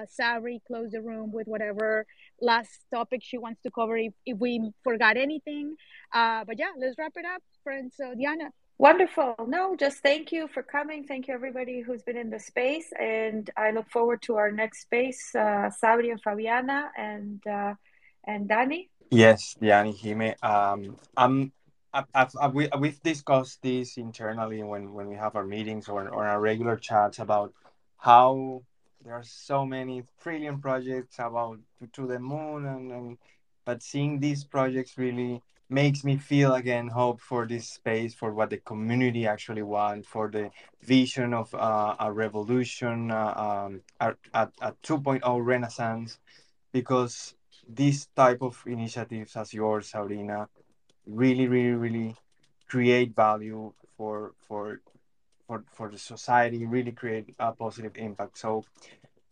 Sari 0.10 0.60
close 0.68 0.92
the 0.92 1.02
room 1.02 1.32
with 1.32 1.48
whatever 1.48 2.06
last 2.42 2.86
topic 2.94 3.22
she 3.24 3.38
wants 3.38 3.62
to 3.64 3.72
cover 3.72 3.98
if, 3.98 4.14
if 4.26 4.38
we 4.38 4.72
forgot 4.84 5.18
anything. 5.18 5.76
Uh, 6.14 6.44
but 6.46 6.60
yeah, 6.60 6.72
let's 6.78 6.98
wrap 6.98 7.14
it 7.16 7.26
up, 7.26 7.42
friends. 7.64 7.96
So 7.98 8.14
Diana. 8.16 8.52
Wonderful. 8.80 9.36
No, 9.48 9.76
just 9.76 10.04
thank 10.04 10.32
you 10.32 10.48
for 10.48 10.62
coming. 10.62 11.04
Thank 11.04 11.28
you, 11.28 11.34
everybody 11.34 11.82
who's 11.82 12.04
been 12.04 12.16
in 12.16 12.30
the 12.30 12.40
space. 12.40 12.94
And 13.00 13.50
I 13.58 13.72
look 13.72 13.90
forward 13.90 14.22
to 14.24 14.36
our 14.36 14.52
next 14.52 14.82
space, 14.82 15.34
uh, 15.34 15.72
Sabri 15.82 16.12
and 16.12 16.22
Fabiana 16.22 16.90
and 16.96 17.42
uh, 17.48 17.74
and 18.26 18.48
Danny. 18.48 18.92
Yes, 19.10 19.56
Diani 19.60 19.98
Jime. 20.00 20.36
Um, 20.44 20.96
I'm 21.16 21.52
I've, 22.14 22.32
I've, 22.40 22.54
we, 22.54 22.70
we've 22.78 23.02
discussed 23.02 23.62
this 23.64 23.98
internally 23.98 24.62
when, 24.62 24.94
when 24.94 25.08
we 25.08 25.16
have 25.16 25.36
our 25.36 25.46
meetings 25.46 25.88
or, 25.90 26.08
or 26.10 26.28
our 26.28 26.40
regular 26.40 26.76
chats 26.76 27.18
about 27.20 27.54
how 27.98 28.62
there 29.08 29.16
are 29.16 29.24
so 29.24 29.66
many 29.66 30.04
trillion 30.22 30.60
projects 30.60 31.16
about 31.20 31.58
to, 31.80 31.88
to 31.94 32.08
the 32.08 32.20
moon 32.20 32.66
and, 32.66 32.92
and 32.92 33.18
but 33.64 33.82
seeing 33.82 34.20
these 34.20 34.44
projects 34.44 34.98
really 34.98 35.42
makes 35.70 36.04
me 36.04 36.18
feel 36.18 36.56
again 36.56 36.90
hope 36.90 37.22
for 37.22 37.48
this 37.48 37.70
space 37.70 38.14
for 38.14 38.34
what 38.34 38.50
the 38.50 38.58
community 38.58 39.26
actually 39.26 39.62
wants 39.62 40.08
for 40.10 40.30
the 40.30 40.50
vision 40.84 41.34
of 41.34 41.54
uh, 41.56 41.96
a 42.02 42.12
revolution 42.12 43.10
uh, 43.10 43.34
um, 43.66 43.82
a, 44.02 44.14
a, 44.34 44.50
a 44.60 44.74
2.0 44.84 45.46
renaissance 45.46 46.20
because 46.74 47.34
this 47.66 48.08
type 48.08 48.42
of 48.42 48.62
initiatives 48.66 49.38
as 49.38 49.54
yours 49.54 49.88
sabrina 49.88 50.50
really 51.06 51.48
really 51.48 51.76
really 51.76 52.16
create 52.68 53.16
value 53.16 53.72
for 53.96 54.34
for 54.48 54.82
for, 55.48 55.64
for 55.72 55.90
the 55.90 55.98
society 55.98 56.66
really 56.66 56.92
create 56.92 57.34
a 57.40 57.52
positive 57.52 57.94
impact. 57.96 58.38
So 58.38 58.66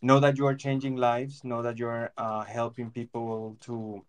know 0.02 0.20
that 0.20 0.38
you 0.38 0.46
are 0.46 0.56
changing 0.56 0.96
lives 0.96 1.44
know 1.44 1.62
that 1.62 1.78
you're 1.78 2.12
uh, 2.18 2.44
helping 2.44 2.92
people 2.92 3.58
to 3.62 4.04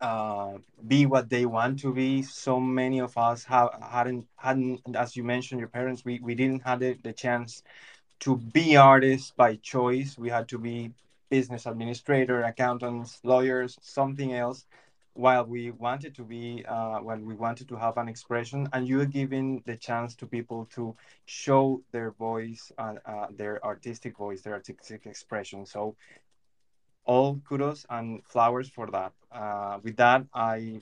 uh, 0.00 0.58
be 0.86 1.06
what 1.06 1.28
they 1.28 1.44
want 1.46 1.80
to 1.80 1.92
be. 1.92 2.22
So 2.22 2.60
many 2.60 3.00
of 3.00 3.16
us 3.16 3.44
have 3.44 3.70
hadn't 3.82 4.26
hadn't 4.36 4.80
as 4.94 5.16
you 5.16 5.24
mentioned 5.24 5.60
your 5.60 5.68
parents 5.68 6.04
we, 6.04 6.20
we 6.20 6.34
didn't 6.34 6.62
have 6.62 6.80
the, 6.80 6.96
the 7.02 7.12
chance 7.12 7.62
to 8.20 8.36
be 8.36 8.76
artists 8.76 9.32
by 9.36 9.56
choice. 9.56 10.16
We 10.18 10.28
had 10.28 10.48
to 10.48 10.58
be 10.58 10.92
business 11.30 11.66
administrator 11.66 12.42
accountants 12.42 13.20
lawyers 13.22 13.76
something 13.82 14.32
else 14.32 14.66
while 15.18 15.44
we 15.44 15.72
wanted 15.72 16.14
to 16.14 16.22
be 16.22 16.64
uh, 16.68 16.98
when 17.00 17.26
we 17.26 17.34
wanted 17.34 17.66
to 17.68 17.74
have 17.74 17.96
an 17.96 18.08
expression 18.08 18.68
and 18.72 18.86
you're 18.86 19.04
giving 19.04 19.60
the 19.66 19.76
chance 19.76 20.14
to 20.14 20.24
people 20.26 20.68
to 20.70 20.94
show 21.26 21.82
their 21.90 22.12
voice 22.12 22.70
uh, 22.78 22.94
uh, 23.04 23.26
their 23.36 23.58
artistic 23.64 24.16
voice 24.16 24.42
their 24.42 24.54
artistic 24.54 25.06
expression 25.06 25.66
so 25.66 25.96
all 27.04 27.40
kudos 27.48 27.84
and 27.90 28.22
flowers 28.24 28.68
for 28.68 28.86
that 28.92 29.12
uh, 29.32 29.78
with 29.82 29.96
that 29.96 30.24
i 30.34 30.80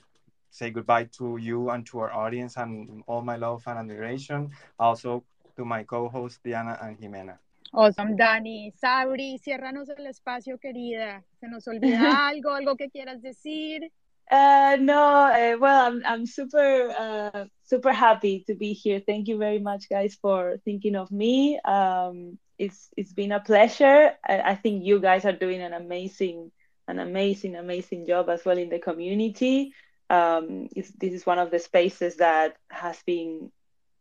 say 0.51 0.69
goodbye 0.69 1.05
to 1.05 1.37
you 1.37 1.71
and 1.71 1.87
to 1.87 1.97
our 1.97 2.13
audience 2.13 2.57
and 2.57 3.03
all 3.07 3.23
my 3.23 3.37
love 3.37 3.63
and 3.65 3.79
admiration 3.79 4.51
also 4.77 5.23
to 5.55 5.65
my 5.65 5.81
co-hosts 5.81 6.39
diana 6.43 6.77
and 6.81 6.99
jimena 6.99 7.37
Awesome, 7.73 8.15
Dani. 8.15 8.71
Sabri, 8.71 9.37
ciérranos 9.39 9.89
el 9.89 10.07
espacio, 10.07 10.57
querida. 10.57 11.25
¿Se 11.41 11.49
nos 11.49 11.67
olvida 11.67 11.99
algo, 12.29 12.53
algo 12.53 12.77
que 12.77 12.89
quieras 12.89 13.21
decir? 13.21 13.91
Uh, 14.29 14.77
no, 14.81 15.01
uh, 15.01 15.57
well, 15.57 15.87
I'm 15.87 16.01
I'm 16.05 16.25
super 16.25 16.89
uh, 16.89 17.45
super 17.63 17.93
happy 17.93 18.43
to 18.47 18.55
be 18.55 18.73
here. 18.73 18.99
Thank 18.99 19.29
you 19.29 19.37
very 19.37 19.59
much, 19.59 19.87
guys, 19.89 20.15
for 20.21 20.57
thinking 20.65 20.95
of 20.95 21.09
me. 21.11 21.59
Um, 21.63 22.37
it's 22.57 22.89
it's 22.97 23.13
been 23.13 23.31
a 23.31 23.39
pleasure. 23.39 24.11
I, 24.27 24.41
I 24.41 24.55
think 24.55 24.83
you 24.83 24.99
guys 24.99 25.23
are 25.23 25.31
doing 25.31 25.61
an 25.61 25.71
amazing 25.71 26.51
an 26.89 26.99
amazing 26.99 27.55
amazing 27.55 28.05
job 28.05 28.29
as 28.29 28.43
well 28.43 28.57
in 28.57 28.69
the 28.69 28.79
community. 28.79 29.73
Um, 30.09 30.67
this 30.75 30.93
is 31.13 31.25
one 31.25 31.39
of 31.39 31.49
the 31.49 31.59
spaces 31.59 32.17
that 32.17 32.57
has 32.69 33.01
been, 33.05 33.51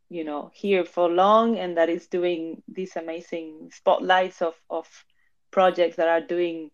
you 0.08 0.24
know, 0.24 0.50
here 0.54 0.84
for 0.84 1.08
long, 1.08 1.56
and 1.56 1.76
that 1.76 1.88
is 1.88 2.08
doing 2.08 2.64
these 2.66 2.96
amazing 2.96 3.70
spotlights 3.72 4.42
of 4.42 4.56
of 4.70 4.88
projects 5.52 5.96
that 5.96 6.08
are 6.08 6.20
doing 6.20 6.72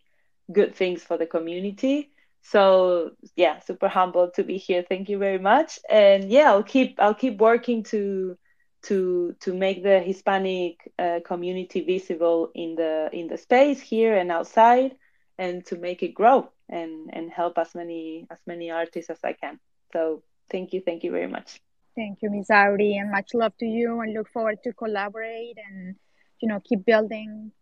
good 0.50 0.74
things 0.74 1.02
for 1.02 1.18
the 1.18 1.26
community 1.26 2.11
so 2.42 3.10
yeah 3.36 3.58
super 3.60 3.88
humbled 3.88 4.34
to 4.34 4.44
be 4.44 4.58
here. 4.58 4.84
Thank 4.88 5.08
you 5.08 5.18
very 5.18 5.38
much. 5.38 5.78
And 5.88 6.30
yeah 6.30 6.50
i'll 6.50 6.62
keep 6.62 6.98
i'll 7.00 7.14
keep 7.14 7.38
working 7.38 7.82
to 7.84 8.36
to 8.84 9.34
to 9.40 9.54
make 9.54 9.82
the 9.82 10.00
hispanic 10.00 10.90
uh, 10.98 11.20
community 11.24 11.82
visible 11.84 12.50
in 12.54 12.74
the 12.74 13.08
in 13.12 13.28
the 13.28 13.38
space 13.38 13.80
here 13.80 14.16
and 14.16 14.30
outside 14.32 14.96
and 15.38 15.64
to 15.66 15.76
make 15.76 16.02
it 16.02 16.14
grow 16.14 16.50
and 16.68 17.10
and 17.12 17.30
help 17.30 17.58
as 17.58 17.74
many 17.74 18.26
as 18.30 18.38
many 18.46 18.70
artists 18.70 19.10
as 19.10 19.18
i 19.24 19.32
can. 19.32 19.58
So 19.92 20.22
thank 20.50 20.72
you 20.72 20.80
thank 20.80 21.04
you 21.04 21.10
very 21.10 21.28
much. 21.28 21.60
Thank 21.94 22.22
you 22.22 22.30
miss 22.30 22.50
Auri, 22.50 22.96
and 22.96 23.10
much 23.10 23.34
love 23.34 23.56
to 23.58 23.66
you 23.66 24.00
and 24.00 24.14
look 24.14 24.28
forward 24.28 24.58
to 24.64 24.72
collaborate 24.72 25.58
and 25.68 25.94
you 26.40 26.48
know 26.48 26.60
keep 26.64 26.84
building 26.84 27.52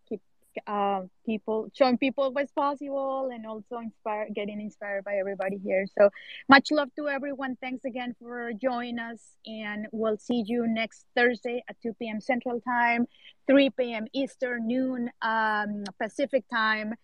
uh, 0.66 1.02
people 1.26 1.70
showing 1.74 1.98
people 1.98 2.32
what's 2.32 2.52
possible 2.52 3.30
and 3.32 3.46
also 3.46 3.78
inspire 3.78 4.28
getting 4.34 4.60
inspired 4.60 5.04
by 5.04 5.14
everybody 5.14 5.58
here. 5.62 5.86
So 5.98 6.10
much 6.48 6.70
love 6.70 6.88
to 6.96 7.08
everyone. 7.08 7.56
Thanks 7.60 7.84
again 7.84 8.14
for 8.20 8.52
joining 8.60 8.98
us 8.98 9.20
and 9.46 9.86
we'll 9.92 10.18
see 10.18 10.42
you 10.46 10.66
next 10.66 11.04
thursday 11.16 11.62
at 11.68 11.76
2 11.82 11.94
p.m 11.98 12.20
central 12.20 12.60
time 12.60 13.06
3 13.46 13.70
p.m 13.70 14.06
eastern 14.12 14.66
noon 14.66 15.10
um, 15.22 15.84
pacific 16.00 16.44
time. 16.52 16.94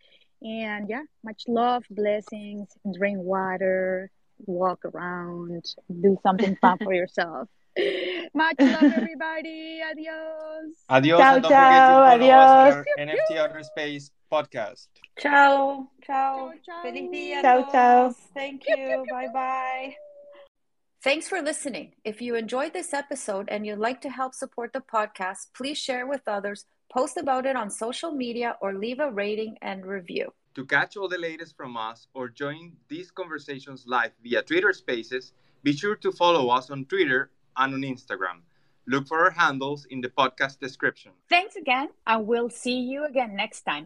And 0.42 0.88
yeah 0.88 1.03
much 1.24 1.44
love 1.49 1.84
blessings 1.90 2.68
drink 2.94 3.18
water 3.18 4.11
walk 4.44 4.84
around 4.84 5.64
do 6.03 6.18
something 6.22 6.57
fun 6.57 6.78
for 6.78 6.92
yourself 7.03 7.49
much 8.35 8.57
love, 8.59 8.83
everybody. 8.83 9.81
Adios. 9.91 10.74
Adios. 10.89 11.20
Ciao, 11.20 11.35
and 11.35 11.43
don't 11.43 11.51
ciao, 11.53 11.64
forget 11.64 11.81
to 11.81 11.93
follow 11.93 12.05
adios. 12.05 12.33
us 12.33 12.87
on 12.99 13.09
our 13.09 13.14
NFT 13.14 13.37
Outer 13.39 13.62
Space 13.62 14.11
podcast. 14.31 14.89
Ciao, 15.18 15.89
ciao. 16.03 16.51
Ciao, 16.51 16.53
ciao. 16.64 16.83
Feliz 16.83 17.11
día 17.11 17.39
a 17.39 17.43
Ciao, 17.43 17.70
ciao. 17.70 18.14
Thank 18.35 18.62
you. 18.66 19.05
Bye 19.11 19.29
bye. 19.33 19.97
Thanks 21.03 21.29
for 21.29 21.41
listening. 21.41 21.93
If 22.05 22.20
you 22.20 22.35
enjoyed 22.35 22.72
this 22.72 22.93
episode 22.93 23.49
and 23.49 23.64
you'd 23.64 23.79
like 23.79 24.01
to 24.01 24.11
help 24.11 24.35
support 24.35 24.72
the 24.72 24.81
podcast, 24.81 25.49
please 25.55 25.79
share 25.79 26.07
with 26.07 26.22
others, 26.27 26.64
post 26.93 27.16
about 27.16 27.47
it 27.47 27.55
on 27.55 27.70
social 27.70 28.11
media, 28.11 28.57
or 28.61 28.74
leave 28.74 28.99
a 28.99 29.11
rating 29.11 29.57
and 29.62 29.87
review. 29.87 30.33
To 30.57 30.64
catch 30.64 30.97
all 30.97 31.09
the 31.09 31.18
latest 31.18 31.57
from 31.57 31.77
us 31.77 32.09
or 32.14 32.29
join 32.29 32.72
these 32.89 33.11
conversations 33.11 33.85
live 33.87 34.12
via 34.22 34.43
Twitter 34.43 34.72
Spaces, 34.72 35.33
be 35.62 35.77
sure 35.77 35.97
to 35.97 36.11
follow 36.11 36.49
us 36.49 36.70
on 36.70 36.87
Twitter 36.87 37.31
and 37.57 37.74
on 37.74 37.80
Instagram. 37.82 38.40
Look 38.88 39.09
for 39.09 39.24
our 39.24 39.30
handles 39.30 39.84
in 39.90 40.00
the 40.00 40.09
podcast 40.09 40.61
description. 40.61 41.12
Thanks 41.28 41.57
again, 41.57 41.88
and 42.07 42.26
we'll 42.26 42.50
see 42.50 42.78
you 42.78 43.04
again 43.04 43.34
next 43.34 43.62
time. 43.62 43.74